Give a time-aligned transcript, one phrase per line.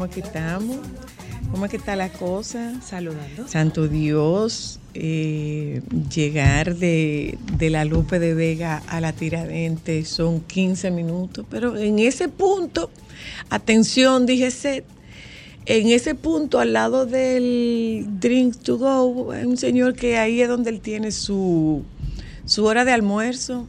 [0.00, 0.78] ¿Cómo es que estamos?
[1.50, 2.72] ¿Cómo es que está la cosa?
[2.80, 3.46] Saludando.
[3.46, 10.90] Santo Dios, eh, llegar de, de la Lupe de Vega a la Tiradentes son 15
[10.90, 12.88] minutos, pero en ese punto,
[13.50, 14.86] atención, dije Seth,
[15.66, 20.48] en ese punto al lado del Drink to Go, hay un señor que ahí es
[20.48, 21.82] donde él tiene su,
[22.46, 23.66] su hora de almuerzo.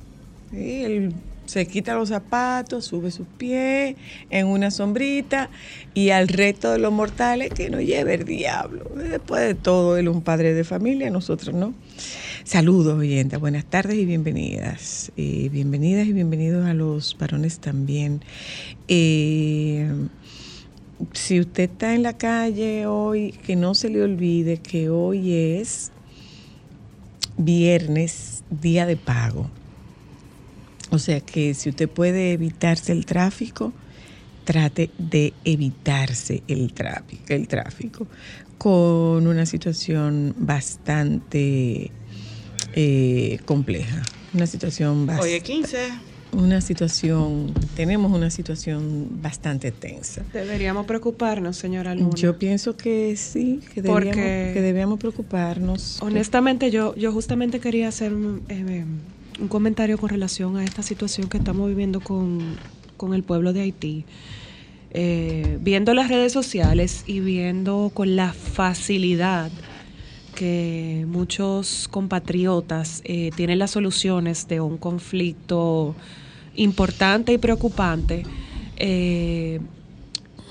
[0.52, 1.14] Sí, él
[1.52, 3.98] se quita los zapatos, sube sus pies
[4.30, 5.50] en una sombrita
[5.94, 8.90] y al resto de los mortales que nos lleve el diablo.
[8.96, 11.74] Después de todo, él es un padre de familia, nosotros no.
[12.46, 15.12] Saludos, oyentes, buenas tardes y bienvenidas.
[15.18, 18.22] Eh, bienvenidas y bienvenidos a los varones también.
[18.88, 19.92] Eh,
[21.12, 25.92] si usted está en la calle hoy, que no se le olvide que hoy es
[27.36, 29.50] viernes, día de pago.
[30.92, 33.74] O sea que si usted puede evitarse el tráfico,
[34.44, 38.08] trate de evitarse el tráfico, el tráfico
[38.58, 41.92] con una situación bastante
[42.76, 44.02] eh, compleja.
[44.34, 45.78] Una situación bastante Hoy es 15.
[46.34, 50.24] una situación, tenemos una situación bastante tensa.
[50.32, 52.16] Deberíamos preocuparnos, señora Luna.
[52.16, 56.02] Yo pienso que sí, que debíamos, Porque- que debíamos preocuparnos.
[56.02, 58.14] Honestamente, yo, yo justamente quería hacer
[58.50, 58.86] eh,
[59.42, 62.58] un comentario con relación a esta situación que estamos viviendo con,
[62.96, 64.06] con el pueblo de Haití.
[64.94, 69.50] Eh, viendo las redes sociales y viendo con la facilidad
[70.36, 75.96] que muchos compatriotas eh, tienen las soluciones de un conflicto
[76.56, 78.24] importante y preocupante,
[78.78, 79.62] eh,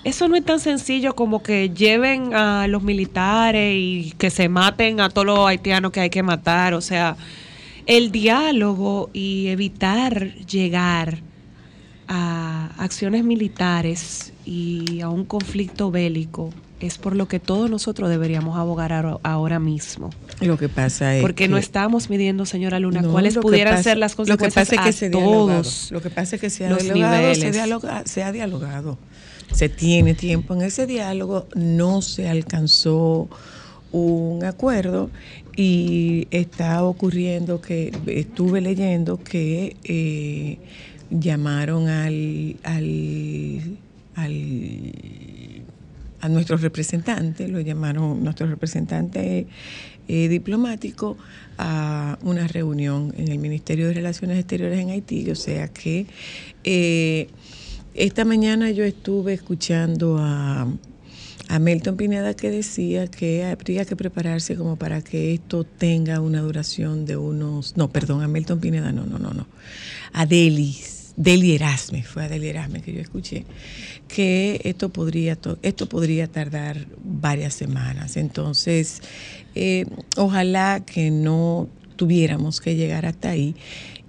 [0.05, 5.01] eso no es tan sencillo como que lleven a los militares y que se maten
[5.01, 6.73] a todos los haitianos que hay que matar.
[6.73, 7.17] O sea,
[7.91, 11.19] el diálogo y evitar llegar
[12.07, 18.57] a acciones militares y a un conflicto bélico es por lo que todos nosotros deberíamos
[18.57, 18.93] abogar
[19.23, 20.11] ahora- mismo.
[20.41, 23.99] Lo que pasa es Porque no estamos midiendo, señora Luna, No, cuáles pudieran pasa- ser
[23.99, 25.91] las lo que consecuencias pasa es que a se todos.
[25.91, 27.53] Lo que pasa es que se ha dialogado, se, niveles.
[27.55, 28.99] dialoga- se ha dialogado.
[29.53, 33.29] Se tiene tiempo en ese diálogo, no se alcanzó
[33.93, 35.11] un acuerdo
[35.57, 40.59] y está ocurriendo que estuve leyendo que eh,
[41.11, 43.79] llamaron al, al,
[44.15, 44.95] al
[46.21, 49.47] a nuestro representante, lo llamaron nuestro representante
[50.09, 51.17] eh, diplomático
[51.57, 55.31] a una reunión en el Ministerio de Relaciones Exteriores en Haití.
[55.31, 56.07] O sea que
[56.65, 57.29] eh,
[57.95, 60.69] esta mañana yo estuve escuchando a,
[61.51, 66.41] a Melton Pineda que decía que habría que prepararse como para que esto tenga una
[66.43, 69.47] duración de unos, no, perdón, a Melton Pineda, no, no, no, no,
[70.13, 70.99] a Delis.
[71.17, 73.45] Deli Erasme, fue a Deli Erasme que yo escuché,
[74.09, 78.17] que esto podría, to- esto podría tardar varias semanas.
[78.17, 79.03] Entonces,
[79.55, 79.85] eh,
[80.17, 83.55] ojalá que no tuviéramos que llegar hasta ahí.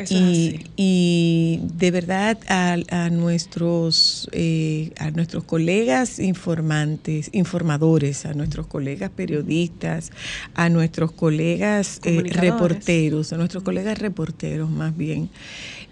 [0.09, 9.09] Y, de verdad a, a nuestros eh, a nuestros colegas informantes, informadores, a nuestros colegas
[9.09, 10.11] periodistas,
[10.53, 15.29] a nuestros colegas eh, reporteros, a nuestros colegas reporteros más bien.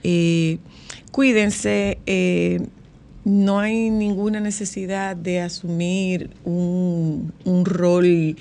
[0.03, 0.59] Eh,
[1.11, 1.99] cuídense,
[3.25, 8.37] no hay ninguna necesidad de asumir un, un rol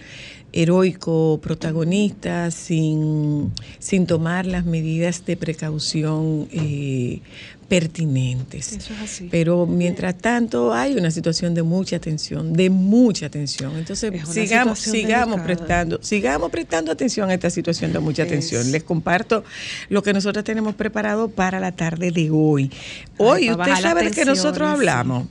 [0.58, 7.20] heroico, protagonista, sin, sin tomar las medidas de precaución eh,
[7.68, 8.72] pertinentes.
[8.72, 9.28] Eso es así.
[9.30, 13.76] Pero mientras tanto hay una situación de mucha tensión, de mucha tensión.
[13.76, 15.44] Entonces sigamos, sigamos delicada.
[15.44, 18.30] prestando, sigamos prestando atención a esta situación de mucha Es.
[18.30, 18.72] tensión.
[18.72, 19.44] Les comparto
[19.88, 22.72] lo que nosotros tenemos preparado para la tarde de hoy.
[23.16, 25.28] Hoy, bajar las saben de que nosotros hablamos.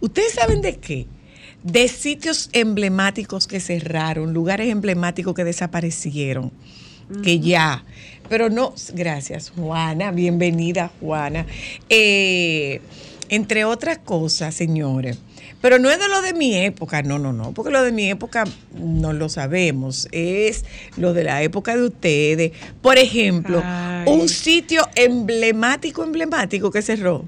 [0.00, 1.06] ¿Ustedes saben de qué?
[1.66, 6.52] De sitios emblemáticos que cerraron, lugares emblemáticos que desaparecieron,
[7.24, 7.84] que ya.
[8.28, 11.44] Pero no, gracias Juana, bienvenida Juana.
[11.88, 12.80] Eh,
[13.30, 15.18] entre otras cosas, señores.
[15.60, 18.08] Pero no es de lo de mi época, no, no, no, porque lo de mi
[18.08, 18.44] época
[18.78, 20.64] no lo sabemos, es
[20.96, 22.52] lo de la época de ustedes.
[22.80, 24.04] Por ejemplo, Ay.
[24.06, 27.24] un sitio emblemático, emblemático que cerró.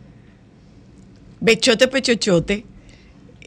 [1.41, 2.65] Bechote Pechochote.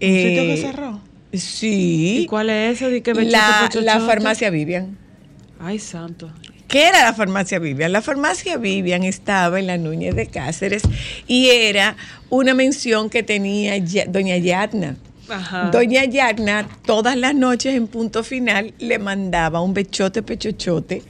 [0.01, 0.99] ¿Un sitio que Eh, cerró?
[1.33, 2.19] Sí.
[2.23, 2.89] ¿Y cuál es ese?
[2.89, 4.97] ¿De qué bechote, la, la farmacia Vivian.
[5.59, 6.31] Ay, santo.
[6.67, 7.91] ¿Qué era la farmacia Vivian?
[7.91, 10.83] La farmacia Vivian estaba en la Núñez de Cáceres
[11.27, 11.95] y era
[12.29, 14.95] una mención que tenía Ya- doña Yatna.
[15.29, 15.69] Ajá.
[15.71, 21.03] Doña Yagna todas las noches en punto final le mandaba un bechote pechochote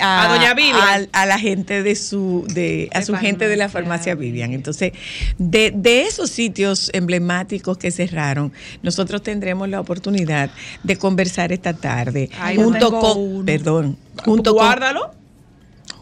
[0.00, 1.08] A doña Vivian.
[1.12, 4.52] a, a la gente de su de a su gente de la farmacia Vivian.
[4.52, 4.92] Entonces,
[5.38, 8.52] de, de esos sitios emblemáticos que cerraron,
[8.82, 10.50] nosotros tendremos la oportunidad
[10.82, 13.44] de conversar esta tarde Ay, junto con uno.
[13.46, 15.10] perdón, junto con Guárdalo.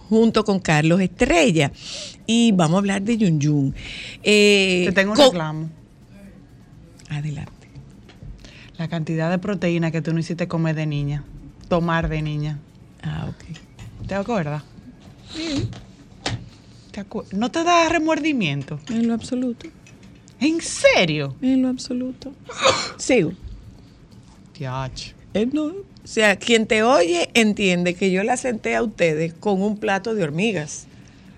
[0.08, 1.70] junto con Carlos Estrella
[2.26, 3.75] y vamos a hablar de Yun Yun.
[4.23, 5.70] Eh, Te tengo un con- reclamo.
[7.11, 7.52] Adelante.
[8.76, 11.25] La cantidad de proteína que tú no hiciste comer de niña.
[11.69, 12.58] Tomar de niña.
[13.02, 13.58] Ah, ok.
[14.08, 14.62] ¿Te acuerdas?
[16.90, 18.81] ¿Te acu- ¿No te da remordimiento?
[18.90, 19.66] En lo absoluto.
[20.40, 21.37] ¿En serio?
[21.43, 22.32] En lo absoluto.
[22.99, 23.32] Sigo.
[24.52, 25.12] Tiach.
[25.34, 25.66] Eh, no.
[25.66, 25.75] O
[26.10, 30.25] sea, quien te oye entiende que yo la senté a ustedes con un plato de
[30.25, 30.87] hormigas.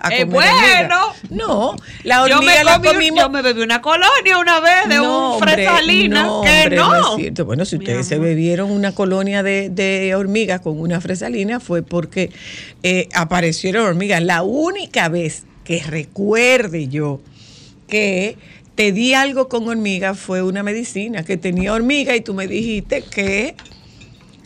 [0.03, 0.51] A ¡Eh, comer
[0.89, 1.13] bueno!
[1.31, 3.21] No, la hormiga la comimos.
[3.21, 6.23] yo me bebí una colonia una vez de No, un fresalina.
[6.23, 7.11] no, que hombre, no.
[7.11, 7.45] es cierto.
[7.45, 12.31] Bueno, si ustedes se bebieron una colonia de, de hormigas con una fresalina fue porque
[12.83, 14.23] eh, aparecieron hormigas.
[14.23, 17.21] La única vez que recuerde yo
[17.87, 18.37] que
[18.75, 23.03] te di algo con hormigas fue una medicina que tenía hormiga y tú me dijiste
[23.03, 23.55] que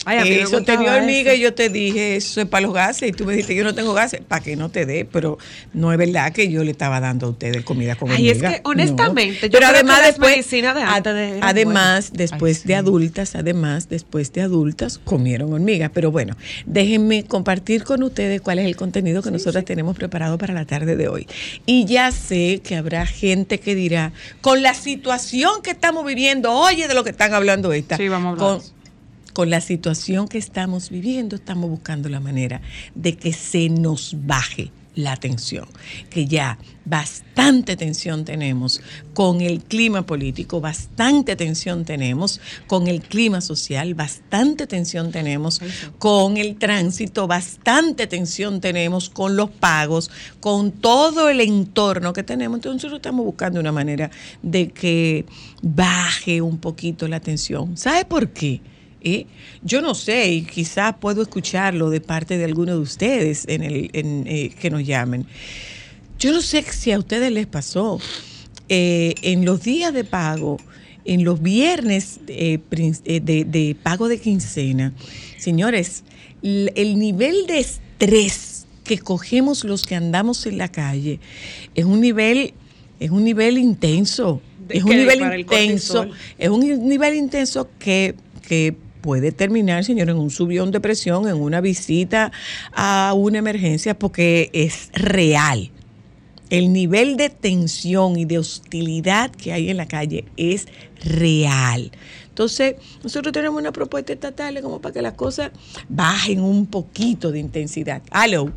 [0.05, 1.39] Ay, a mí me eso gustaba tenía hormiga eso.
[1.39, 3.09] y yo te dije, eso es para los gases.
[3.09, 5.05] Y tú me dijiste, yo no tengo gases, para que no te dé.
[5.11, 5.37] Pero
[5.73, 8.53] no es verdad que yo le estaba dando a ustedes comida con Ay, es hormiga.
[8.55, 9.53] que, honestamente, No.
[9.53, 12.67] yo creo que las medicinas de antes de- además, después Ay, sí.
[12.67, 15.91] de adultas, además, después de adultas, comieron hormigas.
[15.93, 16.35] Pero bueno,
[16.65, 20.95] déjenme compartir con ustedes cuál es el contenido que nosotros tenemos preparado para la tarde
[20.95, 21.27] de hoy.
[21.65, 24.11] Y ya sé que habrá gente que dirá,
[24.41, 27.97] con la situación que estamos viviendo, oye de lo que están hablando esta.
[27.97, 28.61] Sí, vamos a hablar.
[28.61, 28.74] Con-
[29.35, 32.61] con la situación que estamos viviendo, estamos buscando la manera
[32.95, 35.67] de que se nos baje la tensión,
[36.09, 38.79] que ya bastante tensión tenemos
[39.13, 45.59] con el clima político, bastante tensión tenemos con el clima social, bastante tensión tenemos
[45.99, 50.09] con el tránsito, bastante tensión tenemos con los pagos,
[50.39, 52.59] con todo el entorno que tenemos.
[52.59, 54.09] Entonces nosotros estamos buscando una manera
[54.41, 55.25] de que
[55.61, 57.75] baje un poquito la tensión.
[57.75, 58.61] ¿Sabe por qué?
[59.63, 63.89] Yo no sé, y quizás puedo escucharlo de parte de alguno de ustedes en el,
[63.93, 65.25] en, eh, que nos llamen.
[66.17, 67.99] Yo no sé si a ustedes les pasó.
[68.67, 70.57] eh, en los días de pago,
[71.05, 74.91] en los viernes eh, de, de pago de quincena,
[75.37, 76.03] señores,
[76.41, 81.19] el nivel de estrés que cogemos los que andamos en la calle
[81.75, 82.53] es un nivel,
[82.99, 84.41] es un nivel intenso.
[84.67, 86.07] ¿De Es un nivel intenso.
[86.37, 88.15] Es un nivel intenso que,
[88.47, 92.31] que puede terminar, señor, en un subión de presión, en una visita
[92.73, 95.69] a una emergencia, porque es real.
[96.49, 100.67] El nivel de tensión y de hostilidad que hay en la calle es
[101.03, 101.91] real.
[102.29, 105.51] Entonces, nosotros tenemos una propuesta estatal como para que las cosas
[105.87, 108.01] bajen un poquito de intensidad.
[108.09, 108.51] Aló.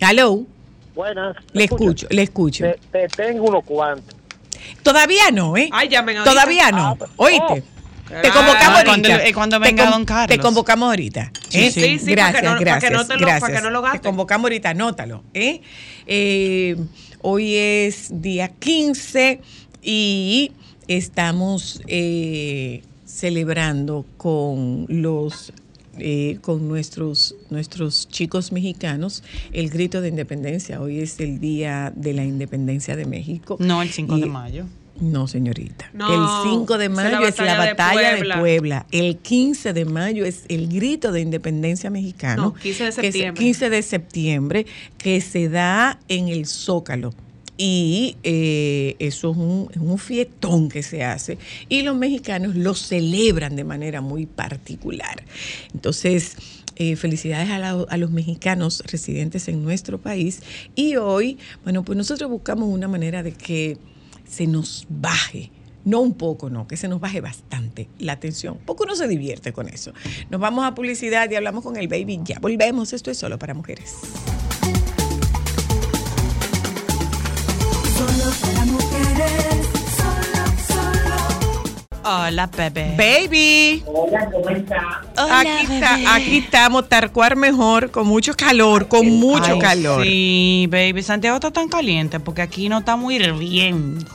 [0.00, 0.46] Aló.
[0.94, 1.36] Buenas.
[1.52, 2.64] ¿me Le escucho, le escucho.
[2.64, 4.16] Te, te tengo unos cuantos.
[4.82, 5.68] Todavía no, ¿eh?
[5.72, 6.32] Ay, llamen ahorita.
[6.32, 6.86] Todavía no.
[6.86, 7.64] Ah, pues, Oíste.
[8.08, 9.26] Te convocamos Ah, cuando- ahorita.
[9.28, 10.36] eh, cuando Te venga con- don Carlos.
[10.36, 11.32] Te convocamos ahorita.
[11.48, 11.70] Sí, ¿eh?
[11.70, 13.58] sí, sí, gracias, para que no- para que gracias, no te lo- para gracias.
[13.60, 13.98] que no lo gaste.
[14.00, 15.22] Te convocamos ahorita, anótalo.
[15.34, 15.60] ¿eh?
[16.06, 16.76] Eh,
[17.22, 19.40] hoy es día 15
[19.82, 20.52] y
[20.88, 25.52] estamos eh, celebrando con los
[25.98, 30.80] eh, con nuestros nuestros chicos mexicanos el grito de independencia.
[30.80, 33.56] Hoy es el día de la independencia de México.
[33.60, 34.66] No, el 5 de Y- mayo.
[35.02, 35.90] No, señorita.
[35.92, 38.86] No, el 5 de mayo es la batalla de Puebla.
[38.92, 42.42] El 15 de mayo es el grito de independencia mexicano.
[42.42, 43.44] No, 15 de que septiembre.
[43.44, 44.66] 15 de septiembre,
[44.98, 47.12] que se da en el Zócalo.
[47.58, 51.36] Y eh, eso es un, es un fietón que se hace.
[51.68, 55.22] Y los mexicanos lo celebran de manera muy particular.
[55.74, 56.36] Entonces,
[56.76, 60.40] eh, felicidades a, la- a los mexicanos residentes en nuestro país.
[60.74, 63.76] Y hoy, bueno, pues nosotros buscamos una manera de que
[64.32, 65.50] se nos baje.
[65.84, 68.56] No un poco, no, que se nos baje bastante la atención.
[68.64, 69.92] Poco uno se divierte con eso.
[70.30, 72.20] Nos vamos a publicidad y hablamos con el baby.
[72.24, 72.92] Ya volvemos.
[72.92, 73.96] Esto es solo para mujeres.
[77.96, 82.02] Solo para mujeres, solo, solo.
[82.04, 82.94] Hola, bebé.
[82.96, 83.82] Baby.
[83.86, 85.02] Hola, ¿cómo está?
[85.16, 90.04] aquí, está, aquí estamos, Tarcuar mejor, con mucho calor, con mucho Ay, calor.
[90.04, 91.02] Sí, baby.
[91.02, 94.06] Santiago está tan caliente porque aquí no está muy hirviendo.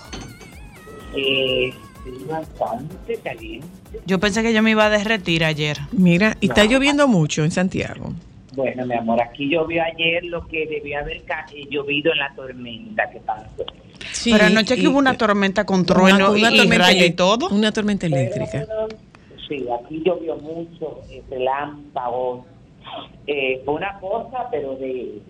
[1.17, 3.67] Eh, sí, bastante caliente.
[4.05, 5.77] Yo pensé que yo me iba a derretir ayer.
[5.91, 8.13] Mira, y está lloviendo mucho en Santiago.
[8.55, 13.07] Bueno, mi amor, aquí llovió ayer lo que debió haber eh, llovido en la tormenta
[13.11, 13.65] que pasó.
[14.11, 17.11] Sí, Pero anoche que hubo una tormenta con trueno una y, y tormenta rayo y
[17.11, 17.49] todo.
[17.49, 18.65] Una tormenta eléctrica.
[18.65, 18.87] Pero,
[19.47, 22.45] sí, aquí llovió mucho, relámpagos.
[23.27, 25.21] Eh, fue una cosa, pero de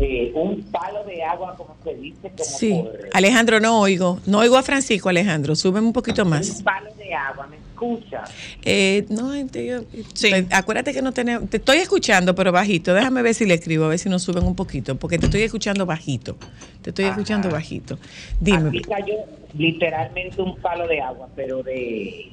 [0.00, 2.72] eh, un palo de agua, como se dice, como Sí.
[2.82, 3.08] por...
[3.12, 4.20] Alejandro, no oigo.
[4.26, 5.54] No oigo a Francisco, Alejandro.
[5.56, 6.58] Súbeme un poquito más.
[6.58, 8.24] Un palo de agua, ¿me escucha?
[8.64, 9.82] Eh, no, yo-
[10.14, 10.30] Sí.
[10.30, 11.48] te- acuérdate que no tenemos.
[11.50, 12.94] Te estoy escuchando, pero bajito.
[12.94, 15.42] Déjame ver si le escribo, a ver si nos suben un poquito, porque te estoy
[15.42, 16.36] escuchando bajito.
[16.82, 17.14] Te estoy Ajá.
[17.14, 17.98] escuchando bajito.
[18.40, 18.68] Dime.
[18.68, 19.14] Aquí cayó
[19.54, 22.26] literalmente un palo de agua, pero de,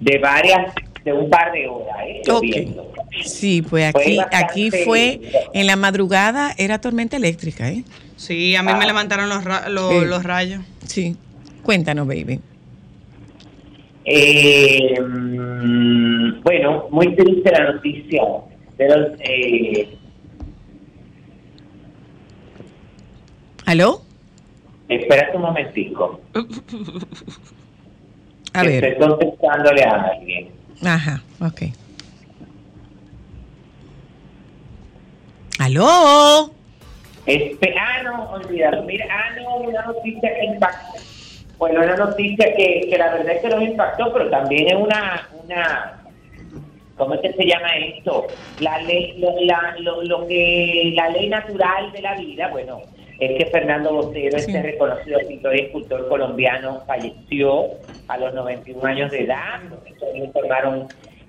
[0.00, 0.72] de varias,
[1.04, 2.20] de un par de horas, ¿eh?
[2.30, 2.42] Ok.
[2.44, 2.92] Lloviendo.
[3.24, 5.20] Sí, pues Fue aquí, bastante- aquí fue
[5.54, 7.84] en la madrugada, era tormenta eléctrica, ¿eh?
[8.16, 10.04] Sí, a mí me levantaron los, ra- los, Sí.
[10.06, 10.62] los rayos.
[10.86, 11.16] Sí.
[11.62, 12.40] Cuéntanos, baby.
[14.04, 14.94] Eh,
[16.42, 18.22] bueno, muy triste la noticia
[18.78, 19.08] de los...
[19.20, 19.96] Eh,
[23.66, 24.02] ¿Aló?
[24.88, 26.20] espérate un momentico.
[28.52, 28.84] A ver.
[28.84, 30.48] Estoy contestándole a alguien.
[30.84, 31.62] Ajá, ok.
[35.58, 36.52] ¿Aló?
[37.26, 38.82] Espe- ah, no, olvídalo.
[38.84, 40.98] Mira, ah, no, una noticia que impactó.
[41.58, 45.28] Bueno, una noticia que, que la verdad es que nos impactó, pero también es una,
[45.44, 46.02] una
[46.96, 48.26] ¿cómo es que se llama esto?
[48.60, 52.80] La ley, lo, la, lo, lo que, la ley natural de la vida, bueno,
[53.20, 54.46] es que Fernando Botero, Sí.
[54.50, 57.66] este reconocido pintor y escultor colombiano, falleció
[58.08, 59.60] a los 91 años de edad,
[60.14, 60.86] informaron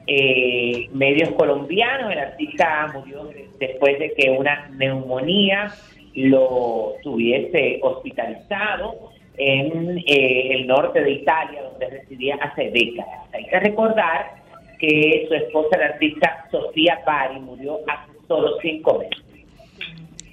[0.07, 3.29] eh, medios colombianos, el artista murió
[3.59, 5.71] después de que una neumonía
[6.15, 13.27] lo tuviese hospitalizado en eh, el norte de Italia, donde residía hace décadas.
[13.33, 14.31] Hay que recordar
[14.79, 19.23] que su esposa, la artista Sofía Bari, murió hace solo cinco meses.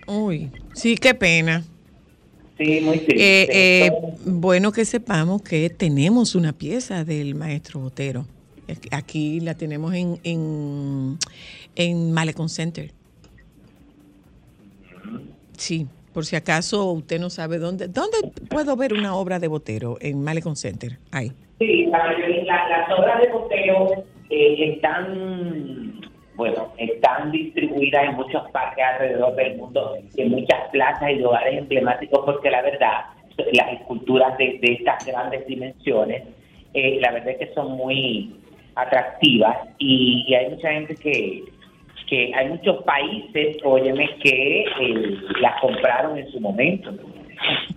[0.09, 1.63] Uy, sí, qué pena.
[2.57, 3.15] Sí, muy triste.
[3.43, 3.93] Eh, eh,
[4.25, 8.27] bueno que sepamos que tenemos una pieza del maestro Botero.
[8.91, 11.19] Aquí la tenemos en, en,
[11.77, 12.91] en Malecon Center.
[15.57, 17.89] Sí, por si acaso usted no sabe dónde.
[17.89, 18.17] ¿Dónde
[18.51, 19.97] puedo ver una obra de Botero?
[20.01, 20.99] En Malecon Center.
[21.13, 21.33] Ahí.
[21.59, 25.98] Sí, la- la- las obras de Botero eh, están,
[26.39, 32.21] bueno, están distribuidas en muchos parques alrededor del mundo, en muchas plazas y lugares emblemáticos,
[32.25, 33.07] porque la verdad,
[33.53, 36.23] las esculturas de, de estas grandes dimensiones,
[36.75, 38.37] eh, la verdad es que son muy
[38.77, 41.43] atractivas y, y hay mucha gente que,
[42.09, 46.93] que hay muchos países, óyeme, que eh, las compraron en su momento.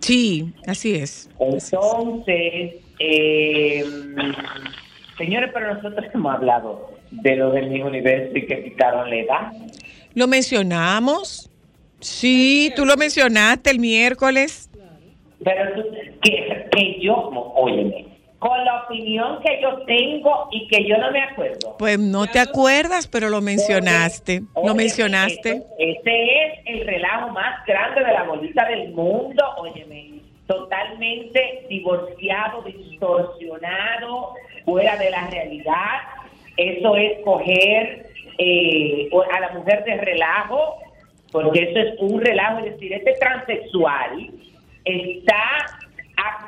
[0.02, 1.32] Sí, así es.
[1.40, 3.84] Entonces, eh,
[5.18, 9.52] señores, pero nosotros hemos hablado de lo del mismo universo y que quitaron la edad.
[10.16, 11.50] ¿Lo mencionamos?
[12.00, 14.70] Sí, tú lo mencionaste el miércoles.
[15.44, 15.90] Pero tú-
[16.22, 17.16] que, que yo,
[17.56, 18.06] óyeme,
[18.40, 21.76] con la opinión que yo tengo y que yo no me acuerdo.
[21.78, 24.42] Pues no te acuerdas, pero lo mencionaste.
[24.56, 25.64] Lo Óyeme, mencionaste.
[25.78, 30.22] Ese es el relajo más grande de la bolita del mundo, óyeme.
[30.48, 34.34] totalmente divorciado, distorsionado,
[34.66, 36.00] fuera de la realidad.
[36.62, 40.78] Eso es coger eh, a la mujer de relajo,
[41.32, 44.30] porque eso es un relajo, es decir, este transexual
[44.86, 45.66] está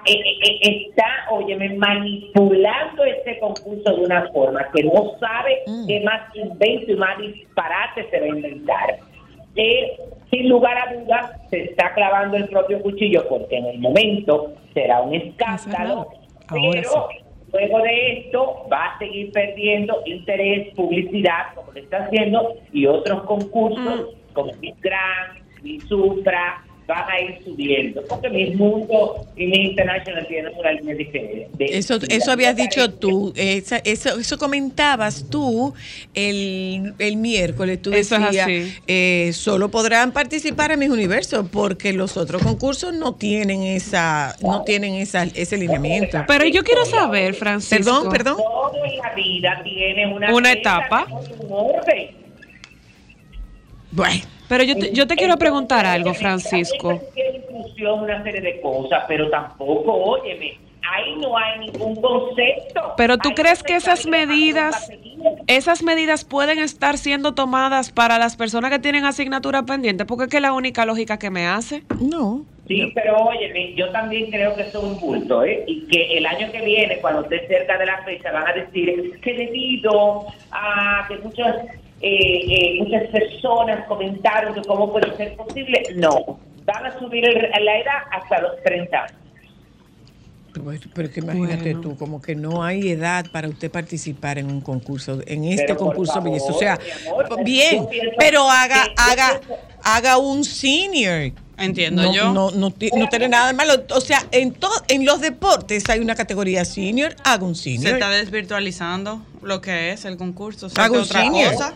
[0.05, 6.36] eh, eh, está, óyeme, manipulando este concurso de una forma que no sabe qué más
[6.36, 9.00] invento y más disparate se va a inventar.
[9.55, 9.98] Eh,
[10.29, 15.01] sin lugar a dudas, se está clavando el propio cuchillo porque en el momento será
[15.01, 16.08] un escándalo,
[16.50, 17.08] pero
[17.53, 23.24] luego de esto va a seguir perdiendo interés, publicidad, como lo está haciendo, y otros
[23.24, 29.69] concursos como Miss Grand, Miss Supra, van a ir subiendo, porque Miss Mundo y Miss
[29.71, 31.77] International tienen una línea diferente.
[31.77, 35.73] Eso, eso habías dicho tú, esa- eso, eso comentabas tú
[36.13, 38.47] el, el miércoles, tú Eso decías,
[38.87, 44.63] eh, solo podrán participar en mis universos porque los otros concursos no tienen esa, no
[44.63, 46.23] tienen esa, ese lineamiento.
[46.27, 47.77] Pero yo quiero saber, Francisco.
[47.83, 48.37] Perdón, perdón.
[48.37, 51.07] Todo en la vida tiene una, etapa.
[51.39, 52.09] un orden.
[53.91, 57.01] Bueno, Pero yo te, yo te quiero preguntar algo, Francisco.
[57.15, 60.57] inclusión una serie de cosas, pero tampoco, óyeme,
[60.91, 62.93] ahí no hay ningún concepto.
[62.97, 64.91] Pero tú crees que esas medidas,
[65.47, 70.29] esas medidas pueden estar siendo tomadas para las personas que tienen asignatura pendiente, porque es
[70.29, 71.83] que es la única lógica que me hace.
[72.00, 72.45] no.
[72.67, 75.65] Sí, pero óyeme, yo también creo que eso es un bulto, ¿eh?
[75.67, 79.19] Y que el año que viene, cuando esté cerca de la fecha, van a decir
[79.21, 81.57] que debido a que muchas,
[82.03, 86.38] eh, eh, muchas personas comentaron que cómo puede ser posible, no.
[86.65, 89.17] Van a subir el- la edad hasta los 30 años.
[90.53, 91.81] Pero, pero que imagínate Bueno.
[91.81, 95.77] tú, como que no hay edad para usted participar en un concurso, en este Pero,
[95.79, 96.51] concurso favor, belleza.
[96.53, 96.79] O sea,
[97.10, 97.88] amor, bien,
[98.19, 99.41] pero haga, haga,
[99.81, 101.31] haga un senior.
[101.57, 102.25] Entiendo no, yo.
[102.33, 103.74] No, no, no tiene nada de malo.
[103.95, 107.93] O sea, en, to- en los deportes hay una categoría senior, haga un Se senior.
[107.93, 110.67] está desvirtualizando lo que es el concurso.
[110.67, 111.51] Es otra senior.
[111.53, 111.74] cosa.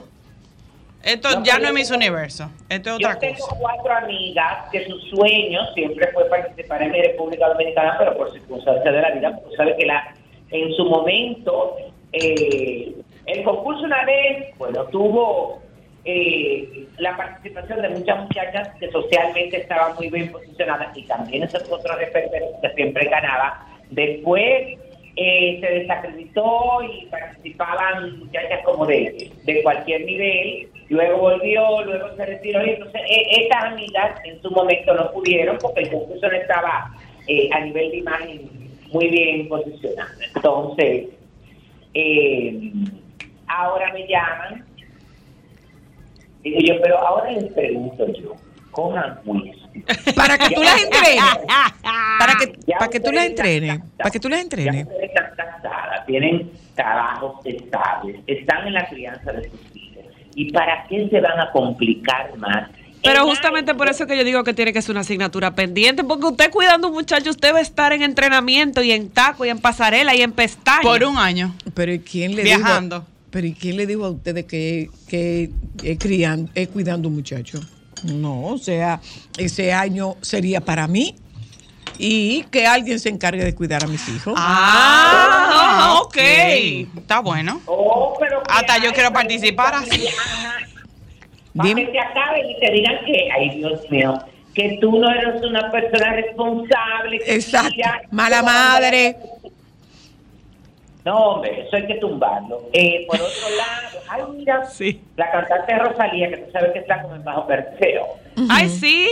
[1.03, 2.49] Esto No, ya no es Miss Universo.
[2.69, 3.55] Esto es otra Yo tengo cosa.
[3.59, 8.93] cuatro amigas que su sueño siempre fue participar en mi República Dominicana, pero por circunstancias
[8.93, 10.13] de la vida, porque sabe que la,
[10.51, 11.77] en su momento
[12.11, 12.93] eh,
[13.25, 15.61] el concurso una vez, bueno, tuvo
[16.05, 21.63] eh, la participación de muchas muchachas que socialmente estaban muy bien posicionadas y también esos
[21.69, 23.65] otros referentes que siempre ganaba.
[23.89, 24.77] Después
[25.17, 30.69] eh, se desacreditó y participaban muchachas como de, de cualquier nivel.
[30.89, 32.63] Luego volvió, luego se retiró.
[32.63, 36.95] Y entonces, eh, estas amigas en su momento no pudieron porque el concurso no estaba
[37.27, 38.49] eh, a nivel de imagen
[38.91, 40.11] muy bien posicionado.
[40.35, 41.07] Entonces,
[41.95, 42.71] eh,
[43.47, 44.65] ahora me llaman.
[46.43, 48.35] Digo yo, pero ahora les pregunto yo,
[48.77, 49.53] cojan juicio.
[50.15, 51.23] Para que tú las entrenes.
[52.19, 53.79] Para que, para que tú las entrenes.
[53.97, 54.85] Para que tú las entrenes.
[54.85, 60.03] ustedes están cansadas, tienen trabajos estables, están en la crianza de sus hijos.
[60.35, 62.69] ¿Y para qué se van a complicar más?
[63.03, 66.03] Pero En justamente por eso que yo digo que tiene que ser una asignatura pendiente,
[66.03, 69.45] porque usted cuidando a un muchacho, usted va a estar en entrenamiento y en taco
[69.45, 70.83] y en pasarela y en pestañas.
[70.83, 71.55] Por un año.
[71.73, 72.99] Pero ¿y quién le Viajando.
[72.99, 73.07] dijo?
[73.31, 75.49] Pero ¿y quién le dijo a ustedes que, que
[75.83, 77.59] es, criando, es cuidando un muchacho?
[78.03, 79.01] No, o sea,
[79.37, 81.15] ese año sería para mí
[81.97, 84.33] y que alguien se encargue de cuidar a mis hijos.
[84.37, 86.17] Ah, ok.
[86.97, 87.61] Está bueno.
[87.65, 90.07] Oh, pero Hasta yo quiero participar así.
[91.55, 91.85] Para Dime.
[91.85, 94.13] que te acaben y te digan que, ay Dios mío,
[94.53, 97.19] que tú no eres una persona responsable.
[97.25, 97.75] Exacto.
[98.11, 99.17] Mala madre.
[101.07, 102.63] No, hombre, eso hay que tumbarlo.
[102.73, 104.99] Eh, por otro lado, ay, mira, Sí.
[105.15, 108.05] la cantante Rosalía, que tú sabes que está como en bajo perfeo.
[108.49, 109.07] Ay, sí.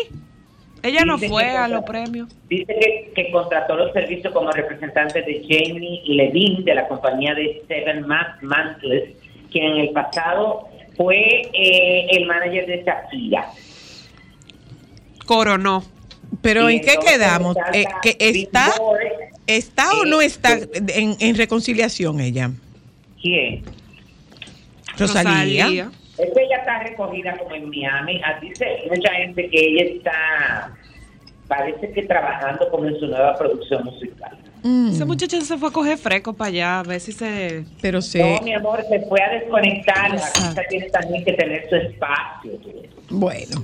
[0.83, 2.27] Ella no fue a los premios.
[2.49, 7.63] Dice que, que contrató los servicios como representante de Jamie Levine de la compañía de
[7.69, 9.11] Seven Ma- Mantles,
[9.49, 11.17] quien en el pasado fue
[11.53, 13.47] eh, el manager de Shakira.
[15.25, 15.81] Coronó.
[16.41, 17.55] Pero ¿en qué entonces quedamos?
[17.57, 18.73] está Eh, ¿que está.
[19.47, 22.51] ¿Está o no Eh, está en, en reconciliación ella?
[23.21, 23.63] ¿Quién?
[24.97, 25.89] Rosalía.
[26.17, 28.21] Es que ella está recogida como en Miami.
[28.23, 30.77] Ah, Dice mucha gente que ella está,
[31.47, 34.37] parece que trabajando como en su nueva producción musical.
[34.63, 37.65] Mm, Ese muchacho se fue a coger fresco para allá, a ver si se...
[37.81, 40.15] pero se, No, mi amor, se fue a desconectar.
[40.15, 42.51] La artista tiene también que tener su espacio.
[43.09, 43.61] bueno,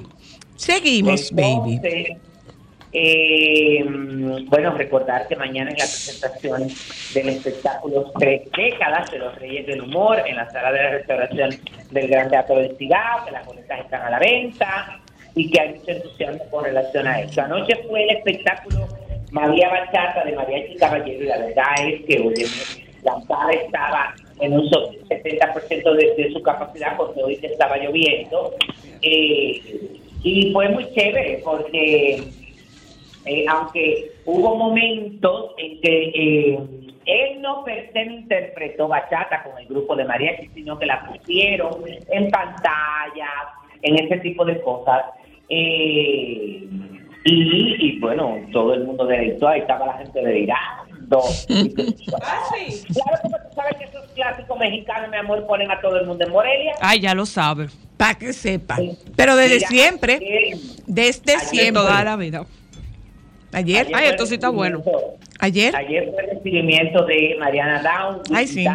[0.57, 1.79] seguimos, baby.
[2.93, 3.83] Eh,
[4.47, 6.67] bueno, recordar que mañana en la presentación
[7.13, 11.49] del espectáculo Tres Décadas de los Reyes del Humor en la sala de la restauración
[11.91, 14.99] del Gran Teatro del Cigao, que las boletas están a la venta
[15.35, 17.41] y que hay mucho entusiasmo con relación a esto.
[17.41, 18.87] Anoche fue el espectáculo
[19.31, 22.45] María Bachata de María Chica Caballero y la verdad es que
[23.03, 28.53] la sala estaba en un so- 70% de, de su capacidad porque hoy estaba lloviendo
[29.03, 29.59] Eh,
[30.23, 32.21] y fue muy chévere porque
[33.25, 36.59] eh, aunque hubo momentos en que eh,
[37.05, 41.73] él no per se interpretó bachata con el grupo de mariachi, sino que la pusieron
[42.09, 43.29] en pantalla,
[43.81, 45.05] en ese tipo de cosas.
[45.49, 46.67] Eh,
[47.23, 50.87] y, y, bueno, todo el mundo deleitó, ahí estaba la gente delirando.
[52.11, 56.25] Claro, porque tú sabes que esos clásicos mexicanos, mi amor, ponen a todo el mundo
[56.25, 56.73] en Morelia.
[56.79, 57.67] Ay, ya lo sabe.
[57.97, 58.77] Para que sepa.
[59.17, 60.19] Pero desde Mira, siempre,
[60.87, 61.73] desde De siempre.
[61.73, 62.45] toda la vida.
[63.53, 64.81] Ayer, ayer Ay, esto sí está bueno.
[65.39, 65.75] ayer.
[65.75, 68.21] Ayer fue el recibimiento de Mariana Down.
[68.33, 68.65] Ay, sí.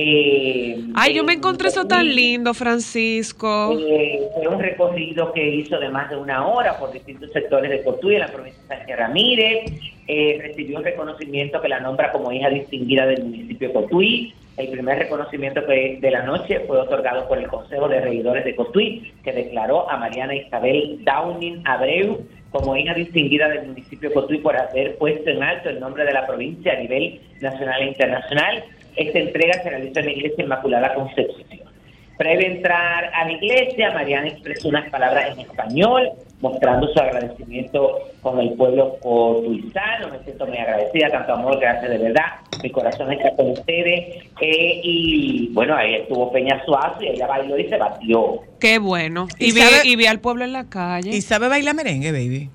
[0.00, 2.14] Eh, Ay, yo me en encontré eso tan Cotuí.
[2.14, 3.76] lindo, Francisco.
[3.80, 7.82] Eh, fue un recorrido que hizo de más de una hora por distintos sectores de
[7.82, 9.72] Cotuí, en la provincia de Sánchez Ramírez.
[10.06, 14.34] Eh, recibió un reconocimiento que la nombra como hija distinguida del municipio de Cotuí.
[14.56, 18.54] El primer reconocimiento que de la noche fue otorgado por el Consejo de Regidores de
[18.54, 24.38] Cotuí, que declaró a Mariana Isabel Downing Abreu como hija distinguida del municipio de Cotuí
[24.38, 28.64] por haber puesto en alto el nombre de la provincia a nivel nacional e internacional.
[28.96, 31.68] Esta entrega se realizó en la Iglesia Inmaculada Concepción.
[32.16, 38.38] Previo entrar a la iglesia, Mariana expresó unas palabras en español, mostrando su agradecimiento con
[38.40, 40.08] el pueblo cotuizano.
[40.10, 42.26] Me siento muy agradecida, tanto amor, gracias de verdad.
[42.62, 44.16] Mi corazón está con ustedes.
[44.40, 48.40] Eh, y bueno, ahí estuvo Peña Suazo y ella bailó y se batió.
[48.60, 49.28] Qué bueno.
[49.38, 51.10] Y, ¿Y vi, sabe- y vi al pueblo en la calle.
[51.10, 52.50] Y sabe bailar merengue, baby.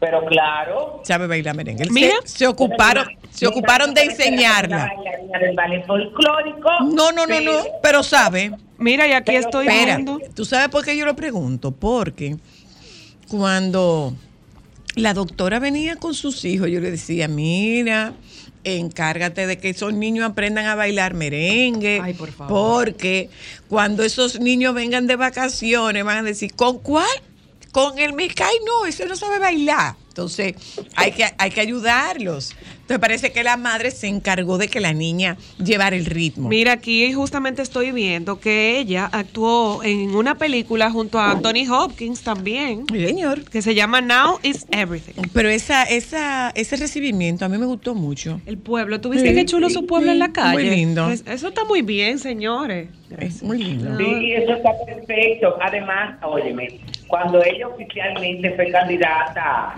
[0.00, 1.00] Pero claro.
[1.04, 1.86] Sabe bailar merengue.
[1.90, 2.14] Mira.
[2.24, 4.92] Se, se ocuparon, se ocuparon de enseñarla.
[6.80, 7.26] No, no, no, no.
[7.26, 8.52] pero- Pero sabe.
[8.78, 10.18] Mira, y aquí Pero estoy Espera, viendo.
[10.34, 11.70] ¿tú sabes por qué yo lo pregunto?
[11.72, 12.36] Porque
[13.28, 14.14] cuando
[14.96, 18.14] la doctora venía con sus hijos, yo le decía, mira,
[18.64, 22.00] encárgate de que esos niños aprendan a bailar merengue.
[22.02, 22.84] Ay, por favor.
[22.84, 23.30] Porque
[23.68, 27.08] cuando esos niños vengan de vacaciones van a decir, ¿con cuál?
[27.72, 29.96] Con el Mecay no, ese no sabe bailar.
[30.14, 30.54] Entonces,
[30.94, 32.54] hay que, hay que ayudarlos.
[32.82, 36.48] Entonces, parece que la madre se encargó de que la niña llevara el ritmo.
[36.48, 42.22] Mira, aquí justamente estoy viendo que ella actuó en una película junto a Anthony Hopkins
[42.22, 43.42] también, Sí, señor.
[43.50, 45.20] que se llama Now is Everything.
[45.32, 48.40] Pero esa, esa, ese recibimiento a mí me gustó mucho.
[48.46, 50.52] El pueblo, ¿tuviste Sí, qué chulo su pueblo en la calle?
[50.52, 51.10] muy lindo.
[51.10, 52.88] Es- eso está muy bien, señores.
[53.18, 53.96] Es muy lindo.
[53.98, 55.56] Sí, eso está perfecto.
[55.60, 59.74] Además, óyeme, cuando ella oficialmente fue candidata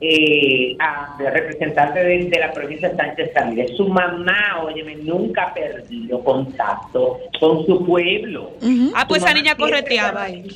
[0.00, 5.44] eh, a de representante de, de la provincia de Sánchez Ramírez, su mamá, óyeme, nunca
[5.44, 8.52] ha perdido contacto con su pueblo.
[8.94, 10.48] Ah, pues esa niña correteaba ahí.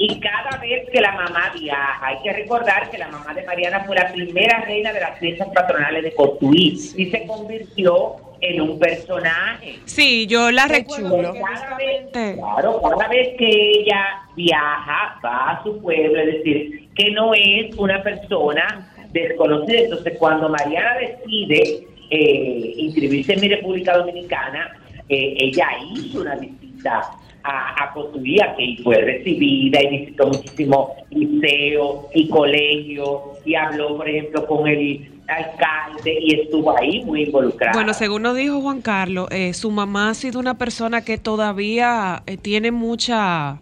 [0.00, 3.80] Y cada vez que la mamá viaja, hay que recordar que la mamá de Mariana
[3.80, 8.78] fue la primera reina de las fiestas patronales de Cotuí y se convirtió en un
[8.78, 9.80] personaje.
[9.86, 11.34] Sí, yo la Qué recuerdo.
[11.34, 17.10] Cada vez, claro, cada vez que ella viaja, va a su pueblo, es decir, que
[17.10, 19.80] no es una persona desconocida.
[19.80, 24.76] Entonces, cuando Mariana decide eh, inscribirse en mi República Dominicana,
[25.08, 27.10] eh, ella hizo una visita
[27.42, 34.08] a, a Cotuí, que fue recibida y visitó muchísimos liceos y colegios y habló, por
[34.08, 37.74] ejemplo, con el alcalde y estuvo ahí muy involucrada.
[37.74, 42.22] Bueno, según nos dijo Juan Carlos, eh, su mamá ha sido una persona que todavía
[42.26, 43.60] eh, tiene mucha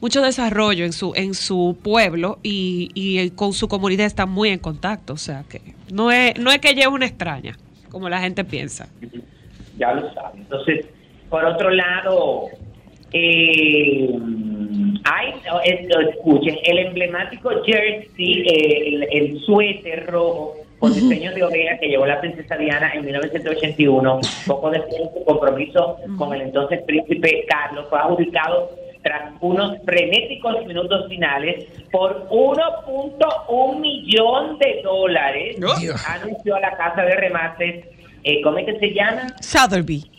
[0.00, 4.50] mucho desarrollo en su en su pueblo y, y, eh, con su comunidad está muy
[4.50, 5.60] en contacto, o sea que
[5.92, 7.56] no es no es que ella es una extraña,
[7.90, 8.88] como la gente piensa.
[9.78, 10.40] ya lo saben.
[10.40, 10.86] Entonces,
[11.30, 12.48] por otro lado,
[13.12, 14.10] eh,
[15.04, 15.60] hay, no,
[16.00, 22.06] escuchen, el emblemático jersey, eh, el, el suéter rojo con diseño de oveja que llevó
[22.06, 27.86] la princesa Diana en 1981, poco después de su compromiso con el entonces príncipe Carlos,
[27.88, 28.70] fue adjudicado
[29.02, 36.04] tras unos frenéticos minutos finales por 1.1 millón de dólares, Dios.
[36.08, 37.84] anunció la casa de remates,
[38.24, 39.28] eh, ¿cómo es que se llama?
[39.40, 40.15] Sotheby.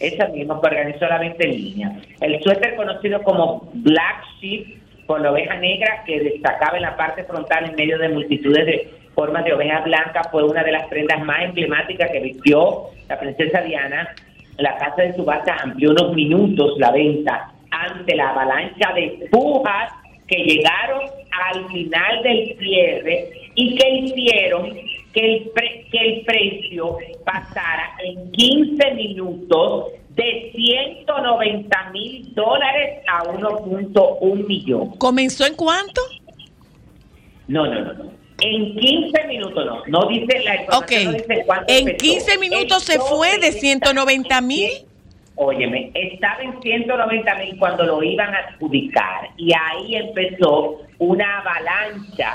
[0.00, 2.00] Esa misma que organizó la venta en línea.
[2.20, 7.24] El suéter conocido como Black Sheep por la oveja negra que destacaba en la parte
[7.24, 11.24] frontal en medio de multitudes de formas de oveja blanca fue una de las prendas
[11.24, 14.14] más emblemáticas que vistió la princesa Diana.
[14.58, 19.92] La casa de subasta amplió unos minutos la venta ante la avalancha de pujas
[20.26, 24.76] que llegaron al final del cierre y que hicieron
[25.16, 33.22] que el, pre- que el precio pasara en 15 minutos de 190 mil dólares a
[33.24, 34.90] 1.1 millón.
[34.98, 36.02] ¿Comenzó en cuánto?
[37.48, 38.10] No, no, no, no.
[38.42, 41.96] En 15 minutos no, no dice la información, no dice cuánto en empezó.
[42.12, 44.68] 15 minutos se fue de en- 190 mil.
[45.36, 52.34] Óyeme, estaba en 190 mil cuando lo iban a adjudicar y ahí empezó una avalancha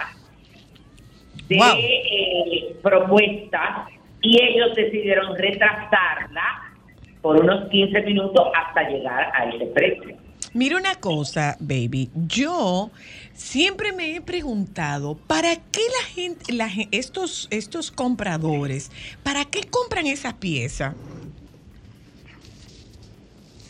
[1.52, 1.76] de Wow.
[1.78, 3.90] eh, propuestas
[4.22, 6.74] y ellos decidieron retrasarla
[7.22, 10.16] por unos 15 minutos hasta llegar a ese precio.
[10.54, 12.10] Mira una cosa, baby.
[12.28, 12.90] Yo
[13.34, 18.92] siempre me he preguntado, ¿para qué la gente, la estos, estos compradores,
[19.24, 20.96] ¿para qué compran esas piezas?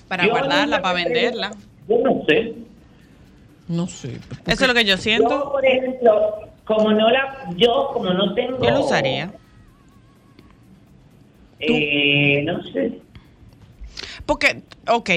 [0.07, 1.51] Para Yo guardarla, para venderla.
[1.87, 2.53] Yo no sé.
[3.67, 4.19] No sé.
[4.27, 5.51] porque- Eso es lo que yo Yo, siento.
[5.51, 6.39] por ejemplo,
[6.75, 9.31] como no la, yo como no tengo, Yo lo usaría.
[11.59, 13.01] eh, no sé.
[14.25, 15.09] Porque, ok,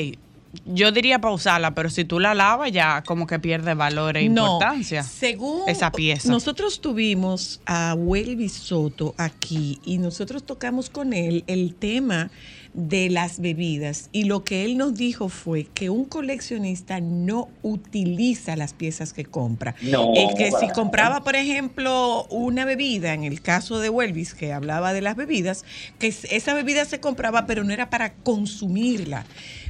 [0.67, 4.29] yo diría para usarla, pero si tú la lavas ya como que pierde valor e
[4.29, 5.03] No, importancia.
[5.03, 6.31] según esa pieza.
[6.31, 12.31] Nosotros tuvimos a Welby Soto aquí y nosotros tocamos con él el tema
[12.75, 18.57] de las bebidas y lo que él nos dijo fue que un coleccionista no utiliza
[18.57, 19.77] las piezas que compra.
[19.81, 24.35] No, el que si para compraba, por ejemplo, una bebida, en el caso de Welbis,
[24.35, 25.65] que hablaba de las bebidas,
[26.01, 29.25] que es- esa bebida se compraba, pero no era para consumirla.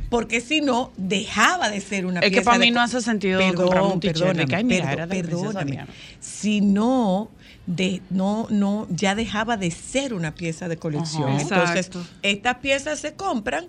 [0.09, 2.81] Porque si no, dejaba de ser una Es que pieza para de mí co- no
[2.83, 5.81] hace sentido comprar un perdóname, que, ay, mira, perdóname.
[6.21, 7.31] Si no,
[7.66, 11.31] de, no, no, ya dejaba de ser una pieza de colección.
[11.31, 11.40] Ajá.
[11.42, 12.07] Entonces, Exacto.
[12.22, 13.66] estas piezas se compran,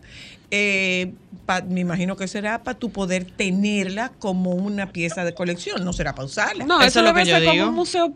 [0.52, 1.14] eh,
[1.46, 5.94] pa- me imagino que será para tu poder tenerla como una pieza de colección, no
[5.94, 6.66] será para usarla.
[6.66, 7.68] No, Eso eso, es lo que yo como digo.
[7.70, 8.14] un museo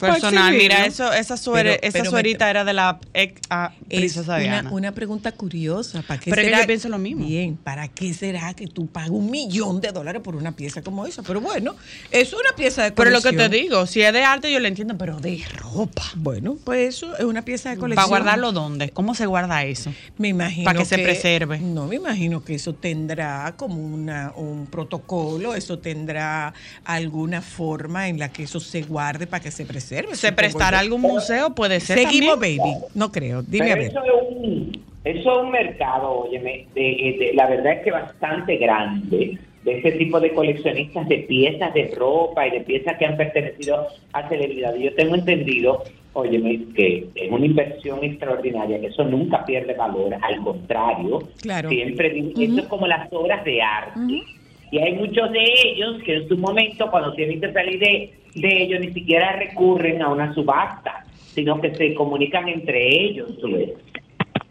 [0.00, 0.76] Personal, exhibirlo.
[0.76, 4.36] mira, eso, esa, suere, Pero- esa me- suerita era de la ex ah, Es princesa
[4.38, 4.60] Diana.
[4.62, 6.02] una, una pregunta curiosa.
[6.02, 6.60] ¿Para qué Pero es que será?
[6.62, 7.26] yo pienso lo mismo.
[7.26, 11.06] Bien, ¿para qué será que tú pagas un millón de dólares por una pieza como
[11.06, 11.22] esa?
[11.22, 11.74] Pero bueno,
[12.10, 13.50] es una pieza de Pero lo colección.
[13.50, 16.02] que te digo, si es de arte yo lo entiendo, pero de ropa.
[16.16, 17.96] Bueno, pues eso es una pieza de colección.
[17.96, 18.90] ¿Para guardarlo dónde?
[18.90, 19.92] ¿Cómo se guarda eso?
[20.18, 21.58] Me imagino Para que se preserve.
[21.60, 28.18] No, me imagino que eso tendrá como una, un protocolo, eso tendrá alguna forma en
[28.18, 29.89] la que eso se guarde para que se preserve.
[30.12, 30.80] ¿Se prestará yo.
[30.82, 31.54] algún museo?
[31.54, 32.58] Puede ser Seguimos, también.
[32.58, 32.74] baby.
[32.94, 33.42] No creo.
[33.42, 33.86] Dime Pero a ver.
[33.90, 36.80] eso es un, eso es un mercado, óyeme, de,
[37.18, 41.92] de- la verdad es que bastante grande de ese tipo de coleccionistas de piezas de
[41.94, 44.80] ropa y de piezas que han pertenecido a celebridades.
[44.80, 45.82] Yo tengo entendido,
[46.14, 51.68] óyeme, que es una inversión extraordinaria, que eso nunca pierde valor, al contrario, Claro.
[51.68, 54.22] siempre digo, esto es como las obras de arte.
[54.70, 58.62] Y hay muchos de ellos que en su momento, cuando tienen que salir de, de
[58.62, 61.04] ellos, ni siquiera recurren a una subasta,
[61.34, 63.36] sino que se comunican entre ellos.
[63.40, 63.70] ¿tú ves?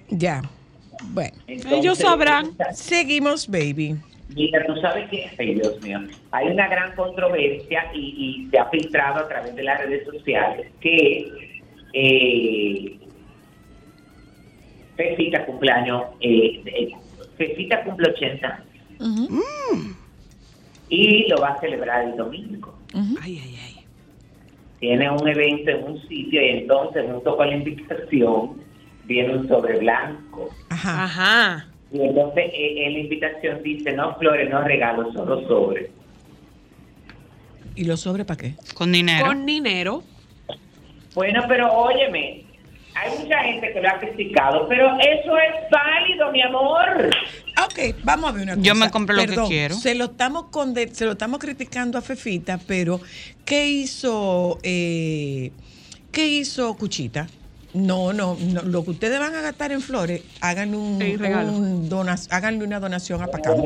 [0.10, 0.42] Ya.
[1.12, 1.38] Bueno.
[1.48, 2.48] Entonces, Ellos sabrán.
[2.74, 3.96] Seguimos, baby.
[4.36, 6.00] Mira, tú sabes que, ay Dios mío,
[6.32, 10.68] hay una gran controversia y, y se ha filtrado a través de las redes sociales
[10.80, 11.28] que
[11.94, 13.00] eh,
[14.96, 16.92] Pepita cumpleaños, eh, eh,
[17.38, 18.66] Pepita cumple 80 años
[19.00, 19.42] Ujú,
[20.90, 22.78] y lo va a celebrar el domingo.
[23.22, 23.86] Ay, ay, ay.
[24.80, 28.62] Tiene un evento en un sitio y entonces junto con la invitación
[29.06, 30.50] viene un sobre blanco.
[30.70, 31.04] Ajá.
[31.04, 31.68] Ajá.
[31.92, 35.90] Y entonces eh, en la invitación dice, no flores, no regalos, solo sobres.
[37.76, 38.54] ¿Y los sobres para qué?
[38.74, 39.26] Con dinero.
[39.26, 40.04] Con dinero.
[41.16, 42.44] Bueno, pero óyeme,
[42.96, 47.10] hay mucha gente que lo ha criticado, pero eso es válido, mi amor.
[47.66, 48.66] Ok, vamos a ver una cosa.
[48.68, 49.76] Yo me compro lo que Perdón, quiero.
[49.76, 53.02] Se lo estamos conde- se lo estamos criticando a Fefita, pero
[53.46, 55.52] ¿qué hizo eh,
[56.12, 57.28] qué hizo Cuchita?
[57.74, 61.52] No, no, no, lo que ustedes van a gastar en flores, háganle un, regalo.
[61.52, 61.88] un
[62.32, 63.64] háganle una donación a Pacamo.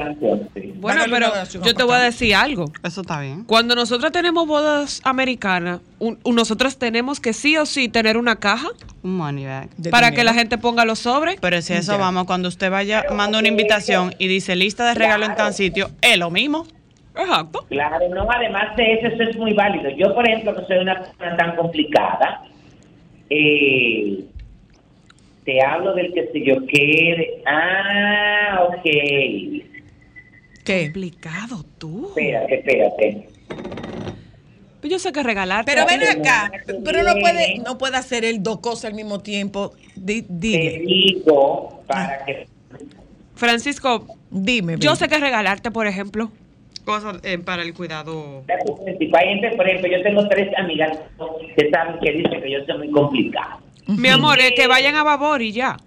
[0.53, 0.73] Sí.
[0.75, 1.31] Bueno, pero
[1.63, 2.65] yo te voy a decir algo.
[2.83, 3.45] Eso está bien.
[3.45, 8.35] Cuando nosotros tenemos bodas americanas, un- un- nosotros tenemos que sí o sí tener una
[8.35, 8.67] caja
[9.03, 9.69] Un money bag.
[9.77, 10.19] de para dinero.
[10.19, 11.37] que la gente ponga los sobres.
[11.39, 11.97] Pero si eso Ya.
[11.97, 15.89] vamos, cuando usted vaya, manda una invitación y dice lista de regalo en tal sitio,
[16.01, 16.65] es lo mismo.
[17.15, 17.65] Exacto.
[17.69, 19.89] Claro, no, además de eso, eso es muy válido.
[19.95, 22.41] Yo, por ejemplo, que soy una persona tan complicada,
[23.35, 24.23] eh,
[25.45, 27.15] te hablo del que sé yo qué.
[27.17, 28.83] de- Ah, ok.
[30.63, 30.83] ¿Qué?
[30.85, 32.07] Complicado tú.
[32.09, 33.27] Espérate, espérate.
[34.79, 35.63] Pues Yo sé que regalar.
[35.65, 36.51] Pero ven acá,
[36.83, 39.73] pero no puede, no puede hacer él dos cosas al mismo tiempo.
[39.95, 42.47] Di- Te digo para que.
[43.35, 44.75] Francisco, dime.
[44.79, 46.31] yo sé que regalarte, por ejemplo.
[46.85, 48.43] Cosas eh, para el cuidado.
[48.47, 50.99] Hay gente, por ejemplo, yo tengo tres amigas
[51.55, 53.59] que saben que dicen que yo soy muy complicada.
[53.87, 55.77] Mi amor, es que vayan a Babor y ya.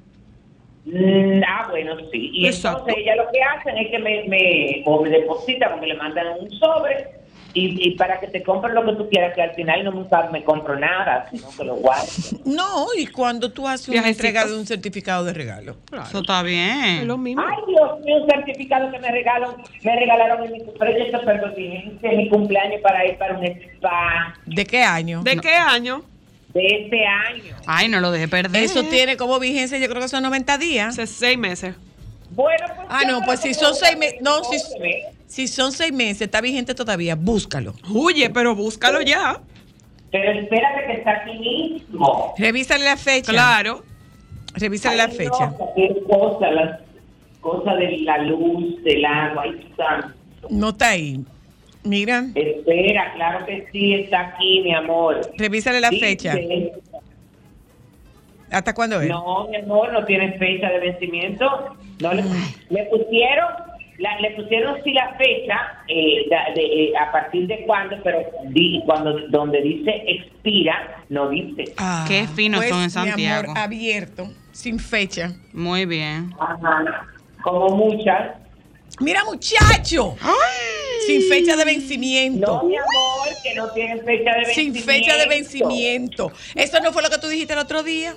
[0.87, 2.31] Mm, ah, bueno, sí.
[2.33, 2.81] Y Exacto.
[2.81, 5.95] entonces ellas lo que hacen es que me, me, o me depositan o me le
[5.95, 7.09] mandan un sobre
[7.57, 10.07] y, y para que te compren lo que tú quieras, que al final no me,
[10.31, 12.07] me compro nada, sino que lo guardo.
[12.45, 15.77] No, y cuando tú haces una entrega de un certificado de regalo.
[15.91, 17.01] Eso está bien.
[17.01, 17.43] Es lo mismo.
[17.43, 22.17] Ay, Dios mío, un certificado que me regalaron, me regalaron en mi cumpleaños, perdón, en
[22.17, 25.23] mi cumpleaños para ir para un spa ¿De qué año?
[25.23, 26.05] ¿De qué año?
[26.53, 27.55] de este año.
[27.67, 28.63] Ay, no lo deje perder.
[28.63, 30.97] Eso tiene como vigencia, yo creo que son 90 días.
[31.05, 31.75] Seis meses.
[32.31, 32.89] Bueno, pues.
[32.91, 34.57] Ah, no, pues si son seis meses, no, si.
[35.27, 37.75] Si son seis meses, está vigente todavía, búscalo.
[37.91, 39.41] Huye, pero búscalo ya.
[40.13, 42.35] Pero espérate que está aquí mismo.
[42.39, 43.33] Revísale la fecha.
[43.33, 43.85] Claro.
[44.55, 45.51] Revísale la Ay, fecha.
[45.51, 46.81] cualquier cosa, las
[47.41, 50.15] cosas de la luz, del agua, ahí está.
[50.49, 51.25] No está ahí.
[51.85, 55.21] Mira, Espera, claro que sí, está aquí, mi amor.
[55.39, 56.35] revísale la Dice- fecha.
[58.51, 59.09] ¿Hasta cuándo es?
[59.09, 61.77] No, mi amor, no tiene fecha de vencimiento.
[62.01, 62.23] No le,
[62.71, 63.47] le pusieron,
[63.99, 68.19] la- le pusieron sí la fecha eh, de, eh, a partir de cuándo, pero
[68.51, 71.65] di- cuando donde dice expira no dice.
[71.79, 73.51] Ah, Qué finos son en Mi Santiago.
[73.51, 75.33] amor, abierto, sin fecha.
[75.53, 76.33] Muy bien.
[76.39, 77.07] Ajá.
[77.43, 78.33] Como muchas.
[79.01, 80.17] Mira, muchacho.
[81.07, 82.47] Sin fecha de vencimiento.
[82.63, 84.93] No, mi amor, que no tienen fecha de sin vencimiento.
[85.11, 86.33] fecha de vencimiento.
[86.55, 88.15] Eso no fue lo que tú dijiste el otro día.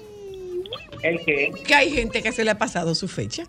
[1.04, 1.52] ¿El qué?
[1.65, 3.44] Que hay gente que se le ha pasado su fecha.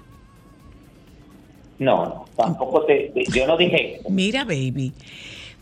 [1.80, 4.00] No, no, tampoco te, yo no dije.
[4.10, 4.92] Mira, baby,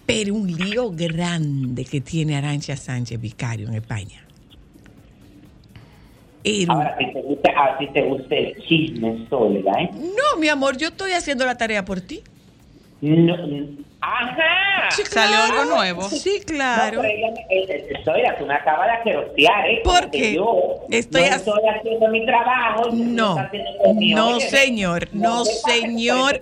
[0.04, 4.24] pero un lío grande que tiene Arancha Sánchez Vicario en España.
[6.68, 9.90] Ahora, si te gusta, a ti te gusta el chisme, Soledad, ¿eh?
[9.92, 12.22] No, mi amor, yo estoy haciendo la tarea por ti.
[13.00, 13.34] No,
[14.00, 14.90] ajá.
[14.90, 15.60] Sí, ¿Salió claro.
[15.60, 16.02] algo nuevo?
[16.08, 17.00] Sí, No, claro.
[17.00, 19.80] pero ella eh, eh, tú me acabas de aquerosear, ¿eh?
[19.84, 20.34] ¿Por qué?
[20.34, 22.88] Yo Estoy no estoy haciendo mi trabajo.
[22.92, 23.36] No,
[23.94, 26.40] no Oye, señor, no señor,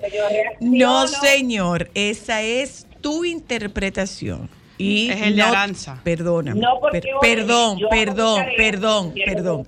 [0.61, 4.49] no señor, esa es tu interpretación.
[4.79, 5.99] Y Es el de no- Aranza.
[6.05, 6.61] Perdóname.
[6.61, 9.67] No, per- perdón, perdón, perdón, perdón.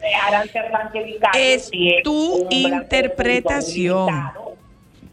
[1.35, 1.71] Es
[2.05, 4.09] tu interpretación.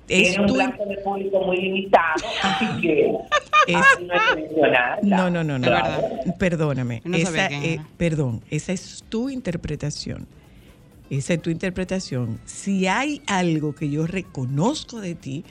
[0.08, 2.14] Es Tiene un tu- blanco de público muy limitado,
[2.44, 3.12] así que
[3.68, 4.44] Es- no hay
[5.02, 5.08] que.
[5.08, 5.68] No, no, no, no.
[6.38, 7.02] Perdóname.
[7.06, 10.28] No esa, eh, perdón, esa es tu interpretación.
[11.10, 12.40] Esa es tu interpretación.
[12.46, 15.44] Si hay algo que yo reconozco de ti,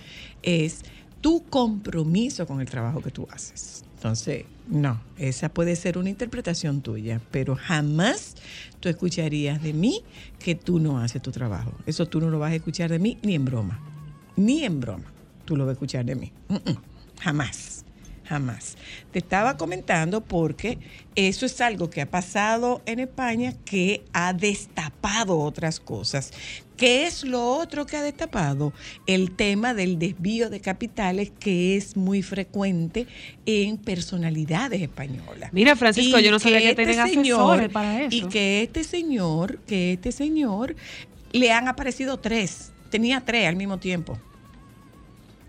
[0.42, 0.82] es
[1.20, 3.84] tu compromiso con el trabajo que tú haces.
[3.96, 8.34] Entonces, no, esa puede ser una interpretación tuya, pero jamás
[8.80, 10.02] tú escucharías de mí
[10.38, 11.72] que tú no haces tu trabajo.
[11.86, 13.80] Eso tú no lo vas a escuchar de mí ni en broma.
[14.36, 15.12] Ni en broma.
[15.44, 16.32] Tú lo vas a escuchar de mí.
[16.48, 16.78] Mm, mm.
[17.20, 17.84] Jamás.
[18.24, 18.76] Jamás.
[19.12, 20.78] Te estaba comentando porque
[21.14, 26.32] eso es algo que ha pasado en España que ha destapado otras cosas.
[26.78, 28.72] ¿Qué es lo otro que ha destapado?
[29.06, 33.06] El tema del desvío de capitales que es muy frecuente
[33.46, 35.52] en personalidades españolas.
[35.52, 38.16] Mira, Francisco, yo no sabía que este tienen asesores para eso.
[38.16, 40.74] Y que este señor, que este señor,
[41.32, 42.73] le han aparecido tres.
[42.94, 44.16] Tenía tres al mismo tiempo.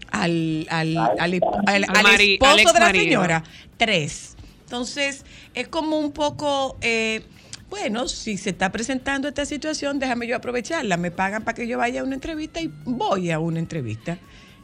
[0.10, 1.34] Al, al, al, al-
[1.68, 3.44] al Al mari- esposo de la señora,
[3.78, 4.36] tres.
[4.64, 7.22] Entonces, es como un poco, eh,
[7.70, 10.98] bueno, si se está presentando esta situación, déjame yo aprovecharla.
[10.98, 14.18] Me pagan para que yo vaya a una entrevista y voy a una entrevista.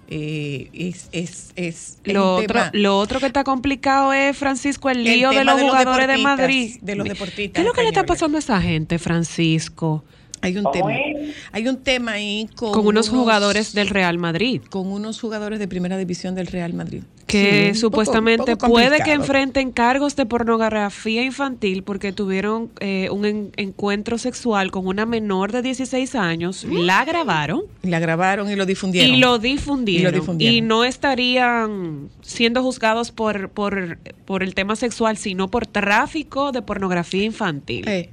[0.07, 5.19] Eh, es, es, es Lo otro, lo otro que está complicado es, Francisco, el El
[5.19, 6.79] lío de los de los jugadores de deportistas, Madrid.
[6.81, 10.03] de los deportistas ¿Qué es lo que le está pasando a esa gente, Francisco?
[10.41, 10.95] Hay un ¿Cómo tema.
[10.95, 11.35] es?
[11.51, 14.61] Hay un tema ahí con, Con unos jugadores del Real Madrid.
[14.69, 17.03] con unos jugadores de primera división del Real Madrid.
[17.27, 23.07] que Sí, supuestamente poco- poco puede que enfrenten cargos de pornografía infantil porque tuvieron eh,
[23.09, 28.55] un en- encuentro sexual con una menor de 16 años, la grabaron La grabaron y
[28.57, 29.15] lo difundieron.
[29.15, 30.01] y lo difundieron.
[30.01, 30.55] Y lo difundieron.
[30.57, 36.61] Y no estarían siendo juzgados por, por, por el tema sexual, sino por tráfico de
[36.61, 37.85] pornografía infantil.
[37.87, 38.09] Eh,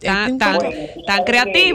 [0.00, 0.70] tan, tan- poco-
[1.06, 1.67] tan creativo.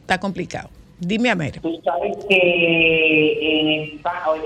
[0.00, 0.68] Está complicado.
[0.98, 1.60] Dime a ver.
[1.60, 3.90] Tú sabes que en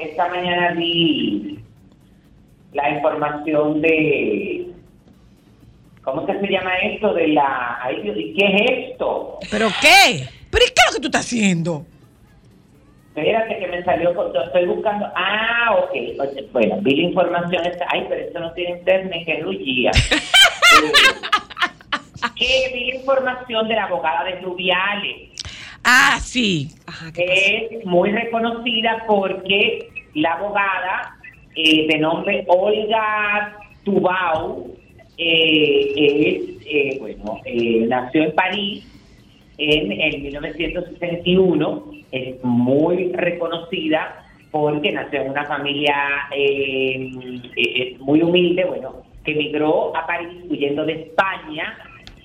[0.01, 1.59] esta, mañana vi
[2.73, 4.67] la información de.
[6.03, 7.13] ¿Cómo que se llama esto?
[7.13, 7.79] De la.
[7.83, 9.39] Ay, Dios, ¿y qué es esto?
[9.51, 10.27] ¿Pero qué?
[10.51, 11.85] ¿Pero qué es lo que tú estás haciendo?
[13.15, 14.11] Espérate que me salió.
[14.11, 15.07] Estoy buscando.
[15.15, 15.91] Ah, ok.
[16.21, 17.67] Oye, Bueno, vi la información.
[17.67, 19.91] Esta, ay, pero esto no tiene internet, que rullía.
[22.37, 25.31] Que vi la información de la abogada de Rubiales.
[25.85, 26.69] Ah, sí.
[27.17, 31.17] Es muy reconocida porque la abogada
[31.55, 34.77] eh, de nombre Olga Tubau
[35.17, 38.85] eh, es, eh, bueno, eh, nació en París
[39.59, 45.95] en el 1961, es muy reconocida porque nació en una familia
[46.35, 47.11] eh,
[47.57, 51.77] eh, muy humilde, bueno, que emigró a París huyendo de España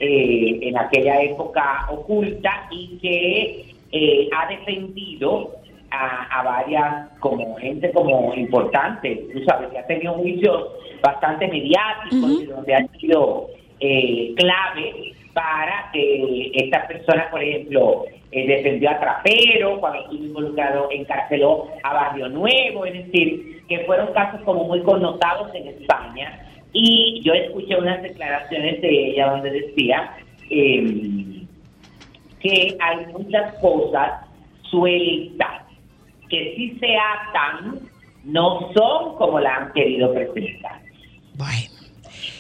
[0.02, 5.52] eh, en aquella época oculta y que eh, ha defendido
[5.92, 10.70] a, a varias como gente como importante, tú sabes, que ha tenido juicios
[11.04, 13.48] bastante mediáticos y donde ha sido
[13.80, 20.90] eh, clave para que esta persona, por ejemplo, eh, defendió a Trapero, cuando estuvo involucrado,
[20.92, 26.48] encarceló a Barrio Nuevo, es decir, que fueron casos como muy connotados en España.
[26.74, 30.16] Y yo escuché unas declaraciones de ella donde decía
[30.50, 31.44] eh,
[32.40, 34.26] que hay muchas cosas
[34.70, 35.64] sueltas
[36.30, 37.80] que si se atan
[38.24, 40.80] no son como la han querido presentar.
[41.36, 41.71] Bueno.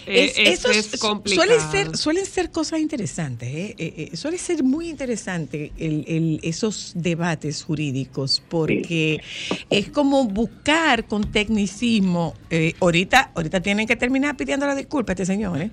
[0.07, 1.45] Eh, Es- es complicado.
[1.47, 3.75] suelen ser, suelen ser cosas interesantes, ¿eh?
[3.77, 9.21] Eh, eh, suele ser muy interesante el, el- esos debates jurídicos porque
[9.69, 12.33] es como buscar con tecnicismo.
[12.49, 15.71] eh, ahorita, ahorita tienen que terminar pidiendo la disculpa a este señor, ¿eh?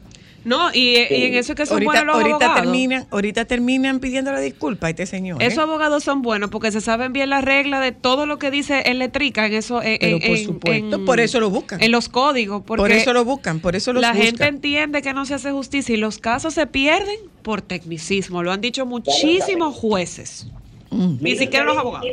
[0.48, 2.62] No, y, y en eso es que son ahorita, buenos los ahorita abogados.
[2.62, 5.42] terminan, ahorita terminan pidiendo la disculpa a este señor.
[5.42, 5.46] ¿eh?
[5.46, 8.80] Esos abogados son buenos porque se saben bien las reglas de todo lo que dice
[8.86, 9.82] el letrica en eso.
[9.82, 11.80] en- Pero en- por en- supuesto, en- por eso lo buscan.
[11.82, 12.62] En los códigos.
[12.66, 14.26] Porque por eso lo buscan, por eso los la buscan.
[14.26, 18.42] gente entiende que no se hace justicia y los casos se pierden por tecnicismo.
[18.42, 20.46] Lo han dicho muchísimos jueces.
[20.90, 21.16] Mm.
[21.20, 22.06] Ni siquiera los abogados.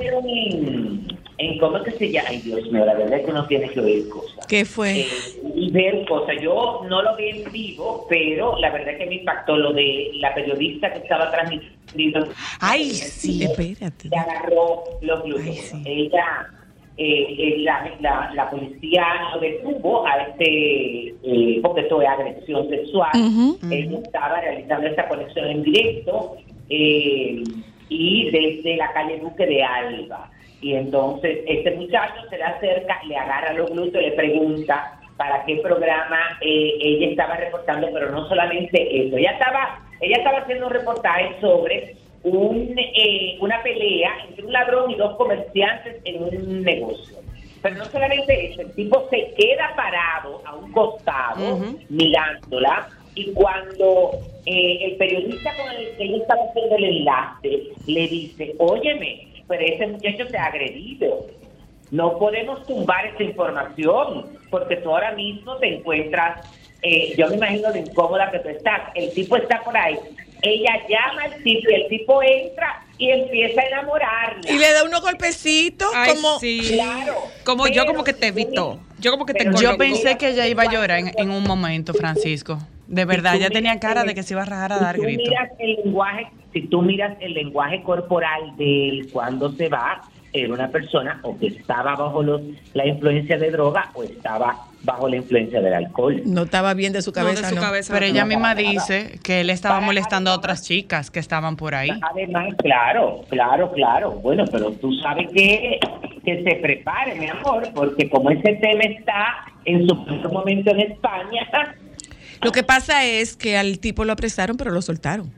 [1.38, 3.80] En, cómo que se llama, ay Dios mío, la verdad es que uno tiene que
[3.82, 4.46] oír cosas.
[4.48, 5.02] ¿Qué fue?
[5.02, 5.08] Eh,
[5.54, 6.36] y ver cosas.
[6.42, 10.12] Yo no lo vi en vivo, pero la verdad es que me impactó lo de
[10.16, 12.28] la periodista que estaba transmitiendo.
[12.62, 13.44] Ay, sí.
[13.44, 14.08] Espérate.
[14.10, 15.56] Le agarró los glúteos.
[15.58, 15.82] Sí.
[15.86, 16.48] Ella,
[16.98, 22.70] eh, eh, la, la, la policía lo detuvo a este, eh, porque esto es agresión
[22.70, 23.12] sexual.
[23.14, 26.38] Ujú, Él estaba realizando esta conexión en directo
[26.70, 27.44] eh,
[27.90, 30.32] y desde la calle Duque de Alba.
[30.62, 35.58] Y entonces este muchacho se le acerca, le agarra los glúteos, le pregunta para qué
[35.58, 40.74] programa eh, ella estaba reportando, pero no solamente eso, ella estaba, ella estaba haciendo un
[40.74, 47.18] reportaje sobre un, eh, una pelea entre un ladrón y dos comerciantes en un negocio.
[47.62, 54.12] Pero no solamente eso, el tipo se queda parado a un costado mirándola y cuando
[54.46, 59.64] eh, el periodista con el que él estaba haciendo el enlace le dice, óyeme, pero
[59.66, 61.28] ese muchacho te ha agredido.
[61.92, 66.46] No podemos tumbar esa información porque tú ahora mismo te encuentras,
[66.82, 68.82] eh, yo me imagino lo incómoda que tú estás.
[68.96, 69.98] El tipo está por ahí.
[70.42, 74.52] Ella llama al tipo y el tipo entra y empieza a enamorarla.
[74.52, 76.40] Y le da unos golpecitos Ay, como...
[76.40, 76.72] sí.
[76.74, 77.16] Claro.
[77.44, 78.80] Como yo como que te evitó.
[79.00, 81.94] Yo como que te Yo pensé que ella iba a llorar en, en un momento,
[81.94, 82.60] Francisco.
[82.88, 84.78] De verdad, Si tú ya tenía cara el- de que se iba a rajar a
[84.78, 85.28] si dar tú gritos.
[85.28, 90.02] miras el lenguaje, si tú miras el lenguaje corporal de él cuando se va,
[90.34, 92.42] era una persona o que estaba bajo los,
[92.74, 96.22] la influencia de droga o estaba bajo la influencia del alcohol.
[96.26, 97.62] No estaba bien de su No, de cabeza, su no.
[97.62, 97.94] cabeza.
[97.94, 98.12] Pero no.
[98.12, 98.62] ella misma nada.
[98.70, 101.90] dice que él estaba Para molestando a otras chicas que estaban por ahí.
[102.12, 104.12] Además, claro, claro, claro.
[104.12, 105.80] Bueno, pero tú sabes que,
[106.26, 109.26] que se prepare, mi amor, porque como ese tema está
[109.64, 111.48] en su primer momento en España,
[112.42, 115.32] Lo que pasa es que al tipo lo apresaron, pero lo soltaron.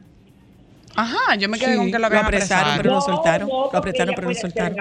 [0.95, 2.78] Ajá, yo me quedé Sí, con que lo lo habían apresaron, apresado.
[2.82, 4.78] pero lo soltaron, lo apretaron, pero lo soltaron.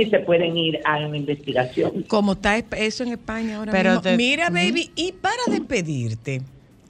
[0.00, 2.02] Y se pueden ir a una investigación.
[2.08, 4.02] Como está eso en España ahora Pero mismo.
[4.02, 6.42] te- Mira, baby, y para despedirte,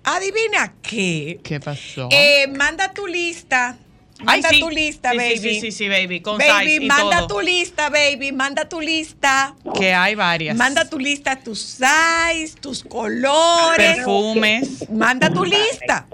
[0.05, 1.39] adivina qué.
[1.43, 2.09] ¿Qué pasó?
[2.11, 3.77] Eh, manda tu lista.
[4.21, 4.61] Ay, Manda sí.
[4.61, 5.39] tu lista, Sí, sí, baby.
[5.39, 7.27] Sí, sí, sí, baby, con baby, size y manda todo.
[7.29, 8.33] tu lista, baby.
[8.33, 9.55] Manda tu lista.
[9.79, 10.57] Que hay varias.
[10.57, 13.97] Manda tu lista, tus size, tus colores.
[13.97, 14.89] perfumes.
[14.91, 16.07] Manda tu lista.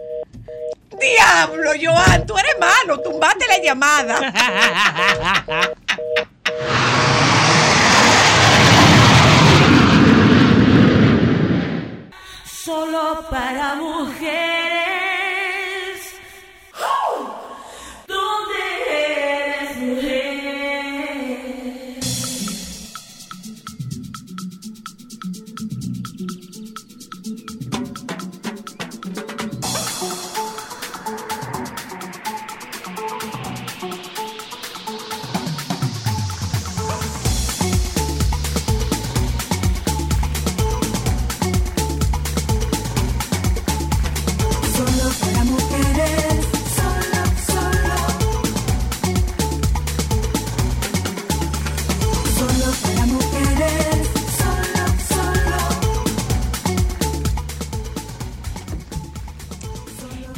[1.01, 3.01] Diablo, Joan, tú eres malo.
[3.01, 4.33] Tumbate la llamada.
[12.45, 14.82] Solo para mujeres.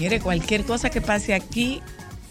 [0.04, 1.80] Mire, cualquier cosa que pase aquí,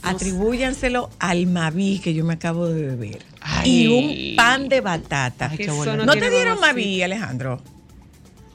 [0.04, 3.26] atribúyanselo al Maví que yo me acabo de beber.
[3.42, 3.84] Ay.
[3.86, 5.50] Y un pan de batata.
[5.50, 5.98] Ay, bueno.
[5.98, 6.60] no ¿No tiene te dieron.
[6.60, 7.64] Maví, Alejandro?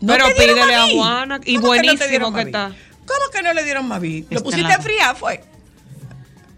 [0.01, 0.93] ¿No Pero te dieron pídele a Mavi?
[0.95, 2.69] Juana, y ¿Cómo que no te buenísimo que está.
[2.69, 4.27] ¿Cómo que no le dieron Mavi?
[4.31, 5.41] ¿Lo pusiste la- friar, fue?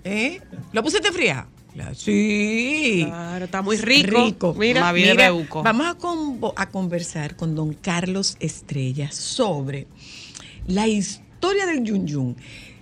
[0.05, 0.41] ¿Eh?
[0.75, 1.47] ¿Lo pusiste a friar?
[1.75, 3.05] La- Sí.
[3.07, 4.23] Claro, está muy rico.
[4.27, 4.55] Rico.
[4.59, 5.63] Mira, Mavi de Mira, Beuco.
[5.63, 5.97] vamos a,
[6.63, 9.87] a conversar con don Carlos Estrella sobre
[10.67, 12.37] la historia del Yun Yun.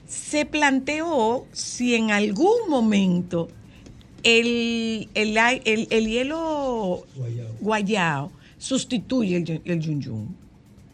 [0.07, 3.49] Se planteó si en algún momento
[4.23, 7.07] el, el, el- el hielo
[7.61, 10.37] guayao sustituye el, yun- el Yun Yun.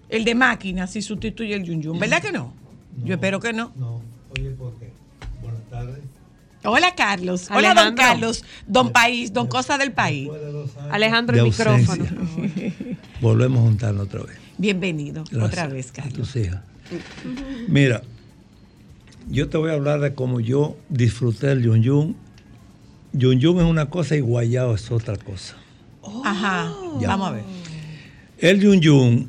[0.09, 1.99] El de máquina sí sustituye el Yun Yun.
[1.99, 2.53] ¿Verdad que no?
[3.05, 3.73] Yo espero que no.
[3.77, 4.01] No,
[4.39, 4.93] oye, ¿por qué?
[5.43, 5.99] Buenas tardes.
[6.65, 7.49] Hola Carlos.
[7.51, 7.95] Hola don.
[7.95, 8.45] Carlos.
[8.67, 10.29] Don País, don Cosa del País.
[10.91, 12.05] Alejandro, el micrófono.
[13.21, 14.37] Volvemos a juntarnos otra vez.
[14.59, 16.15] Bienvenido Gracias otra vez, a Carlos.
[16.15, 16.61] tus hijas.
[17.69, 18.03] Mira,
[19.29, 22.17] yo te voy a hablar de cómo yo disfruté el Yun Yun.
[23.13, 25.57] Yun Yun es una cosa y Guayao es otra cosa.
[26.25, 26.73] Ajá.
[27.01, 27.09] Ya.
[27.09, 27.45] Vamos a ver.
[28.39, 29.29] El Yun Yun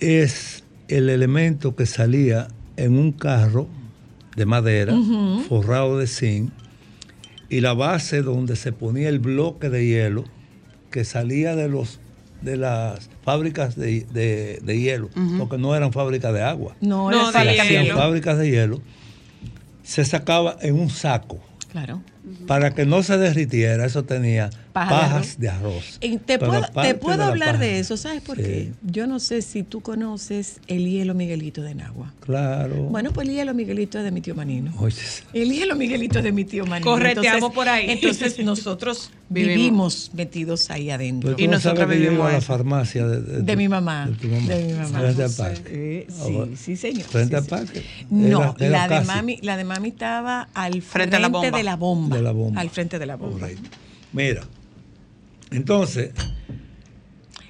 [0.00, 3.68] es el elemento que salía en un carro
[4.36, 4.94] de madera
[5.48, 6.52] forrado de zinc
[7.48, 10.24] y la base donde se ponía el bloque de hielo
[10.90, 11.98] que salía de los
[12.40, 17.10] de las fábricas de, de- de hielo, porque no eran fábricas de agua, No, No,
[17.10, 17.98] era de se fábrica de hacían hielo.
[17.98, 18.82] fábricas de hielo,
[19.82, 21.40] se sacaba en un saco.
[21.72, 22.00] Claro.
[22.46, 25.38] Para que no se derritiera, eso tenía Paja de pajas arroz.
[25.38, 25.98] de arroz.
[26.00, 28.42] Y te puedo, aparte te puedo de la hablar paja- de eso, ¿sabes por Sí,
[28.42, 28.72] qué?
[28.82, 32.12] Yo no sé si tú conoces el hielo Miguelito de Nagua.
[32.20, 32.74] Claro.
[32.84, 34.72] Bueno, pues el hielo Miguelito es de mi tío Manino.
[34.78, 34.96] Oye,
[35.32, 36.90] El hielo Miguelito es de mi tío Manino.
[36.90, 37.90] Correteamos por ahí.
[37.90, 39.54] Entonces nosotros Vivimos.
[39.56, 41.34] vivimos metidos ahí adentro.
[41.38, 44.06] Y nosotros vivimos a la farmacia de, de- De mi mamá.
[44.06, 44.46] De, tu mamá.
[44.54, 44.98] De mi mamá.
[45.00, 46.06] Frente al parque.
[46.08, 46.56] sí, bueno.
[46.56, 47.04] sí, señor.
[47.04, 47.48] Frente sí, al sí.
[47.50, 47.84] parque.
[48.10, 51.28] No, Era- era la, de mami, la de mami estaba al frente, Frente a la
[51.28, 51.56] bomba.
[51.58, 52.17] de la bomba.
[52.18, 52.60] De la bomba.
[52.60, 53.40] Al frente de la bomba.
[53.40, 53.70] Correcto.
[54.12, 54.42] Mira,
[55.50, 56.10] entonces,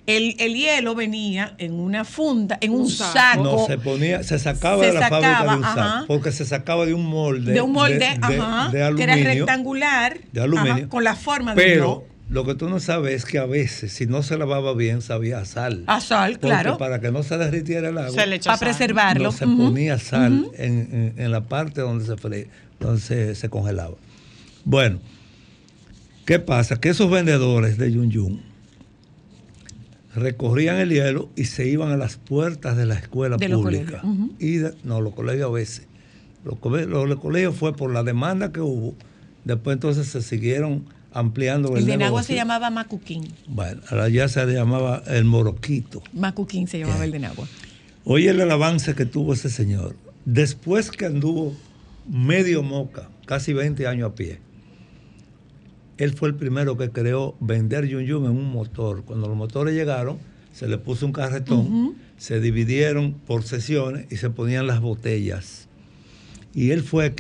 [0.07, 3.13] El, el hielo venía en una funda, en un, Un saco.
[3.13, 3.43] saco.
[3.43, 6.05] no se ponía, se sacaba Se de la fábrica sacaba, de un saco, ajá.
[6.09, 7.53] porque se sacaba de un molde.
[7.53, 9.25] de un molde, de, ajá, de que era aluminio.
[9.45, 10.73] rectangular, de aluminio.
[10.75, 13.93] ajá, con la forma de Pero lo que tú no sabes es que a veces,
[13.93, 15.85] si no se lavaba bien, sabía a sal.
[15.87, 16.79] A sal, Porque claro.
[16.79, 18.69] para que no se derritiera el agua, Se le echó para sal.
[18.69, 19.25] preservarlo.
[19.25, 22.47] no se ponía sal en, en- en la parte donde se fre-
[22.81, 23.97] donde se, se congelaba.
[24.65, 24.99] Bueno,
[26.27, 26.81] ¿qué pasa?
[26.81, 28.41] Que esos vendedores de Yun Yun
[30.15, 34.03] recorrían el hielo y se iban a las puertas de la escuela De pública.
[34.39, 35.87] y de- no, los colegios a veces.
[36.45, 38.95] Los, cole- los- los colegios fue por la demanda que hubo.
[39.45, 43.29] Después entonces se siguieron ampliando el, El de Nagua se llamaba Macuquín.
[43.47, 46.03] Bueno, ahora ya se le llamaba el moroquito.
[46.13, 47.47] Macuquín se llamaba el de Nagua.
[48.05, 49.95] Oye el avance que tuvo ese señor.
[50.25, 51.55] Después que anduvo
[52.11, 54.39] medio moca, casi 20 años a pie,
[55.99, 59.05] él fue el primero que creó vender Yun Yun en un motor.
[59.05, 60.19] Cuando los motores llegaron,
[60.53, 65.69] se le puso un carretón, se dividieron por sesiones y se ponían las botellas.
[66.55, 67.15] Y él fue,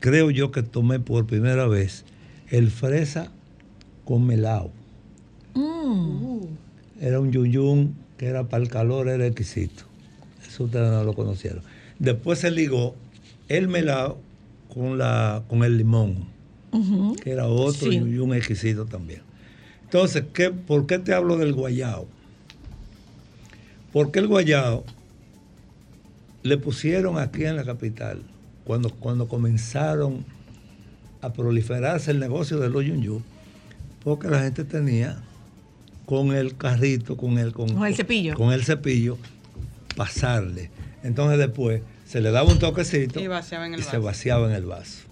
[0.00, 2.04] creo yo que tomé por primera vez
[2.50, 3.30] el fresa
[4.04, 4.72] con melao.
[7.00, 9.84] Era un yun yun que era para el calor, era exquisito.
[10.46, 11.62] Eso ustedes no lo conocieron.
[11.98, 12.94] Después se ligó
[13.48, 14.18] el melao
[14.72, 16.26] con, la, con el limón,
[17.22, 17.98] que era otro Sí.
[17.98, 19.22] yun yun exquisito también.
[19.84, 22.06] Entonces, ¿qué, ¿por qué te hablo del guayao?
[23.92, 24.84] Porque el guayao
[26.42, 28.22] le pusieron aquí en la capital,
[28.64, 30.24] cuando, cuando comenzaron
[31.20, 33.24] a proliferarse el negocio de los yun,
[34.04, 35.22] porque la gente tenía
[36.06, 38.34] con el carrito, con el, con, Con el cepillo.
[38.34, 39.18] Con el cepillo,
[39.96, 40.70] pasarle.
[41.02, 44.54] Entonces después se le daba un toquecito Y vaciaba en el y se vaciaba en
[44.54, 45.07] el vaso.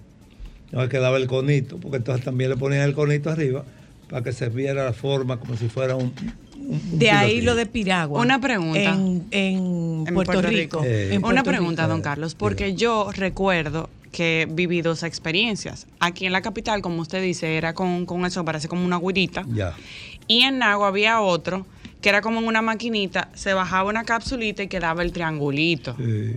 [0.72, 3.64] No quedaba el conito, porque entonces también le ponían el conito arriba
[4.10, 6.12] para que se viera la forma como si fuera un...
[6.56, 8.20] un- un De ahí lo de Piragua.
[8.20, 8.80] Una pregunta.
[8.80, 10.80] En, en En Puerto, Puerto Rico.
[10.80, 10.82] Rico.
[10.84, 11.92] Eh, En Una pregunta, Rico.
[11.92, 15.86] don Carlos, porque yo recuerdo que he vivido esa experiencias.
[16.00, 19.44] Aquí en la capital, como usted dice, era con, con eso, parece como una guirita.
[19.52, 19.74] Ya.
[20.26, 21.66] Y en Nagua había otro
[22.00, 25.96] que era como en una maquinita, se bajaba una capsulita y quedaba el triangulito.
[25.98, 26.34] Sí.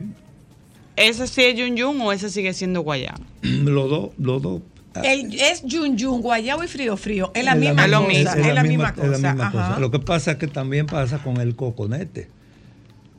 [0.99, 3.19] ¿Ese sí es Yun Yun o ese sigue siendo guayaba?
[3.41, 4.61] Los dos, los dos.
[5.03, 7.31] El, es yun yun, guayabo y frío frío.
[7.35, 8.07] Es la es misma lo cosa.
[8.09, 8.31] mismo.
[8.31, 9.07] Es, la misma cosa.
[9.07, 9.51] la misma ajá.
[9.51, 9.79] cosa.
[9.79, 12.27] Lo que pasa es que también pasa con el coconete.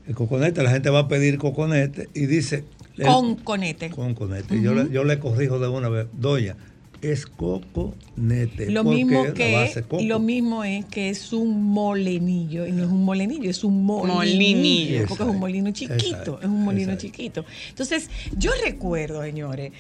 [0.07, 2.64] El coconete, la gente va a pedir coconete y dice...
[2.99, 3.89] el- Con conete.
[3.91, 4.57] con conete.
[4.57, 6.57] Y yo, le, yo le corrijo de una vez, doña,
[7.03, 8.70] es coconete.
[8.70, 13.51] Lo mismo que lo mismo es que es un molenillo y no es un molenillo,
[13.51, 15.07] es un molinillo, Molinillo.
[15.09, 17.16] porque es un molino chiquito, Exacto, es un molino exacto.
[17.16, 17.44] chiquito.
[17.70, 19.72] Entonces, yo recuerdo, señores,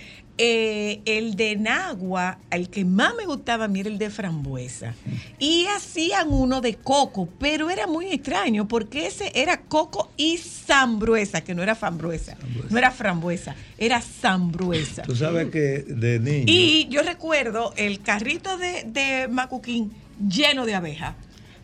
[0.42, 4.94] eh, el de Nagua, el que más me gustaba a mí era el de frambuesa.
[5.38, 11.42] Y hacían uno de coco, pero era muy extraño porque ese era coco y zambruesa,
[11.42, 12.36] que no era frambuesa.
[12.70, 15.02] No era frambuesa, era zambruesa.
[15.02, 16.44] Tú sabes que de niño.
[16.46, 19.92] Y yo recuerdo el carrito de, de Macuquín
[20.26, 21.14] lleno de abejas.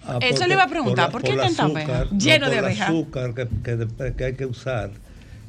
[0.05, 2.05] Ah, Eso porque- le iba a preguntar, la- ¿por qué tanta abeja?
[2.11, 2.85] no, Lleno por de el abeja.
[2.89, 4.91] azúcar que, que que hay que usar.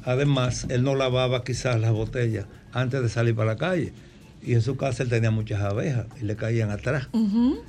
[0.04, 3.92] Además, él no lavaba quizás las botellas antes de salir para la calle.
[4.40, 7.08] Y en su casa él tenía muchas abejas y le caían atrás.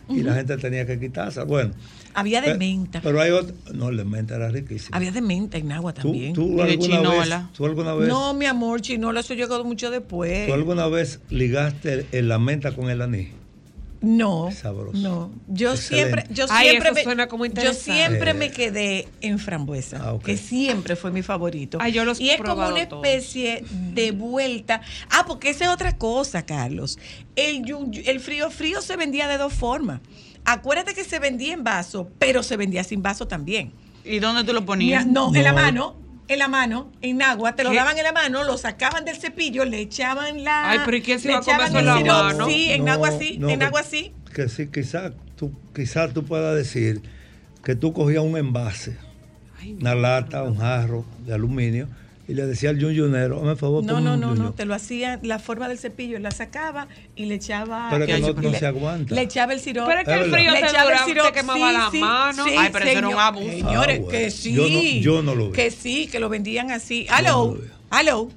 [0.08, 1.44] Y la gente tenía que quitarse.
[1.44, 1.72] Bueno.
[2.14, 3.02] Había de menta.
[3.02, 3.56] Pero hay otro.
[3.74, 4.96] No, la menta era riquísima.
[4.96, 6.34] Había de menta en Nagua ¿Tú, también.
[6.34, 7.38] tú Y de alguna chinola.
[7.40, 10.48] vez, tú alguna vez, No, mi amor, chinola, eso llegó mucho después.
[10.48, 13.30] tú alguna vez ligaste el- la menta con el anís?
[14.02, 14.98] No, Sabroso.
[14.98, 15.32] no.
[15.48, 16.14] Yo Excelente.
[16.24, 18.34] siempre, yo Ay, siempre, me, suena como yo siempre Eh.
[18.34, 21.78] me quedé en frambuesa, Ah, que siempre fue mi favorito.
[21.82, 23.06] Ay, yo los he y es como una todos.
[23.06, 24.80] especie de vuelta.
[25.12, 26.98] Ah, porque esa es otra cosa, Carlos.
[27.36, 27.64] El,
[28.06, 30.00] el frío frío se vendía de dos formas.
[30.46, 33.74] Acuérdate que se vendía en vaso, pero se vendía sin vaso también.
[34.06, 35.06] ¿Y dónde tú lo ponías?
[35.06, 35.58] no, en la No.
[35.58, 35.96] mano,
[36.30, 37.76] en la mano, en agua, te lo ¿Qué?
[37.78, 40.70] daban en la mano, lo sacaban del cepillo, le echaban la.
[40.72, 42.48] Ay, pero ¿y quién se le iba a comer en el la sirope, mano?
[42.48, 44.14] Sí, en No, agua sí, no, en que- agua sí.
[44.34, 47.02] Que sí, quizás tú, quizá tú puedas decir
[47.64, 48.96] que tú cogías un envase,
[49.80, 51.88] una lata, un jarro de aluminio,
[52.30, 54.46] y le decía al yunyunero, hazme favor, No, no, no, yunyun".
[54.46, 57.88] no, te lo hacía la forma del cepillo, la sacaba y le echaba.
[57.90, 59.16] Pero que no- le- se aguanta.
[59.16, 59.90] Le echaba el sirope.
[59.90, 62.48] Pero es que el frío Le echaba el sirope, te quemaba sí, las sí, manos.
[62.48, 63.24] sí, Ay, pero eso era un señor.
[63.28, 63.50] abuso.
[63.50, 64.08] Señores, Ah, bueno.
[64.10, 64.54] que sí.
[64.54, 65.54] Yo no- yo no lo vi.
[65.54, 67.08] Que sí, que lo vendían así.
[67.10, 67.58] Aló,
[67.90, 68.30] aló.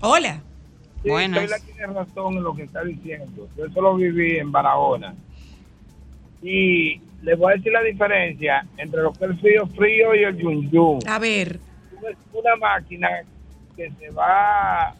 [0.00, 0.40] Hola.
[1.02, 1.40] Sí, Buenas.
[1.40, 3.48] Sheila tiene razón en lo que está diciendo.
[3.56, 5.14] Yo eso lo viví en Barahona.
[6.42, 10.24] Y les voy a decir la diferencia entre lo que es el frío frío y
[10.24, 10.98] el yun yun.
[11.06, 11.60] A ver.
[12.10, 13.08] Es una máquina
[13.76, 14.94] que se va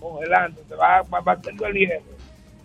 [0.00, 2.02] congelando, se va, va batiendo el hielo.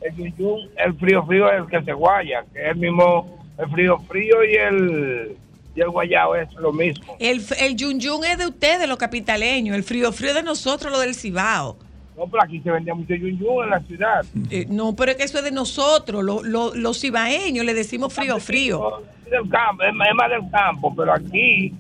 [0.02, 3.38] El yun yun, el frío frío es el que se guaya, que es el mismo,
[3.58, 5.38] el frío frío y el,
[5.76, 7.16] y el guayao es lo mismo.
[7.20, 9.76] El, el yun yun es de ustedes, los capitaleños.
[9.76, 11.78] El frío frío es de nosotros, lo del Cibao.
[12.18, 14.26] No, pero aquí se vendía mucho yun yun en la ciudad.
[14.50, 18.14] Eh, no, pero es que eso es de nosotros, lo- lo- los cibaeños le decimos
[18.14, 19.02] frío frío.
[19.26, 21.74] Es del campo, es más del campo, pero aquí,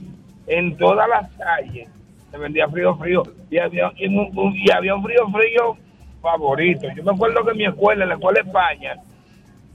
[0.47, 1.88] en todas las calles,
[2.32, 3.23] se vendía frío frío.
[3.49, 5.77] Y había, y y había un frío frío
[6.21, 6.88] favorito.
[6.95, 8.95] Yo me acuerdo que en mi escuela, en la escuela de España,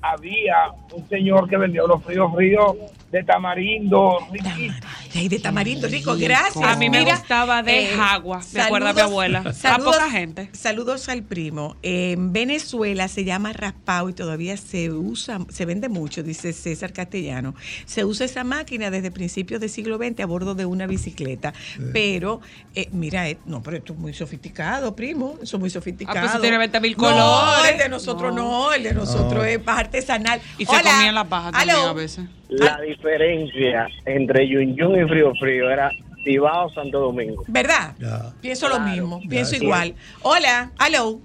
[0.03, 2.77] había un señor que vendía unos fríos fríos
[3.13, 4.77] de tamarindo, riquísimos.
[5.15, 6.57] Ay, de tamarindo rico, gracias.
[6.65, 9.39] A mí me Mira, gustaba de eh, jagua, me acuerdo a mi saludos- abuela.
[9.47, 10.51] A Saludos, poca gente.
[10.53, 11.77] Saludos al primo.
[11.83, 17.55] En Venezuela se llama raspado y todavía se usa, se vende mucho, dice César Castellano.
[17.87, 21.53] Se usa esa máquina desde principios del siglo XX a bordo de una bicicleta.
[21.93, 22.41] Pero,
[22.75, 25.39] eh, mira, eh, no, pero esto es muy sofisticado, primo.
[25.41, 26.19] Eso es muy sofisticado.
[26.19, 27.71] Ah, pues eso tiene 20.000 No, colores.
[27.73, 28.73] el de nosotros no, No.
[28.73, 29.45] el de nosotros No.
[29.45, 30.41] es más artesanal.
[30.59, 32.25] Y se comían la paja también a veces.
[32.49, 35.91] La diferencia entre Yun Yun y Frío Frío era
[36.25, 37.45] Cibao Santo Domingo.
[37.49, 37.95] ¿Verdad?
[38.41, 39.95] Pienso lo mismo, pienso igual.
[40.23, 41.21] Hola, aló,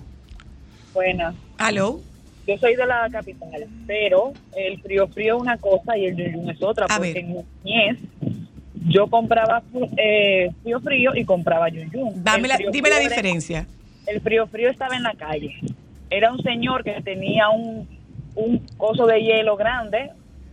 [0.94, 1.36] Buenas.
[1.58, 2.00] aló.
[2.48, 6.34] Yo soy de la capital, pero el frío frío es una cosa y el yun
[6.34, 6.86] yun es otra.
[6.90, 7.18] A porque ver.
[7.24, 7.98] en mi niñez
[8.88, 9.62] yo compraba
[9.98, 12.24] eh, frío frío y compraba yun yun.
[12.24, 13.68] Dame la- frío dime la era- diferencia.
[14.08, 15.56] el frío frío estaba en la calle.
[16.10, 17.88] Era un señor que tenía un,
[18.36, 20.10] un coso de hielo grande,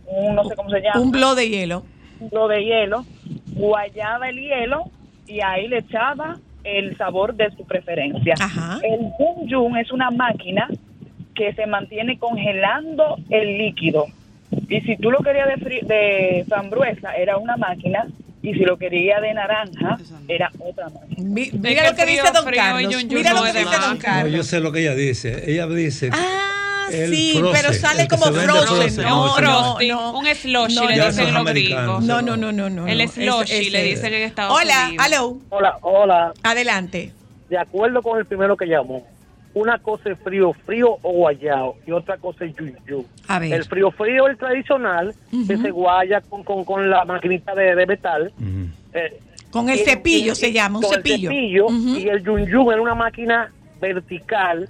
[0.07, 1.83] un no sé cómo se llama, Un blow de hielo.
[2.19, 3.05] un blow de hielo,
[3.53, 4.85] guayaba el hielo
[5.27, 8.35] y ahí le echaba el sabor de su preferencia.
[8.39, 8.79] Ajá.
[8.83, 10.67] El Yun Yun es una máquina
[11.35, 14.05] que se mantiene congelando el líquido.
[14.69, 18.07] Y si tú lo querías de, fri- de frambuesa, era una máquina.
[18.41, 19.97] Y si lo quería de naranja,
[20.27, 21.17] era otra máquina.
[21.29, 22.83] Mi- mira lo que frío dice Don Carlos.
[22.93, 23.93] yun yun Mira no lo que dice Don.
[23.95, 24.33] No, Carlos.
[24.33, 25.51] yo sé lo que ella dice.
[25.51, 26.09] Ella dice.
[26.13, 26.56] Ah,
[26.91, 29.03] sí, frozen, pero sale el que como frozen.
[29.05, 31.43] No, un no, un slushy, No, le dicen no.
[31.43, 32.03] los gringos.
[32.03, 32.87] No, no, no, no, no.
[32.87, 35.05] El slushy le dicen en Estados Hola, Unidos.
[35.05, 35.37] aló.
[35.49, 36.33] Hola, hola.
[36.43, 37.11] Adelante.
[37.49, 39.05] De acuerdo con el primero que llamó,
[39.53, 43.05] una cosa es frío frío o guayao y otra cosa es Yun Yun.
[43.27, 43.53] A ver.
[43.53, 45.61] El frío frío, el tradicional, que Ujú.
[45.63, 48.31] se guaya con, con, con la maquinita de, de metal.
[48.37, 48.67] Ujú.
[48.93, 49.19] eh,
[49.49, 51.29] Con el y- cepillo y- se llama, un con el cepillo.
[51.29, 51.95] cepillo, Ujú.
[51.97, 54.69] Y el Yun Yun era una máquina vertical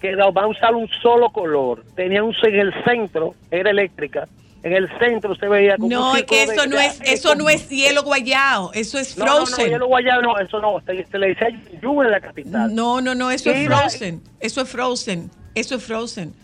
[0.00, 1.84] que va a usar un solo color.
[1.94, 4.28] Tenía un en el centro, era eléctrica.
[4.62, 7.28] En el centro se veía como No, un es que eso de no es, eso
[7.34, 9.68] no como- es hielo guayao, eso es No, no, no, frozen.
[9.70, 12.74] hielo guayabo no, eso no, se, se le dice Yun Yun en la capital.
[12.74, 14.20] No, no, no, eso es frozen.
[14.40, 15.30] Eso es frozen.
[15.54, 16.34] Eso es frozen.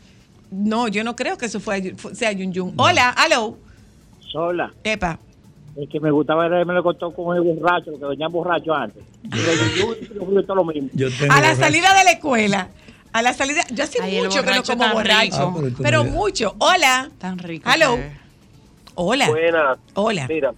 [0.51, 2.75] No, yo no creo que eso fue, sea Yun Yun.
[2.77, 3.57] Hola, aló.
[4.31, 4.73] Sola.
[4.85, 5.19] Epa.
[5.77, 8.73] El que me gustaba era, me lo contó con el borracho, lo que venían borracho
[8.73, 9.03] antes.
[9.29, 9.43] Pero
[9.77, 10.89] yo, yo, yo, yo, lo mismo.
[10.95, 11.57] A la borracho.
[11.61, 12.69] salida de la escuela.
[13.15, 15.55] A la salida, yo hace Ay, mucho que no como borracho.
[15.57, 16.57] Ah, pero mucho.
[16.59, 17.09] Hola.
[17.19, 17.71] Tan rico.
[17.73, 17.97] Hello.
[18.97, 19.29] Hola.
[19.29, 19.79] Buenas.
[19.95, 20.27] Hola.
[20.29, 20.53] Mira,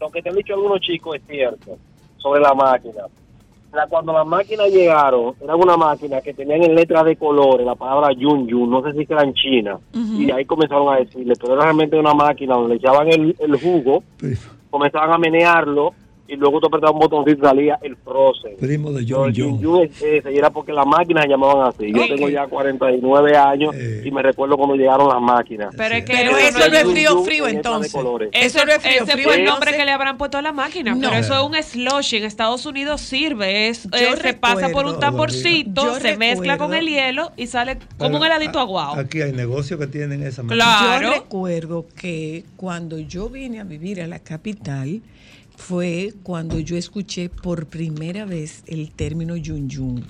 [0.00, 1.76] lo que te han dicho algunos chicos es cierto
[2.18, 3.02] sobre la máquina.
[3.72, 7.74] La- cuando las máquinas llegaron, era una máquina que tenían en letras de colores la
[7.74, 11.34] palabra Yun Yun, no sé si que era en China, y ahí comenzaron a decirle,
[11.40, 14.04] pero era realmente una máquina donde le echaban el, el jugo,
[14.70, 15.92] comenzaban a menearlo
[16.28, 18.56] y luego tú apretabas un botoncito y salía el frozen.
[18.60, 19.82] primo de John John.
[19.82, 21.90] Es ese, y era porque las máquinas se llamaban así.
[21.92, 22.08] Yo Ok.
[22.08, 24.02] tengo ya 49 años Eh.
[24.04, 25.74] y me recuerdo cuando llegaron las máquinas.
[25.76, 27.94] Pero es que Pero eso eso no es frío frío en entonces.
[28.32, 29.24] Eso no es frío ese frío.
[29.24, 31.00] fue el no nombre que le habrán puesto a la máquina, No.
[31.00, 32.18] pero eso es un slushy.
[32.18, 36.70] En Estados Unidos sirve, es, eh, se pasa por recuerdo- un tamborcito, se mezcla con
[36.72, 38.94] recuerdo- el hielo y sale como un heladito aguado.
[39.00, 40.64] Aquí hay negocios que tienen esa máquina.
[40.64, 41.08] Claro.
[41.08, 45.00] Yo recuerdo que cuando yo vine a vivir a la capital
[45.58, 50.04] fue cuando yo escuché por primera vez el término yun yun.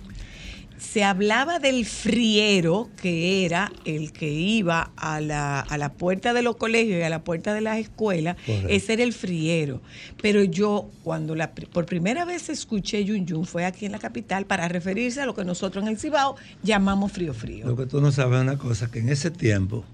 [0.76, 6.42] Se hablaba del friero, que era el que iba a la, a la puerta de
[6.42, 8.36] los colegios y a la puerta de las escuelas.
[8.46, 8.68] Correcto.
[8.68, 9.80] Ese era el friero.
[10.22, 14.44] Pero yo, cuando la, por primera vez escuché yun yun, fue aquí en la capital
[14.46, 17.66] para referirse a lo que nosotros en el Cibao llamamos frío frío.
[17.66, 19.84] Lo que tú no sabes es una cosa, que en ese tiempo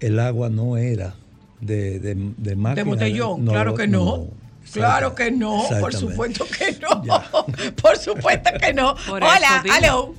[0.00, 1.14] el agua no era
[1.60, 2.82] de, de, de máquina.
[2.82, 4.45] De botellón, claro que no.
[4.72, 7.02] Claro que no, por supuesto que no.
[7.04, 7.22] Ya.
[7.82, 8.94] Por supuesto que no.
[9.08, 10.14] Por Hola, aló.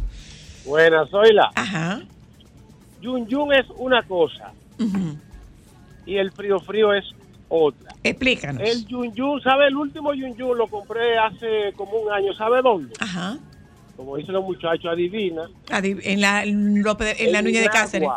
[0.65, 1.51] Buenas, soy la.
[1.55, 2.01] Ajá.
[3.01, 5.17] Yun Yun es una cosa ujú.
[6.05, 7.05] y el frío frío es
[7.49, 7.93] otra.
[8.03, 8.61] Explícanos.
[8.63, 9.67] El Yun Yun, ¿sabe?
[9.67, 12.33] El último Yun Yun lo compré hace como un año.
[12.33, 12.93] ¿Sabe dónde?
[12.99, 13.37] Ajá.
[13.95, 15.43] Como dicen los muchachos, adivina.
[15.69, 18.09] Adi- En la, López- en la Nuña de Cáceres.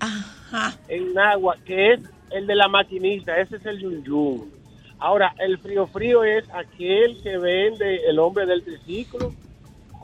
[0.00, 0.76] Ajá.
[0.88, 2.00] En Nagua, que es
[2.30, 3.36] el de la maquinista.
[3.38, 4.59] Ese es el Yun Yun.
[5.00, 9.34] Ahora, el frío frío es aquel que vende el hombre del triciclo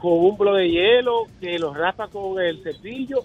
[0.00, 3.22] con un blo de hielo que lo raspa con el cepillo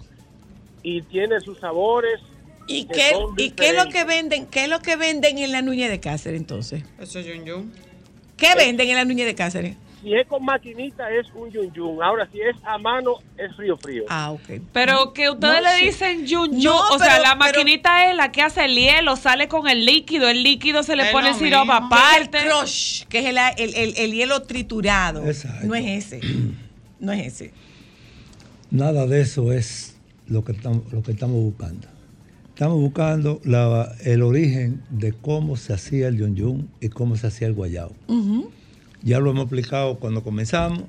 [0.82, 2.20] y tiene sus sabores.
[2.66, 4.46] ¿Y que qué, ¿Y qué es lo que venden?
[4.46, 6.84] ¿Qué es lo que venden en la Nuña de Cáceres entonces?
[7.00, 7.72] Eso es yun yun.
[8.36, 9.76] ¿Qué venden en la Nuña de Cáceres?
[10.02, 12.02] Si es con maquinita es un Yun Yun.
[12.02, 14.02] Ahora, si es a mano es frío frío.
[14.08, 14.60] Ah, ok.
[14.72, 18.16] Pero que ustedes No le dicen yun yun, No, o sea, la pero- maquinita es
[18.16, 21.58] la que hace el hielo, sale con el líquido, el líquido se le pone sirope
[21.66, 21.72] mismo.
[21.74, 22.38] aparte.
[22.38, 25.24] El crush, que es el, el- el- el hielo triturado.
[25.24, 25.66] Exacto.
[25.66, 26.20] No es ese.
[26.98, 27.52] No es ese.
[28.70, 29.96] Nada de eso es
[30.26, 31.86] lo que estamos, lo que estamos buscando.
[32.48, 37.26] Estamos buscando la- el origen de cómo se hacía el yun yun y cómo se
[37.28, 37.92] hacía el guayao.
[38.08, 38.50] Ujú.
[39.02, 40.84] Ya lo hemos explicado cuando comenzamos.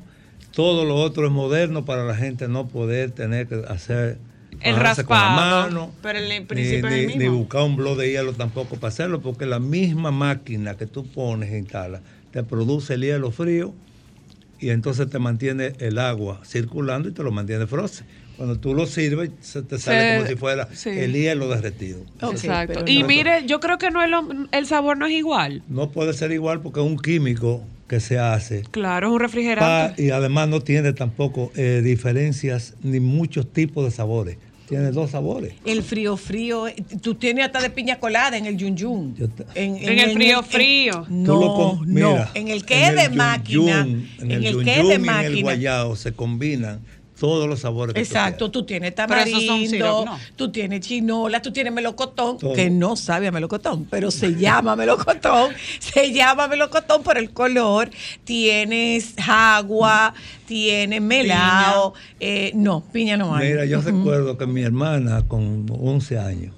[0.51, 4.17] Todo lo otro es moderno para la gente no poder tener que hacer
[4.61, 5.63] El bajarse con la raspado.
[5.71, 7.37] mano, Pero el ni, principio es el ni- ni mismo.
[7.39, 11.49] buscar un blog de hielo tampoco para hacerlo, porque la misma máquina que tú pones
[11.51, 12.01] en instala
[12.31, 13.73] te produce el hielo frío
[14.59, 18.05] y entonces te mantiene el agua circulando y te lo mantiene frozen.
[18.37, 20.89] Cuando tú lo sirves, se te sale Se- como si fuera sí.
[20.89, 21.99] el hielo derretido.
[22.31, 22.83] Exacto.
[22.87, 25.63] Y no- mire, yo creo que no es lo- el sabor no es igual.
[25.67, 29.23] No puede ser igual porque es un químico que se hace Claro, es un Pa-
[29.25, 30.03] refrigerante.
[30.03, 34.37] y además no tiene tampoco eh, diferencias ni muchos tipos de sabores.
[34.67, 35.53] Tiene dos sabores.
[35.65, 39.15] El frío frío, eh, tú tienes hasta de piña colada en el yun yun.
[39.15, 41.05] Yo te- En, En el frío frío.
[41.09, 44.87] no, com- no, mira, en el que es de máquina, en, el, que es de
[44.87, 45.41] y en el máquina.
[45.41, 46.79] guayao se combinan
[47.19, 47.93] todos los sabores.
[47.93, 50.05] que tú Exacto, tú tienes tamarindo,
[50.35, 52.53] tú tienes chinola, tú tienes melocotón, Todo.
[52.53, 57.89] que no sabe a melocotón, pero se llama melocotón, se llama melocotón por el color,
[58.23, 60.13] tienes agua,
[60.45, 63.49] tienes melao, eh, no, piña no hay.
[63.49, 66.53] Mira, yo recuerdo que mi hermana con 11 años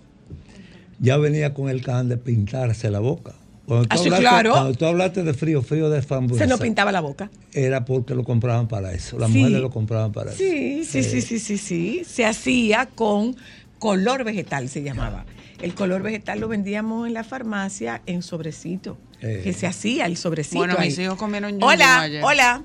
[0.99, 3.35] ya venía con el can de pintarse la boca.
[3.67, 4.51] Cuando tú, Ah, sí, hablaste, claro.
[4.51, 7.29] cuando tú hablaste de frío, frío de frambuesa, Se nos pintaba la boca.
[7.53, 9.17] era porque lo compraban para eso.
[9.17, 9.39] Las Sí.
[9.39, 10.37] mujeres lo compraban para eso.
[10.37, 12.03] Sí, sí, sí, Eh, sí, sí, sí.
[12.05, 13.35] Se hacía con
[13.79, 15.25] color vegetal, se llamaba.
[15.61, 18.97] El color vegetal lo vendíamos en la farmacia en sobrecito.
[19.21, 19.41] Eh.
[19.43, 20.57] Que se hacía el sobrecito.
[20.59, 20.89] Bueno, ahí.
[20.89, 22.23] mis hijos comieron Hola, ayer.
[22.23, 22.61] hola.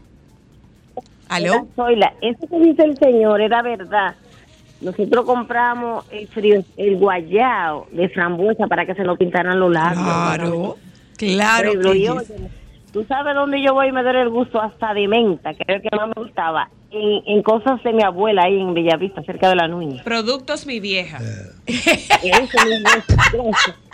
[1.28, 1.68] ¿Aló?
[1.76, 4.16] Zoila, eso que dice el señor era verdad.
[4.80, 10.02] Nosotros compramos el frío, el guayao de frambuesa para que se lo pintaran los labios.
[10.02, 10.76] Claro,
[11.26, 11.70] claro.
[11.74, 12.24] Pero, y que oye,
[12.92, 15.76] Tú sabes dónde yo voy y me doy el gusto hasta de menta, que era
[15.76, 16.68] el que más me gustaba.
[16.92, 20.02] En, en cosas de mi abuela ahí en Bellavista, cerca de la Nuña.
[20.02, 21.20] Productos mi vieja.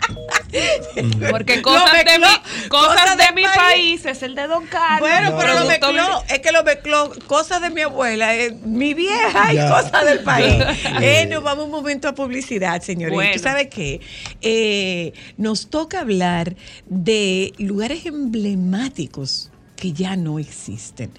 [1.31, 3.57] Porque cosas, de, mezcló, mi, cosas cosas de mi país.
[3.57, 5.01] país es el de Don Carlos.
[5.01, 9.53] Bueno, pero lo mezcló, es que lo mezcló cosas de mi abuela, eh, mi vieja
[9.53, 10.63] y cosas del país.
[10.87, 10.99] Ya.
[11.01, 13.13] Eh, nos vamos un momento a publicidad, señores.
[13.13, 13.33] Bueno.
[13.33, 13.99] ¿Tú sabes qué?
[14.41, 21.09] Eh, nos toca hablar de lugares emblemáticos que ya no existen.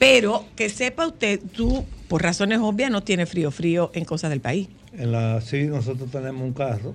[0.00, 4.40] Pero que sepa usted, tú, por razones obvias, no tienes frío frío en cosas del
[4.40, 4.66] país.
[4.98, 6.94] En la sí, nosotros tenemos un carro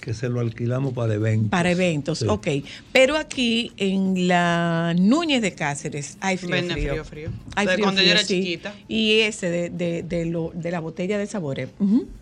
[0.00, 1.48] que se lo alquilamos para eventos.
[1.50, 2.26] Para eventos, Sí.
[2.28, 2.48] ok.
[2.90, 6.90] Pero aquí en la Núñez de Cáceres hay frío Venden frío.
[6.92, 7.30] frío frío.
[7.54, 8.40] Hay De frío cuando yo era sí.
[8.42, 8.74] chiquita.
[8.88, 11.68] Y ese de, de, de lo, de la botella de sabores.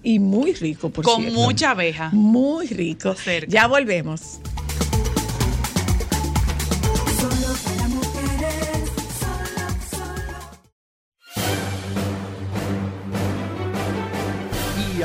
[0.03, 1.40] Y muy rico, por Con cierto.
[1.40, 2.11] mucha abeja.
[2.12, 3.14] Muy rico.
[3.48, 4.40] Ya volvemos.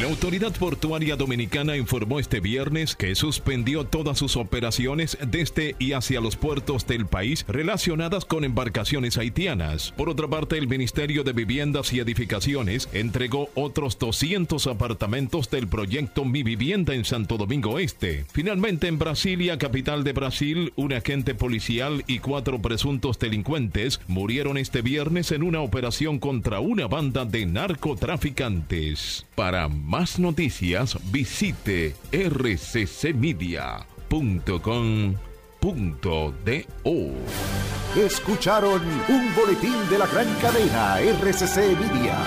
[0.00, 6.20] La autoridad portuaria dominicana informó este viernes que suspendió todas sus operaciones desde y hacia
[6.20, 9.94] los puertos del país relacionadas con embarcaciones haitianas.
[9.96, 16.26] Por otra parte, el Ministerio de Viviendas y Edificaciones entregó otros 200 apartamentos del proyecto
[16.26, 18.26] Mi Vivienda en Santo Domingo Este.
[18.30, 24.82] Finalmente, en Brasilia, capital de Brasil, un agente policial y cuatro presuntos delincuentes murieron este
[24.82, 29.24] viernes en una operación contra una banda de narcotraficantes.
[29.34, 33.64] Para más noticias, visite rccmedia.com.do.
[37.96, 42.18] Escucharon un boletín de la gran cadena RCC Media.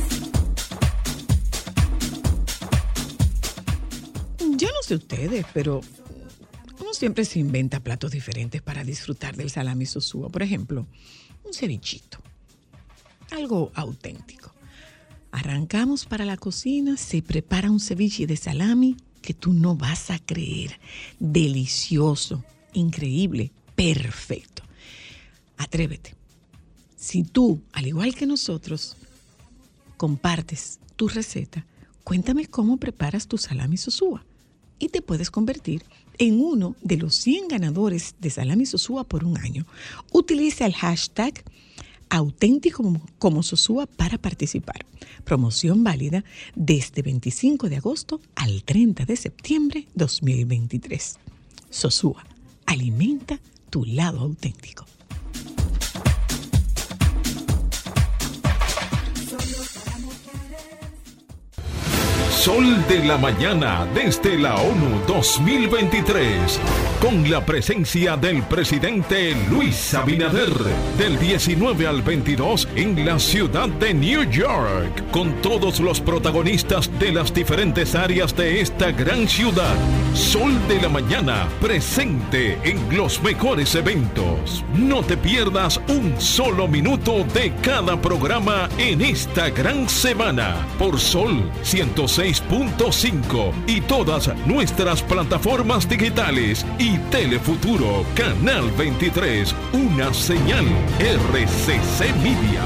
[4.84, 5.80] Sé ustedes, pero
[6.78, 10.28] como siempre se inventa platos diferentes para disfrutar del salami sosúa.
[10.28, 10.86] Por ejemplo,
[11.44, 12.18] un cevichito.
[13.30, 14.52] Algo auténtico.
[15.32, 20.18] Arrancamos para la cocina, se prepara un ceviche de salami que tú no vas a
[20.18, 20.78] creer.
[21.18, 24.62] Delicioso, increíble, perfecto.
[25.56, 26.14] Atrévete.
[26.96, 28.96] Si tú, al igual que nosotros,
[29.96, 31.66] compartes tu receta,
[32.04, 34.24] cuéntame cómo preparas tu salami sosúa
[34.78, 35.84] y te puedes convertir
[36.18, 39.66] en uno de los 100 ganadores de Salami Sosúa por un año.
[40.12, 41.42] Utiliza el hashtag
[42.08, 44.86] auténtico como, Sosúa para participar.
[45.24, 51.18] Promoción válida desde 25 de agosto al 30 de septiembre 2023.
[51.70, 52.24] Sosúa,
[52.66, 54.86] alimenta tu lado auténtico.
[62.44, 66.60] Sol de la mañana desde la ONU 2023,
[67.04, 70.48] con la presencia del presidente Luis Abinader,
[70.96, 77.12] del 19 al 22 en la ciudad de New York, con todos los protagonistas de
[77.12, 79.74] las diferentes áreas de esta gran ciudad.
[80.14, 84.64] Sol de la mañana presente en los mejores eventos.
[84.74, 91.50] No te pierdas un solo minuto de cada programa en esta gran semana por Sol
[91.62, 100.64] 106 96.5 y todas nuestras plataformas digitales y Telefuturo Canal 23, una señal
[100.98, 102.62] RCC Media.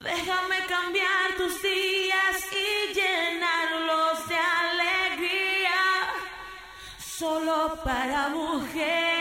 [0.00, 5.80] Déjame cambiar tus días y llenarlos de alegría.
[6.98, 9.17] Solo para mujeres.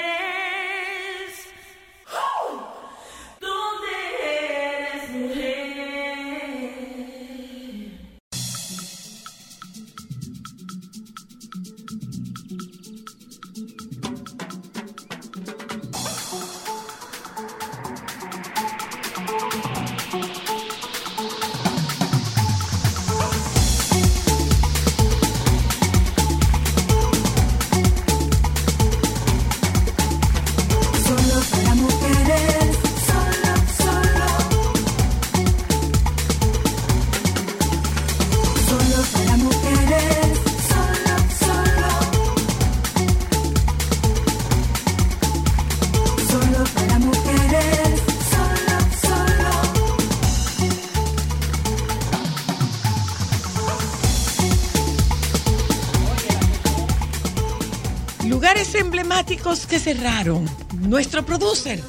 [58.78, 60.46] Emblemáticos que cerraron.
[60.80, 61.80] Nuestro producer.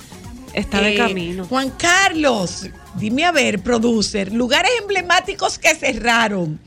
[0.55, 1.45] Está de camino.
[1.45, 6.59] Juan Carlos, dime a ver, producer, lugares emblemáticos que cerraron.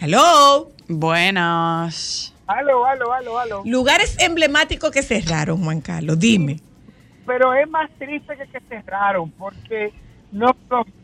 [0.00, 0.70] Hello.
[0.88, 2.34] Buenas.
[2.46, 3.62] Aló, aló, aló, aló.
[3.64, 6.60] Lugares emblemáticos que cerraron, Juan Carlos, dime.
[7.26, 9.94] Pero es más triste que que cerraron, porque
[10.30, 10.52] nos,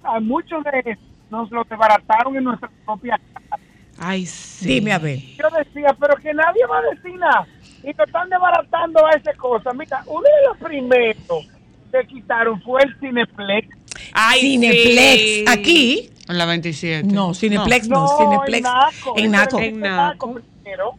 [0.02, 0.98] a muchos de
[1.30, 3.62] nos lo desbarataron en nuestra propia casa.
[4.00, 4.66] Ay, sí.
[4.66, 5.18] Dime a ver.
[5.36, 7.46] Yo decía, pero que nadie va a decir nada.
[7.82, 9.72] Y nos están desbaratando a esa cosa.
[9.74, 11.46] Mira, uno de los primeros
[11.92, 13.68] que quitaron fue el Cineplex.
[14.12, 15.44] Ay, Cineplex, sí.
[15.48, 16.10] aquí.
[16.28, 17.06] En la 27.
[17.12, 18.56] No, Cineplex no, No, Cineplex.
[18.56, 19.14] en Naco.
[19.16, 19.60] En Naco.
[19.60, 20.92] En Naco primero.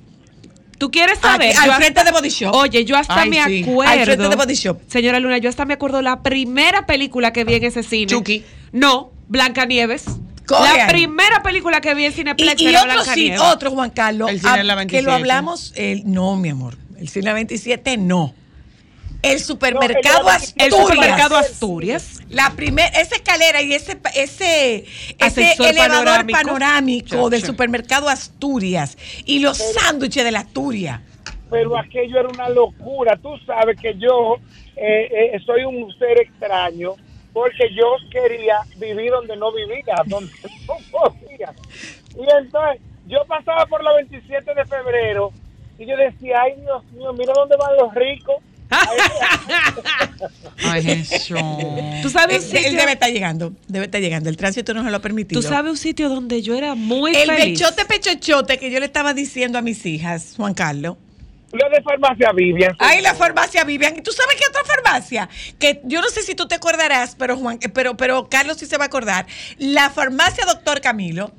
[0.78, 1.56] ¿Tú quieres saber?
[1.58, 2.56] Aquí, al frente hasta- de Body Shop.
[2.56, 3.62] Oye, yo hasta Ay, me sí.
[3.64, 3.92] acuerdo.
[3.94, 4.80] Al frente de Body Shop.
[4.88, 8.08] Señora Luna, yo hasta me acuerdo la primera película que vi en ese cine.
[8.08, 8.44] Chucky.
[8.72, 10.06] No, Blancanieves.
[10.52, 14.30] La primera película que vi en Cineplex Y, y era otro, sí, otro, Juan Carlos,
[14.30, 15.04] El cine ah, que 27.
[15.04, 18.34] lo hablamos, el, no, mi amor, el cine 27 no.
[19.22, 20.56] El supermercado No, el Asturias.
[20.58, 22.20] El supermercado Asturias.
[22.30, 24.86] La primera, esa escalera y ese, ese,
[25.20, 27.30] ese elevador panorámico.
[27.30, 31.02] del supermercado Asturias y los sándwiches de la Asturias.
[31.52, 33.16] pero aquello era una locura.
[33.22, 34.38] Tú sabes que yo
[34.76, 36.96] eh, eh, soy un ser extraño
[37.34, 40.32] porque yo quería vivir donde no vivía, donde
[40.68, 41.54] no podía.
[42.16, 45.32] Y entonces yo pasaba por la 27 de febrero
[45.80, 48.36] y yo decía, ay Dios mío, mira dónde van los ricos.
[50.64, 51.38] Ay, Jesús.
[52.02, 52.80] ¿Tú sabes un Él, sitio?
[52.80, 54.30] debe estar llegando, debe estar llegando.
[54.30, 55.42] El tránsito no se lo ha permitido.
[55.42, 57.60] ¿Tú sabes un sitio donde yo era muy el feliz?
[57.60, 60.96] bechote pechochote que yo le estaba diciendo a mis hijas, Juan Carlos.
[61.54, 62.76] Lo de farmacia Vivian.
[62.80, 63.98] Ay, la farmacia Vivian.
[63.98, 65.30] ¿Y tú sabes qué otra farmacia?
[65.60, 68.66] Que yo no sé si tú te acordarás, pero Juan, eh, pero, pero Carlos sí
[68.66, 69.26] se va a acordar.
[69.58, 71.32] La farmacia Doctor Camilo.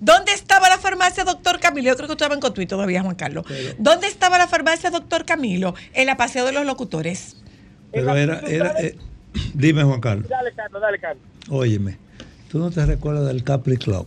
[0.00, 1.88] ¿Dónde estaba la farmacia Doctor Camilo?
[1.88, 3.44] Yo creo que tú estabas en Cotuí todavía, Juan Carlos.
[3.78, 5.74] ¿Dónde estaba la farmacia Doctor Camilo?
[5.94, 7.36] En la Paseo de los Locutores.
[7.92, 8.96] Pero era, era eh,
[9.54, 11.22] dime Juan Carlos, Dale, Carlos, dale, Carlos.
[11.48, 11.98] óyeme,
[12.50, 14.06] ¿tú no te recuerdas del Capri Club,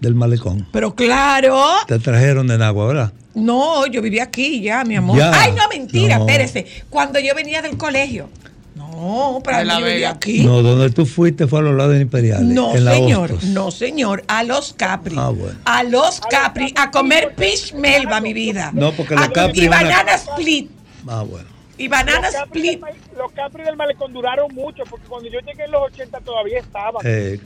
[0.00, 0.66] del malecón?
[0.72, 1.58] Pero claro.
[1.86, 3.12] Te trajeron de Nagua, ¿verdad?
[3.34, 5.18] No, yo vivía aquí ya, mi amor.
[5.18, 5.30] Ya.
[5.42, 6.26] Ay, no, mentira, No.
[6.26, 6.66] espérese.
[6.90, 8.28] Cuando yo venía del colegio.
[8.74, 10.42] No, pero De La yo vivía aquí.
[10.44, 12.46] No, donde tú fuiste fue a los lados de Imperiales.
[12.46, 13.48] No, en la señor, Hostos.
[13.50, 15.16] no, señor, a los Capri.
[15.18, 15.58] Ah, bueno.
[15.64, 18.70] A los Capri, a comer fish melva, mi vida.
[18.74, 20.70] No, porque los A- Capri Y banana split.
[21.08, 21.46] Ah, bueno.
[21.78, 22.96] Y banana Los Capri, del, split.
[23.18, 27.02] los Capri del Malecón duraron mucho porque cuando yo llegué en los 80 todavía estaban.
[27.04, 27.38] Eh,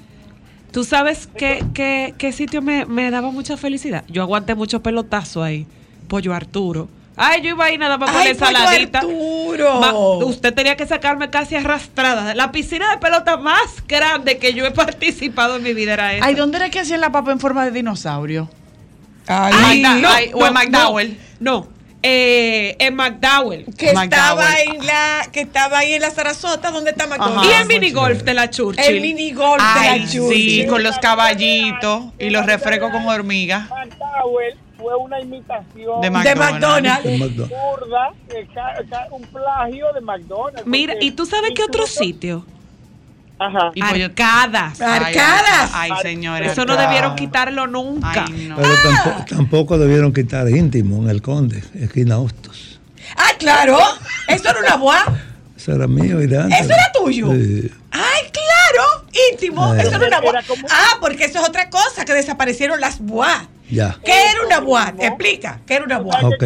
[0.73, 4.05] ¿Tú sabes qué, qué, qué sitio me, me daba mucha felicidad?
[4.09, 5.67] Yo aguanté mucho pelotazo ahí.
[6.09, 6.89] Pollo Arturo.
[7.17, 9.01] Ay, yo iba ahí nada más con Ay, ensaladita.
[9.01, 9.81] Arturo.
[9.81, 9.93] Ma-
[10.25, 12.35] usted tenía que sacarme casi arrastrada.
[12.35, 16.25] La piscina de pelota más grande que yo he participado en mi vida era esa.
[16.25, 18.49] Ay, ¿dónde era que hacían la papa en forma de dinosaurio?
[19.27, 21.19] Ay, Magda- no, ay, o en no, McDowell.
[21.41, 21.69] No,
[22.03, 23.65] eh, en McDowell.
[23.77, 24.05] Que McDowell.
[24.05, 27.49] estaba en la, que estaba ahí en la Sarasota, donde está McDonald's.
[27.49, 28.85] Y el minigolf de la Churchill.
[28.85, 30.67] El minigolf de Ay, la sí, Churchill.
[30.69, 33.69] con los caballitos y los refrescos con hormigas.
[33.69, 36.51] McDowell fue una imitación De De McDonald's.
[36.53, 37.05] McDonald's.
[37.07, 37.55] en McDonald's.
[37.79, 38.47] burda, eh,
[39.11, 40.67] un plagio de McDonald's.
[40.67, 42.45] Mira, ¿y tú sabes qué otro sitio?
[43.41, 43.73] Ajá.
[43.75, 44.81] Y Arcadas.
[44.83, 45.71] Ay, Arcadas.
[45.73, 46.53] Ay, señora.
[46.53, 48.27] Eso no debieron quitarlo nunca.
[48.29, 48.57] Ay, no.
[48.57, 52.79] Pero tampoco, tampoco debieron quitar íntimo en el Conde, esquina Hostos.
[53.17, 53.79] Ah, claro.
[54.29, 55.05] Eso era una boa.
[55.57, 56.61] Eso era mío y de antes.
[56.61, 57.33] ¿Eso era tuyo?
[57.33, 57.71] Sí.
[57.91, 59.75] Ay, claro, íntimo.
[59.75, 59.81] Eh.
[59.81, 60.43] Eso era una boa.
[60.71, 63.49] Ah, porque eso es otra cosa, que desaparecieron las boas.
[63.71, 63.97] Ya.
[64.05, 64.95] ¿Qué era una boa?
[64.99, 66.21] Explica, ¿qué era una boa?
[66.25, 66.45] Ok.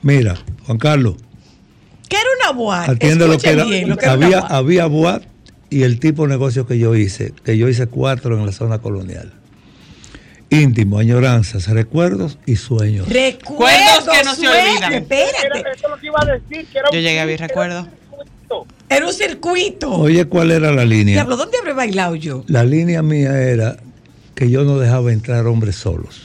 [0.00, 1.16] Mira, Juan Carlos,
[2.08, 2.84] ¿Qué era una boa?
[2.84, 3.64] atiende lo que era.
[3.64, 4.56] bien, lo que era una había, boa.
[4.56, 5.22] había boat
[5.70, 8.78] y el tipo de negocio que yo hice, que yo hice cuatro en la zona
[8.78, 9.32] colonial.
[10.50, 13.06] Íntimo, añoranzas, recuerdos y sueños.
[13.08, 14.92] Recuerdos que no se olvidan.
[14.94, 15.58] Espérate.
[15.58, 16.66] Eso es lo que iba a decir.
[16.72, 17.86] Que era Yo llegué a mi recuerdo.
[18.88, 19.90] Era un circuito.
[19.90, 21.16] Oye, ¿cuál era la línea?
[21.16, 22.44] Diablo, ¿dónde habré bailado yo?
[22.46, 23.76] La línea mía era
[24.34, 26.22] que yo no dejaba entrar hombres solos.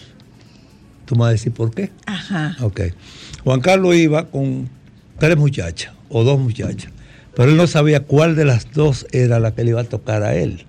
[1.05, 1.91] Tú me vas a decir por qué.
[2.05, 2.55] Ajá.
[2.61, 2.81] Ok.
[3.43, 4.69] Juan Carlos iba con
[5.19, 6.91] tres muchachas o dos muchachas,
[7.35, 10.23] pero él no sabía cuál de las dos era la que le iba a tocar
[10.23, 10.65] a él.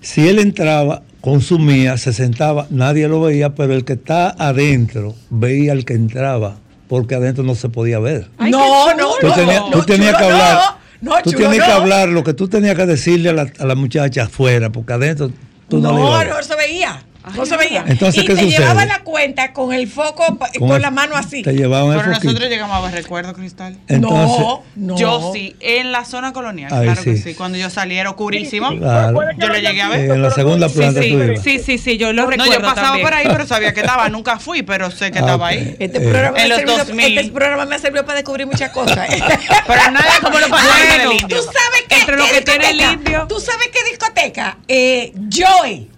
[0.00, 5.72] Si él entraba, consumía, se sentaba, nadie lo veía, pero el que está adentro veía
[5.72, 6.56] al que entraba,
[6.88, 8.28] porque adentro no se podía ver.
[8.38, 9.34] no, no, Tú no.
[9.34, 10.58] tenías, tú no, tenías chulo, que hablar.
[11.00, 11.80] No, no, tú chulo, tenías que no.
[11.80, 15.30] hablar lo que tú tenías que decirle a la, a la muchacha afuera, porque adentro
[15.68, 16.28] tú no, No, ver.
[16.28, 17.02] no se veía.
[17.34, 17.84] No se veía.
[17.86, 18.58] Entonces, y ¿qué te sucede?
[18.60, 21.42] llevaban la cuenta con el foco Con con, el- la mano así.
[21.42, 22.24] te llevaban el Pero foquito.
[22.32, 23.76] nosotros llegamos a ver recuerdo, Cristal.
[23.88, 24.96] Entonces- no, no.
[24.96, 27.22] Yo sí, en la zona colonial, Ahí claro que sí.
[27.22, 27.34] sí.
[27.34, 28.76] Cuando yo salí era oscurísimo.
[28.76, 29.20] Claro.
[29.38, 30.10] Yo lo llegué a ver.
[30.10, 32.88] En la segunda Sí, planta sí, sí, sí, sí, yo lo No, recuerdo yo pasaba
[32.88, 33.06] también.
[33.06, 34.08] por ahí, pero sabía que estaba.
[34.14, 35.76] Nunca fui, pero sé que estaba ahí.
[35.78, 37.18] Este, Eh, programa me En ha los servido- 2000.
[37.18, 39.08] este programa me ha servido para descubrir muchas cosas.
[39.10, 39.22] ¿eh?
[39.66, 42.80] Pero nada como lo pasó en el Tú sabes qué, Entre lo que tiene el
[42.80, 43.26] indio.
[43.28, 44.58] ¿Tú sabes qué discoteca?
[44.68, 45.88] Eh, Joy.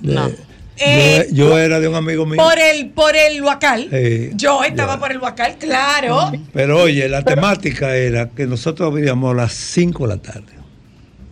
[0.00, 0.50] De-
[0.82, 2.42] Eh, yo, yo era de un amigo mío.
[2.42, 3.88] Por el, por el Huacal.
[3.90, 6.32] Sí, Yo estaba por el Huacal, claro.
[6.54, 10.52] Pero oye, la temática era que nosotros vivíamos a las 5 de la tarde.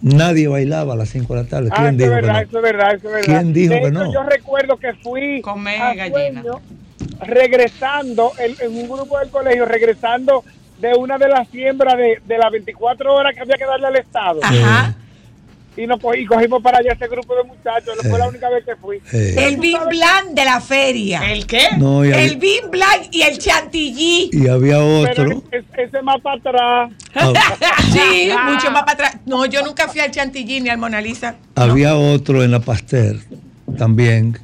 [0.03, 1.71] Nadie bailaba a las 5 de la tarde.
[1.73, 2.41] Ah, ¿Quién eso es dijo que verdad, no?
[2.49, 3.25] eso es verdad, eso es verdad.
[3.41, 4.13] ¿Quién dijo que no?
[4.13, 6.43] Yo recuerdo que fui Comer a gallina.
[6.43, 6.61] Sueño,
[7.27, 10.45] regresando, en, en un grupo del colegio, regresando
[10.81, 13.97] de una de las siembras de, de las 24 horas que había que darle al
[13.97, 14.41] Estado.
[14.43, 14.95] Ajá.
[15.81, 17.97] Y, nos co- y cogimos para allá ese grupo de muchachos.
[18.03, 18.97] Fue la única vez que fui.
[19.13, 21.31] Eh, El Big Blanc de la feria.
[21.33, 21.69] ¿El qué?
[21.79, 24.31] no, y, El había, Big Blanc y el Chantilly.
[24.33, 25.43] y había Pero otro.
[25.53, 26.91] es- ese más para atrás.
[27.93, 29.17] Sí, mucho más para atrás.
[29.27, 31.37] No, yo nunca fui al Chantilly ni al Mona Lisa.
[31.55, 33.17] Había otro en la Pasteur
[33.77, 34.39] también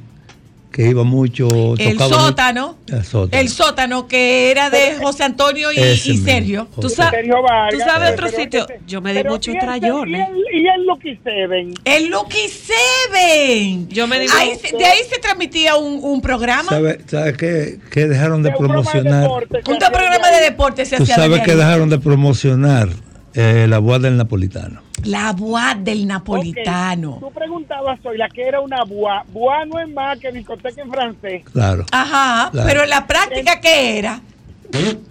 [0.75, 1.47] que iba mucho.
[1.77, 2.77] El tocaba mucho- sótano.
[2.87, 3.41] El sótano.
[3.41, 6.17] El sótano que era de José Antonio y, y.
[6.17, 6.67] Sergio.
[6.81, 7.73] Tú sabes, Sergio Vargas.
[7.73, 8.63] tú sabes otro Pero sitio.
[8.67, 10.27] ese- Yo me di muchos y el- trayones.
[10.27, 11.73] Y el, y el Lucky Seven.
[11.85, 13.87] El Lucky Seven.
[13.87, 16.69] Yo me di Ahí se- de ahí se transmitía un, un programa.
[16.69, 19.21] ¿Sabes sabe qué, qué dejaron de De un programa de promocionar?
[19.23, 21.55] deporte Un programa de deporte se Tú hacía sabes ahí.
[21.55, 22.89] dejaron de promocionar
[23.35, 24.81] eh, la boda del napolitano.
[25.03, 27.17] La boa del napolitano.
[27.19, 29.23] Tú preguntabas hoy la que era una boa.
[29.31, 31.43] Boa no es más que discoteca en francés.
[31.51, 31.85] Claro.
[31.91, 32.67] Ajá, Claro.
[32.67, 34.21] pero en la práctica, ¿qué era?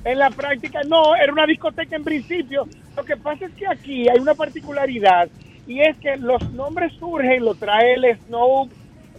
[0.05, 2.67] En la práctica no, era una discoteca en principio.
[2.97, 5.29] Lo que pasa es que aquí hay una particularidad
[5.67, 8.69] y es que los nombres surgen, lo trae el Snow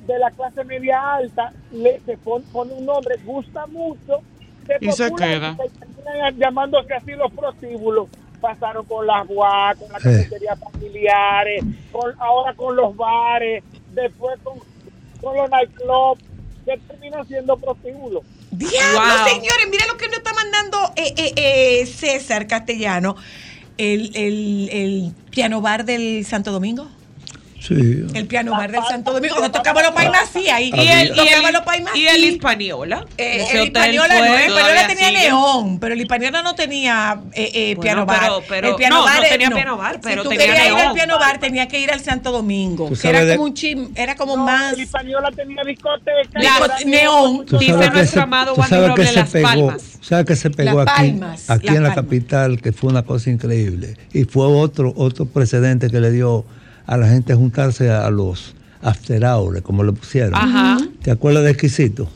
[0.05, 4.19] de la clase media alta, le, se pon- pone un nombre, gusta mucho,
[4.67, 5.55] se Y se queda.
[5.65, 8.07] y terminan llamándose así los prostíbulos.
[8.45, 14.59] Pasaron con las guas, con las cafeterías familiares, con, ahora con los bares, después con,
[15.19, 16.21] con los nightclubs,
[16.63, 18.23] que terminan siendo prostíbulos.
[18.51, 19.27] Diablo, Wow.
[19.27, 23.15] señores, mira lo que nos está mandando eh, eh, eh, César Castellano.
[23.79, 26.87] El, el, el piano bar del Santo Domingo.
[27.67, 28.05] Sí.
[28.13, 29.35] El piano bar del Santo Domingo.
[29.37, 30.71] Cuando tocaba los paimasí ahí.
[30.73, 31.99] Y el, y el, los paimasí.
[31.99, 33.05] y el Hispaniola.
[33.17, 35.19] Eh, el Hispaniola fue no, el Hispaniola tenía sigue.
[35.21, 38.19] neón, pero el Hispaniola no tenía eh, eh, Bueno, piano bar.
[38.19, 40.67] pero- pero- el piano no, bar no tenía piano bar, pero si tú tenía querías
[40.67, 43.89] ir al piano bar, tenía que ir al Santo Domingo, que era como un chim,
[43.95, 46.39] era como No, más el Hispaniola tenía discoteca.
[46.39, 47.45] Era neón.
[47.45, 49.83] Tú Dice sabes que nuestro se, amado Juan que Robles, Las pegó, Palmas.
[50.01, 53.97] sabes que se pegó aquí, aquí en la capital, que fue una cosa increíble.
[54.13, 56.45] Y fue otro, otro precedente que le dio
[56.87, 60.35] a la gente juntarse a los after hours, como le pusieron.
[60.35, 60.77] Ajá.
[61.01, 62.09] ¿Te acuerdas de Exquisito?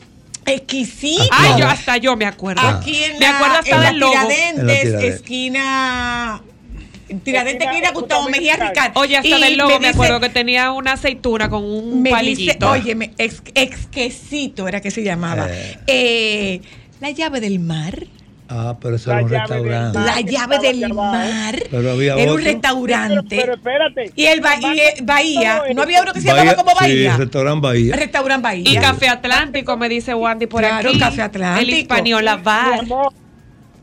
[0.46, 1.22] exquisito.
[1.30, 2.62] Ay, yo hasta yo me acuerdo.
[2.62, 4.12] Aquí en me la, acuerdo hasta en la del logo.
[4.14, 5.14] En la Tiradentes, Tiradentes.
[5.14, 6.42] esquina.
[7.24, 8.56] Tiradentes, Esquina esquina Gustavo Mejía.
[8.56, 9.00] Ricardo.
[9.00, 12.10] Oye, hasta Y del logo me, dice- acuerdo que tenía una aceituna con un me
[12.10, 12.70] palillito.
[12.70, 15.46] oye, me- ex, exquisito era que se llamaba.
[15.50, 15.78] Eh.
[15.86, 16.60] Eh,
[17.00, 18.06] la llave del mar.
[18.52, 19.98] Ah, pero eso La era un restaurante.
[19.98, 20.06] mar.
[20.06, 21.54] La llave del mar.
[21.70, 23.36] Pero había Era un restaurante.
[23.36, 24.12] Pero, pero espérate.
[24.16, 25.62] y el, ba- y el Bahía.
[25.72, 27.12] No había uno que se Bahía- llamaba como Bahía.
[27.12, 27.94] Sí, restaurante Bahía.
[27.96, 28.70] Restaurante Bahía.
[28.70, 30.98] y Café Atlántico, me dice Wandy por Claro, aquí.
[30.98, 31.70] Café Atlántico.
[31.70, 32.78] El Hispaniola Mi Bar.
[32.80, 33.12] amor,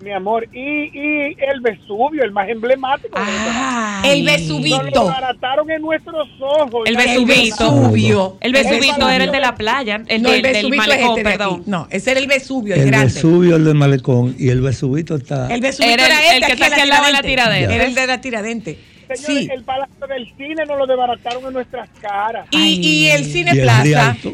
[0.01, 0.47] mi amor.
[0.53, 3.17] Y, y el Vesubio, el más emblemático.
[3.19, 4.01] de Venezolana.
[4.05, 4.83] El Vesubito.
[4.83, 6.83] Nos lo barataron en nuestros ojos.
[6.87, 8.37] El Vesubito.
[8.41, 9.09] El Vesubito Vesubio.
[9.09, 11.29] era el de la playa, el, no, del- el del Vesubito es malecón, este de
[11.29, 11.37] aquí.
[11.37, 11.63] perdón.
[11.65, 13.13] No, ese era el Vesubio, el, El grande.
[13.13, 15.53] Vesubio, el del malecón, y el Vesubito está...
[15.53, 17.75] El Vesubito Era era, el- el este que está aquí al lado de la Tiradentes.
[17.75, 18.79] Era el de la tiradente.
[19.07, 19.49] Señores, Sí.
[19.53, 22.45] el Palacio del Cine nos lo desbarataron en nuestras caras.
[22.51, 23.83] Y, y el Cine Y el Plaza.
[23.83, 24.33] Rialto.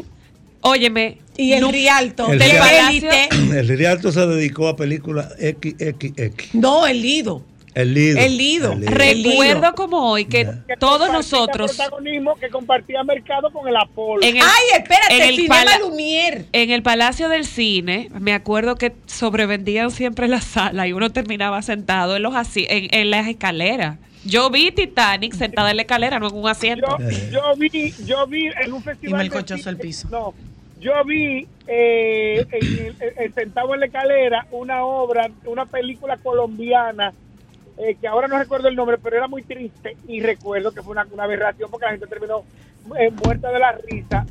[0.64, 1.18] Óyeme.
[1.36, 2.32] Y el no- Rialto.
[2.32, 3.06] El del Rialto.
[3.54, 6.54] El Rialto se dedicó a películas XXX.
[6.54, 7.44] No, el Lido.
[7.74, 8.18] El Lido.
[8.20, 8.72] El Lido.
[8.72, 8.90] El Lido.
[8.92, 14.22] Recuerdo como hoy que todos nosotros protagonismo que compartía mercado con el Apolo.
[14.22, 16.44] en el, Ay, espérate, en el Cinema pala- Lumière.
[16.52, 21.62] en el Palacio del Cine, me acuerdo que sobrevendían siempre la sala y uno terminaba
[21.62, 23.98] sentado en los asi- en, en las escaleras.
[24.24, 26.96] Yo vi Titanic sentada en la escalera, no en un asiento.
[26.98, 29.18] Yo, yo vi, yo vi en un festival.
[29.18, 30.08] me el cine- al piso.
[30.10, 30.32] No,
[30.80, 37.12] yo vi eh, en el- eh, sentado en la escalera una obra, una película colombiana
[37.78, 40.92] eh, que ahora no recuerdo el nombre, pero era muy triste y recuerdo que fue
[40.92, 42.44] una, una aberración porque la gente terminó
[42.98, 44.26] eh, muerta de la risa.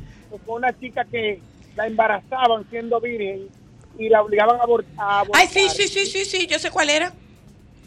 [0.46, 1.40] Fue una chica que
[1.76, 3.48] la embarazaban siendo virgen
[3.98, 5.40] y la obligaban a, abor- a abortar.
[5.42, 7.12] Ay, sí, sí, sí, sí, sí, yo sé cuál era.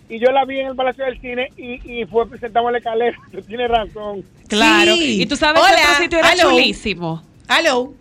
[0.10, 2.78] Y yo la vi en el Palacio del Cine y, y fue presentado en la
[2.78, 3.18] escalera.
[3.32, 4.24] Tú tienes razón.
[4.48, 4.96] Claro.
[4.96, 5.22] Sí.
[5.22, 7.24] Y tú sabes Hola, que otro sitio era chulísimo.
[7.48, 7.94] Aló.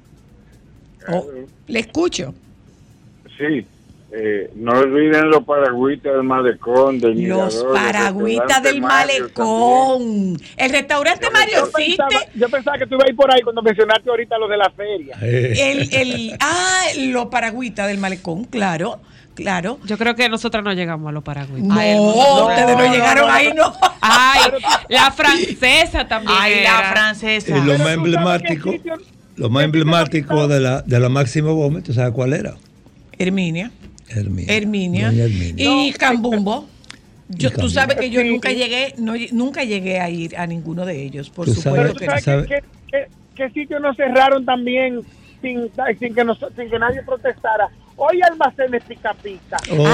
[1.09, 1.27] Oh,
[1.67, 2.35] le escucho.
[3.39, 3.67] Sí,
[4.13, 10.41] eh, no olviden los paragüitas del malecón, del Los paragüitas del Mario malecón.
[10.57, 13.63] El restaurante Mario Yo pensaba, yo pensaba que tú ibas a ir por ahí cuando
[13.63, 15.19] mencionaste ahorita lo de la feria.
[15.21, 19.01] El, el, ah, los paragüitas del malecón, claro,
[19.35, 19.81] claro.
[19.85, 21.69] Yo creo que nosotros no llegamos a los paragüitas.
[21.69, 22.47] No, hermoso.
[22.47, 23.73] ustedes no llegaron ahí, no.
[24.01, 24.53] Ay,
[24.89, 26.39] la francesa también.
[26.41, 27.59] Ay, la francesa.
[27.59, 28.71] Y lo más emblemático,
[29.37, 32.55] lo más emblemático de la, de la Máximo Gómez, ¿tú sabes cuál era?
[33.19, 33.71] Herminia.
[34.09, 34.49] Herminia.
[34.49, 35.55] Herminia.
[35.59, 36.69] Y Cambumbo.
[37.29, 41.03] Yo, tú sabes que yo nunca llegué, no, nunca llegué a ir a ninguno de
[41.03, 42.21] ellos, por Tú supuesto sabes- que ¿Tú no.
[42.21, 45.01] sabes qué, qué- qué- qué sitios nos cerraron también
[45.43, 45.69] sin,
[45.99, 47.69] sin, que nos- sin que nadie protestara?
[47.99, 49.57] Hoy almacenes pica pica.
[49.71, 49.87] Oh,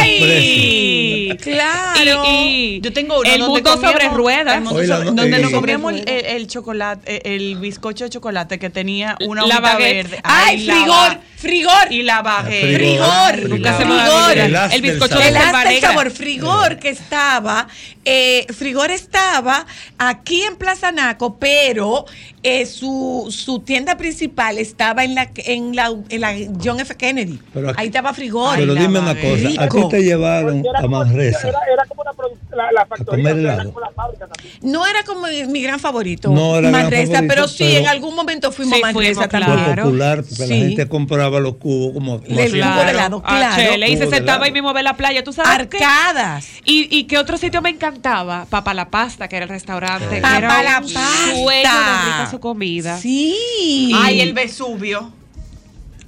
[0.00, 2.24] Ay, claro.
[2.26, 4.56] Y, y Yo tengo uno el donde mundo sobre ruedas.
[4.56, 7.56] el mundo Oye, la- sobre- donde eh, nos eh, comíamos el, el chocolate, eh, el
[7.56, 10.08] bizcocho de chocolate que tenía una La baguette.
[10.08, 10.20] verde.
[10.22, 11.90] Ay, frigor, frigor.
[11.92, 12.76] Y la baguette.
[12.76, 14.32] Frigor, Nunca se me va.
[14.32, 15.64] El El del bizcocho sabor.
[15.68, 17.68] de El sabor, Frigor, que estaba,
[18.04, 19.66] eh, Frigor estaba
[19.98, 22.06] aquí en Plaza Naco, pero
[22.42, 26.85] eh, su, su tienda principal estaba en la, en la, en la John F.
[26.94, 27.40] Kennedy.
[27.52, 28.56] Pero aquí- Ahí estaba Frigor.
[28.56, 31.48] Pero dime una cosa, a ti te llevaron a Manresa.
[31.48, 32.12] Era, era como una
[32.56, 34.54] la, la factoría, era como la fábrica también.
[34.62, 37.86] No era como mi, mi gran favorito, No era Manresa, favorito, pero sí, pero- en
[37.88, 39.58] algún momento fuimos Sí, a Manresa también.
[39.64, 43.56] Fue popular porque la gente compraba los cubos como, como de helado, Ah, claro.
[43.56, 45.22] chele, y se sentaba ahí mismo a ver la playa.
[45.22, 45.76] ¿Tú sabes qué?
[45.84, 46.46] Arcadas.
[46.64, 50.20] Y, y qué otro sitio me encantaba, Papa la Pasta, que era el restaurante.
[50.20, 51.00] Papa era la Pasta.
[51.34, 52.98] sueño de rica su comida.
[52.98, 53.92] Sí.
[53.94, 55.12] Ay, el Vesubio.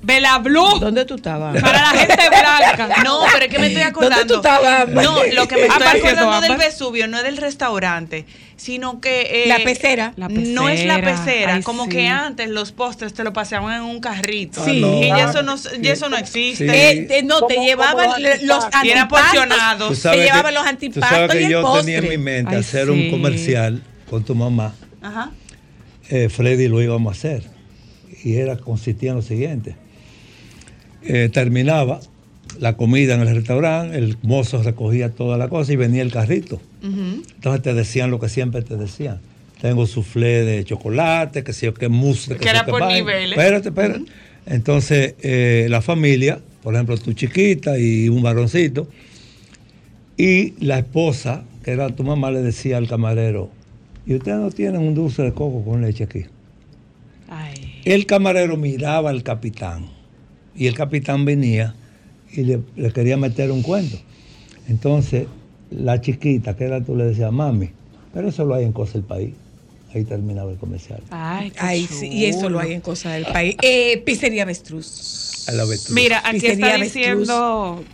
[0.00, 0.78] Bella Blue.
[0.78, 1.60] ¿Dónde tú estabas?
[1.60, 2.88] Para la gente blanca.
[3.04, 4.16] No, pero es que me estoy acordando.
[4.16, 4.88] ¿Dónde tú estabas?
[4.88, 8.24] No, lo que me estoy acordando del Vesubio no es del restaurante,
[8.56, 9.44] sino que...
[9.44, 10.12] eh, La pecera.
[10.16, 11.54] La No es la pecera.
[11.54, 11.90] Ay, como sí.
[11.90, 14.64] que antes los postres te lo pasaban en un carrito.
[14.64, 14.78] Sí.
[14.84, 16.68] Y Ah, eso no, y eso no existe.
[16.68, 16.74] Sí.
[16.74, 18.06] Eh, te- no, te llevaban
[18.42, 18.84] los antipastos.
[18.84, 19.30] Y eran antipastos.
[19.32, 19.88] porcionados.
[19.88, 21.82] Tú sabes llevaban que- los antipastos y que el yo postre.
[21.82, 22.90] tenía en mi mente Ay, hacer sí.
[22.92, 24.74] un comercial con tu mamá.
[25.02, 25.30] Ajá.
[26.08, 27.50] eh, Freddy lo íbamos a hacer.
[28.24, 29.76] Y era, consistía en lo siguiente.
[31.02, 32.00] Eh, terminaba
[32.58, 36.60] la comida en el restaurante, el mozo recogía toda la cosa y venía el carrito.
[36.82, 39.20] Entonces te decían lo que siempre te decían.
[39.60, 42.36] Tengo soufflé de chocolate, que sé yo, que mousse.
[42.36, 43.30] Que era yo qué por niveles.
[43.30, 44.04] Espérate, espérate.
[44.46, 48.88] Entonces, eh, la familia, por ejemplo, tu chiquita y un varoncito,
[50.16, 53.50] y la esposa, que era tu mamá, le decía al camarero,
[54.06, 56.24] ¿y ustedes no tienen un dulce de coco con leche aquí?
[57.28, 57.80] Ay.
[57.84, 59.97] El camarero miraba al capitán
[60.58, 61.74] y el capitán venía
[62.32, 63.96] y le, le quería meter un cuento.
[64.68, 65.26] Entonces,
[65.70, 67.70] la chiquita, que era tú, le decía, mami,
[68.12, 69.30] pero eso lo hay en Cosa del País.
[69.94, 71.00] Ahí terminaba el comercial.
[71.10, 73.56] Ay, qué Ay, sí, y eso lo hay en cosas del país.
[73.62, 75.46] Eh, pizzería Avestruz.
[75.48, 75.94] A la avestruz.
[75.94, 76.94] Mira, aquí Pizzería está Avestruz.
[76.94, 77.84] diciendo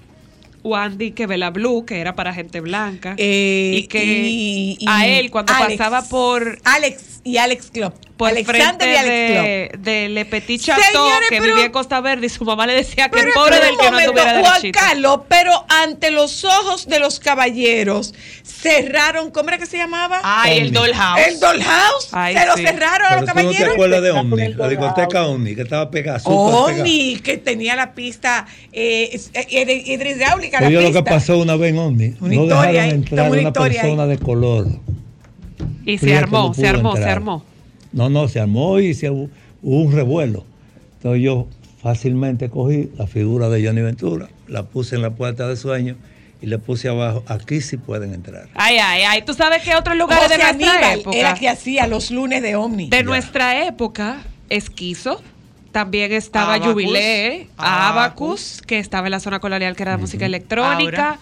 [0.64, 3.14] Wandy que Bella Blue, que era para gente blanca.
[3.16, 5.78] Eh, y que y- y a él, cuando Alex.
[5.78, 6.58] pasaba por.
[6.64, 7.92] Alex, y Alex Club.
[8.16, 9.82] Por Alexander frente y Alex Club.
[9.82, 12.64] de, de Le Petit Chateau, Señores, que pero- vivía en Costa Verde y su mamá
[12.66, 14.78] le decía que pobre del que no momento, tuviera Juan derechito.
[14.78, 18.14] Carlos, pero ante los ojos de los caballeros
[18.44, 20.20] cerraron, ¿cómo era que se llamaba?
[20.22, 20.72] Ay, el.
[20.72, 21.26] Dollhouse.
[21.26, 22.08] El Dollhouse.
[22.12, 22.62] Ay, se lo sí.
[22.66, 23.72] cerraron a Pero los tú no te caballeros.
[23.74, 26.20] acuerdas de Omni, la discoteca Omni, que estaba pegada.
[26.24, 30.60] Omni, que tenía la pista eh, eh, hidr- hidráulica.
[30.60, 31.10] la Oye, lo que pista.
[31.10, 32.14] pasó una vez en Omni.
[32.20, 33.88] Una no historia dejaron entrar una una historia ahí.
[33.88, 34.66] persona de color.
[35.84, 37.44] Y se armó, no se armó, se armó.
[37.92, 39.28] No, no, se armó y se hubo
[39.62, 40.44] un revuelo.
[40.96, 41.46] Entonces yo
[41.82, 45.96] fácilmente cogí la figura de Johnny Ventura, la puse en la puerta de sueño
[46.40, 48.48] y le puse abajo, aquí sí pueden entrar.
[48.54, 49.22] Ay, ay, ay.
[49.22, 51.16] ¿Tú sabes qué otros lugares José de nuestra Aníbal época?
[51.16, 52.88] era que hacía los lunes de Omni.
[52.90, 54.18] De nuestra época,
[54.50, 55.22] Esquizo.
[55.72, 56.72] También estaba Abacus.
[56.72, 61.18] Jubilé, Abacus, que estaba en la zona colonial, que era de música electrónica,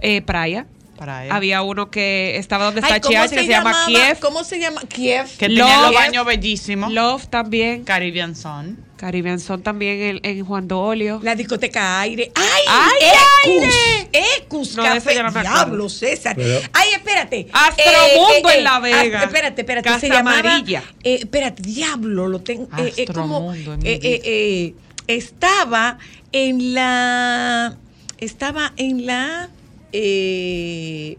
[0.00, 0.66] eh, Praia.
[1.00, 1.32] Para él.
[1.32, 3.74] Había uno que estaba donde Ay, está ¿cómo Chiachi, que se llama?
[3.86, 4.18] Kiev.
[4.20, 4.82] ¿Cómo se llama?
[4.82, 5.24] Kiev.
[5.38, 5.82] Que tenía Love.
[5.86, 6.92] los baños bellísimos.
[6.92, 7.84] Love también.
[7.84, 8.84] Caribbean Sun.
[8.98, 11.18] Caribbean Son también en, en Juan Dolio.
[11.22, 12.30] La discoteca Aire.
[12.34, 12.64] ¡Ay!
[12.68, 13.64] ¡Ay, ¡Ecus!
[13.64, 14.08] Aire!
[14.36, 14.76] ¡Ecus!
[14.76, 15.14] No, café.
[15.14, 15.50] no me acuerdo.
[15.50, 16.36] Diablo, César.
[16.36, 17.48] Pero- ¡Ay, espérate!
[17.50, 19.20] Astromundo en La Vega.
[19.20, 19.88] ah, espérate, espérate.
[19.88, 20.82] se Casa llamaba, Amarilla.
[21.02, 22.64] eh, espérate, diablo, lo tengo.
[22.76, 24.74] eh, eh, como, Astromundo en mi eh, eh, eh,
[25.06, 25.96] estaba
[26.32, 27.78] en la.
[28.18, 29.48] Estaba en la.
[29.92, 31.16] Eh,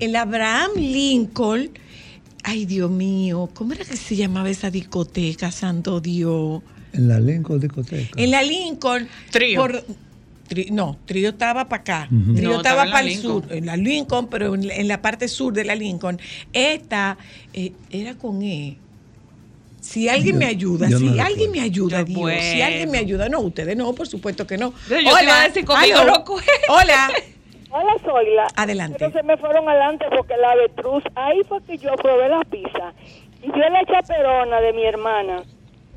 [0.00, 1.70] en la Abraham Lincoln.
[2.44, 6.62] Ay, Dios mío, ¿cómo era que se llamaba esa discoteca, santo Dios?
[6.92, 8.08] En la Lincoln discoteca.
[8.16, 9.08] En la Lincoln.
[9.30, 9.60] Trío.
[9.60, 9.84] por-
[10.48, 12.08] tri- no, Trío estaba para acá.
[12.34, 13.42] Trío No, estaba para el Lincoln.
[13.42, 13.52] sur.
[13.52, 16.18] En la Lincoln, pero en, la- en la parte sur de la Lincoln.
[16.52, 17.18] Esta
[17.52, 18.78] eh, era con E.
[19.80, 22.98] Si alguien Yo- me ayuda, no si alguien me ayuda, Yo, Dios, si alguien me
[22.98, 24.72] ayuda, no, ustedes no, por supuesto que no.
[24.88, 26.12] Yo te iba a decir, conmigo aló.
[26.18, 26.50] no cuenta.
[26.70, 27.10] Hola,
[27.70, 28.46] Hola, Zoila.
[28.56, 28.96] adelante.
[28.98, 32.92] Pero se me fueron adelante porque la avetruz, ahí fue que yo probé la pizza.
[33.42, 35.42] Y yo la chaperona de mi hermana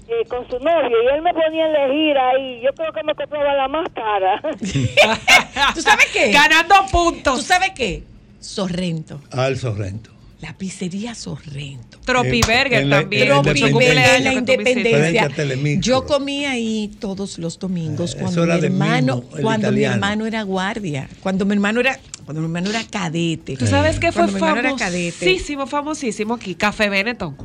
[0.08, 2.62] eh, con su novio y él me ponía a elegir ahí.
[2.62, 4.42] Yo creo que me compraba la más cara.
[5.74, 6.32] ¿Tú sabes qué?
[6.32, 7.44] Ganando ¿Tú puntos.
[7.44, 8.04] sabes qué?
[8.40, 9.22] Sorrento.
[9.32, 10.12] Al Sorrento.
[10.42, 12.00] La pizzería Sorrento.
[12.04, 13.24] Tropiberger también.
[13.24, 14.16] en la mucho Independencia.
[14.18, 15.80] en la independencia.
[15.82, 20.26] Yo comía ahí todos los domingos Eh, cuando mi de hermano, Mimo, cuando mi hermano
[20.26, 23.56] era guardia, cuando mi hermano era, cuando mi hermano era cadete.
[23.56, 25.12] ¿Tú sabes qué fue Cuando mi hermano era cadete.
[25.12, 26.56] famosísimo, famosísimo aquí?
[26.56, 27.36] Café Benetton.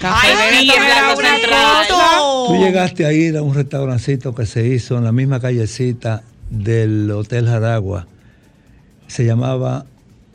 [0.00, 1.14] Café Ay, Benetton era
[1.88, 2.46] una.
[2.48, 7.08] Tú llegaste a ir a un restaurancito que se hizo en la misma callecita del
[7.12, 8.08] Hotel Jaragua.
[9.06, 9.86] Se llamaba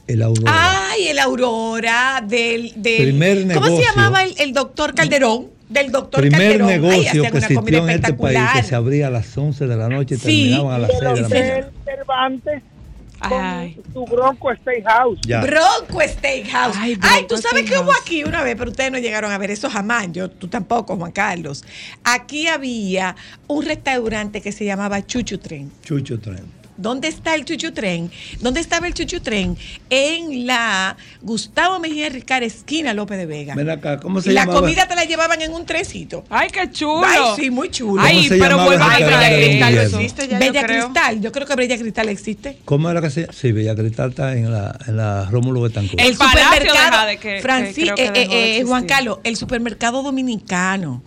[0.10, 0.90] El Aurora.
[0.92, 3.86] Ay, el Aurora del, del Primer ¿Cómo se negocio.
[3.96, 5.48] llamaba el, el doctor Calderón?
[5.70, 6.70] Del doctor Primer Calderón.
[6.70, 8.66] Ay, negocio hacían que una comida existió en este país que espectacular.
[8.66, 10.24] se abría a las 11 de la noche y Sí.
[10.50, 11.70] terminaban a las 6 de la mañana.
[11.86, 12.64] Cervantes
[13.22, 13.74] Ay.
[13.76, 15.20] con su Bronco Steakhouse.
[15.28, 15.42] Ya.
[15.42, 16.76] Bronco Steakhouse.
[16.78, 19.38] Ay, Ay, Bronco tú sabes que hubo aquí una vez, pero ustedes no llegaron a
[19.38, 20.08] ver eso jamás.
[20.12, 21.64] Yo, tú tampoco, Juan Carlos.
[22.04, 23.16] Aquí había
[23.48, 25.72] un restaurante que se llamaba Chuchu Tren.
[25.84, 26.58] Chucho Tren.
[26.80, 28.10] ¿Dónde está el Chuchu Tren?
[28.40, 29.58] ¿Dónde estaba el Chuchu Tren?
[29.90, 33.54] En la Gustavo Mejía Ricard, esquina López de Vega.
[33.56, 36.24] Ven acá, ¿cómo se Y la comida te la llevaban en un trencito.
[36.30, 37.04] Ay, qué chulo.
[37.06, 38.02] Ay, sí, muy chulo.
[38.02, 40.00] Ay, ¿Cómo se pero vuelvan a Bella Cristal eso.
[40.00, 40.84] existe ya, Bella yo creo.
[40.86, 42.58] Cristal, yo creo que Bella Cristal existe.
[42.66, 46.00] ¿Cómo era que se Sí, Bella Cristal está en la, en la Rómulo Betancourt.
[46.02, 48.86] El supermercado, deja de que- Francis- que creo que eh, dejó de eh, eh, Juan.
[48.86, 51.04] Carlos, el supermercado dominicano.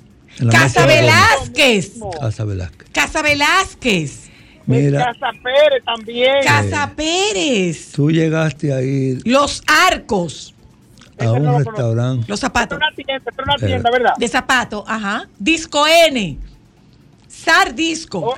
[0.51, 0.87] Casa.
[0.87, 1.93] Velázquez.
[2.21, 2.89] Casa Velázquez.
[2.93, 4.31] Casa Velázquez.
[4.67, 6.35] Mira, Casa Pérez también.
[6.45, 7.93] Casa Pérez.
[7.93, 10.55] tú llegaste a ir Los arcos.
[11.19, 12.25] a Ese no un lo restaurante.
[12.29, 12.77] Los zapatos.
[12.79, 13.67] una tienda, una Eh.
[13.67, 14.13] tienda, ¿verdad?
[14.19, 15.29] De zapatos, ajá.
[15.39, 16.39] Disco N.
[17.29, 18.19] Sar Disco.
[18.21, 18.35] Oh,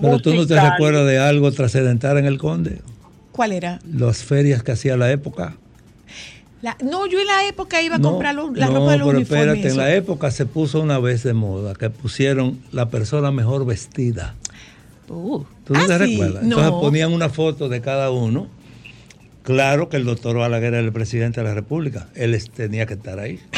[0.00, 2.80] Pero tú no te recuerdas de algo trascendental en el Conde.
[3.32, 3.78] ¿Cuál era?
[3.92, 5.56] Las ferias que hacía la época.
[6.62, 8.98] La- no, yo en la época iba a No, comprar lo- la no, ropa de
[8.98, 9.48] los pero uniformes.
[9.48, 13.66] espérate, en la época se puso una vez de moda que pusieron la persona mejor
[13.66, 14.34] vestida.
[15.08, 15.44] Uh.
[15.64, 16.42] ¿Tú no Ah, te sí, recuerdas?
[16.42, 16.56] no.
[16.56, 18.48] Entonces ponían una foto de cada uno.
[19.42, 22.06] Claro que el doctor Balaguer era el presidente de la República.
[22.14, 23.38] Él es- tenía que estar ahí.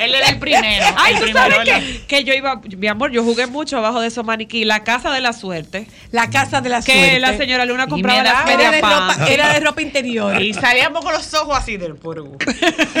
[0.00, 0.86] Él era el primero.
[0.96, 3.76] Ay, el tú primero sabes la- que, que yo iba, mi amor, yo jugué mucho
[3.78, 5.88] abajo de esos maniquí, la casa de la suerte.
[6.12, 7.20] La casa de la que suerte.
[7.20, 10.40] la señora Luna compraba daba- era de, ropa, era de ropa interior.
[10.40, 12.36] Y salíamos con los ojos así del polvo.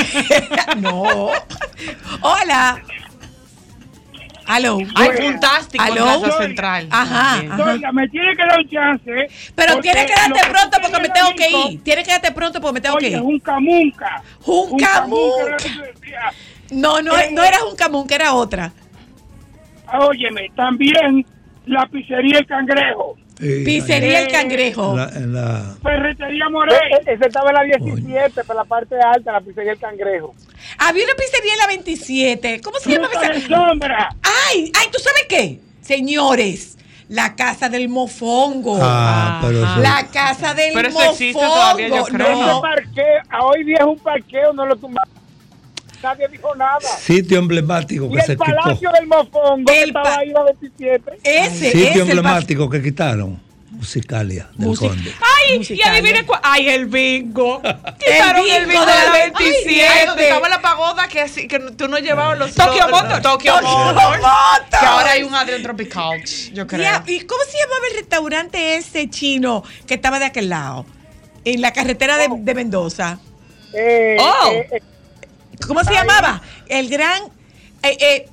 [0.80, 1.28] no.
[2.22, 2.82] Hola.
[4.50, 4.78] Aló.
[4.96, 6.20] Ay, fantástico en ¿Aló?
[6.22, 6.88] Plaza Central.
[6.90, 7.52] Ajá, también.
[7.52, 7.72] ajá.
[7.72, 9.10] Oiga, me tiene que dar un chance.
[9.10, 9.28] ¿eh?
[9.54, 11.82] Pero tienes que darte pronto porque me tengo que ir.
[11.84, 13.18] Tienes que darte pronto porque me tengo que ir.
[13.20, 14.22] Junca Munca.
[14.40, 16.32] Junca Munca Munca.
[16.72, 18.72] No, no, no era un camón, que era otra.
[19.92, 21.24] Óyeme, también
[21.66, 23.16] la pizzería El Cangrejo.
[23.40, 24.90] Sí, Pizzería El Eh, Cangrejo.
[24.90, 26.74] En la, en la- Ferretería Morel.
[27.06, 30.34] E, Ese estaba en la 17, por la parte alta, la pizzería El Cangrejo.
[30.78, 32.60] Había una pizzería en la 27.
[32.62, 33.08] ¿Cómo se llama?
[33.08, 34.14] De sombra.
[34.22, 35.60] Ay, ay, ¿tú sabes qué?
[35.80, 36.76] Señores,
[37.08, 38.78] la casa del mofongo.
[38.80, 41.12] Ah, pero eso- La casa del Pero eso mofongo.
[41.12, 42.26] existe todavía, yo creo.
[42.32, 45.12] Ese No, parqueo, a hoy día es un parqueo, no lo tumbaron.
[46.02, 46.80] Nadie dijo nada.
[46.80, 48.56] sitio emblemático Y que se el quitó.
[48.56, 51.18] Palacio del Mofongo, que El estaba ahí la 27.
[51.22, 51.92] ese, Sitio ese.
[51.92, 53.50] el emblemático que quitaron.
[53.70, 55.12] Musicalia del Music- Conde.
[55.48, 56.40] Ay, y adivine cuál.
[56.42, 57.62] Ay, el bingo.
[57.98, 59.86] Quitaron el bingo bingo de la la- 27.
[59.88, 63.22] Ay, donde estaba la pagoda que, así- que tú no llevabas los Tokyo Motors.
[63.22, 63.54] Tokyo.
[63.62, 64.18] Motors.
[64.80, 66.22] Que ahora hay un Adrian Tropical,
[66.52, 66.82] yo creo.
[66.82, 70.84] Ya, ¿Y cómo se llamaba el restaurante ese chino que estaba de aquel lado?
[71.46, 73.18] En la carretera de, de Mendoza.
[73.72, 74.50] Eh, Oh.
[74.52, 74.82] eh, eh,
[75.66, 76.40] ¿Cómo se llamaba?
[76.68, 77.22] El gran.
[77.82, 78.28] eh, eh,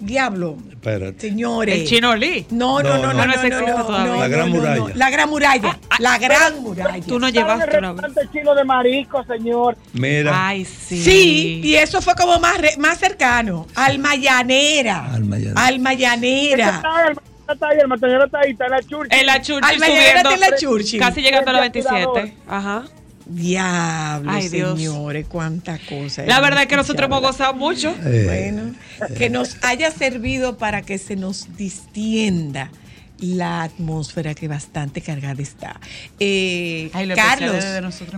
[0.00, 1.28] diablo, Espérate.
[1.28, 1.74] señores.
[1.80, 2.46] El chino Lee.
[2.50, 4.76] No, no, no, no, no, No, no no, no, La Gran no, no, Muralla.
[4.80, 4.88] no.
[4.94, 5.78] La gran muralla.
[5.98, 7.06] La gran muralla.
[7.06, 8.02] Tú no llevaste una vez.
[8.32, 9.76] chino de marisco, señor.
[9.92, 11.02] Mira, Ay, sí.
[11.02, 13.66] Sí, y eso fue como más, re- más cercano.
[13.74, 15.06] Almayanera.
[15.14, 15.64] Almayanera.
[15.64, 16.68] Almayanera.
[16.76, 17.14] Está ahí,
[17.52, 19.16] está ahí, el matadero está ahí, está en la churcha.
[19.20, 20.30] En la Churchill Al mañana subiendo.
[20.30, 21.00] está en la Churchill.
[21.00, 22.36] Casi llegando a la Frente al 27.
[22.48, 22.84] Ajá.
[23.26, 26.24] Diablo, Ay, señores, cuánta cosa.
[26.26, 27.94] La verdad es que nosotros hemos gozado mucho.
[28.04, 28.74] eh, Bueno,
[29.16, 32.70] que nos haya servido para que se nos distienda
[33.18, 35.80] la atmósfera que bastante cargada está.
[36.20, 37.64] Eh, Ay, Carlos,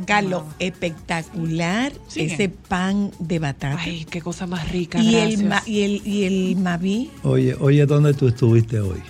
[0.07, 2.35] Carlos, espectacular Sigue.
[2.35, 3.78] ese pan de batata.
[3.78, 4.99] Ay, qué cosa más rica.
[4.99, 5.69] y, el, gracias.
[5.69, 9.01] y, el, y el maví, oye, oye, ¿dónde tú estuviste hoy?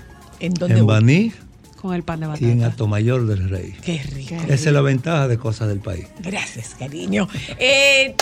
[0.41, 0.95] ¿en dónde En voy?
[0.95, 1.33] Baní
[1.87, 2.47] Con el pan de y batata.
[2.51, 3.77] en Atomayor del Rey.
[3.81, 4.35] Qué rico.
[4.49, 6.09] Esa es la ventaja de cosas del país.
[6.19, 7.29] Gracias, cariño.
[7.61, 8.17] Eh,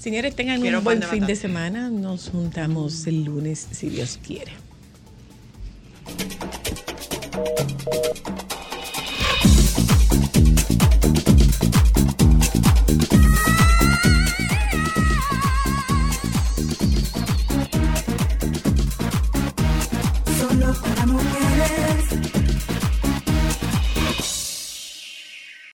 [0.00, 1.90] señores, tengan Quiero un buen de fin de semana.
[1.90, 4.50] Nos juntamos el lunes, si Dios quiere.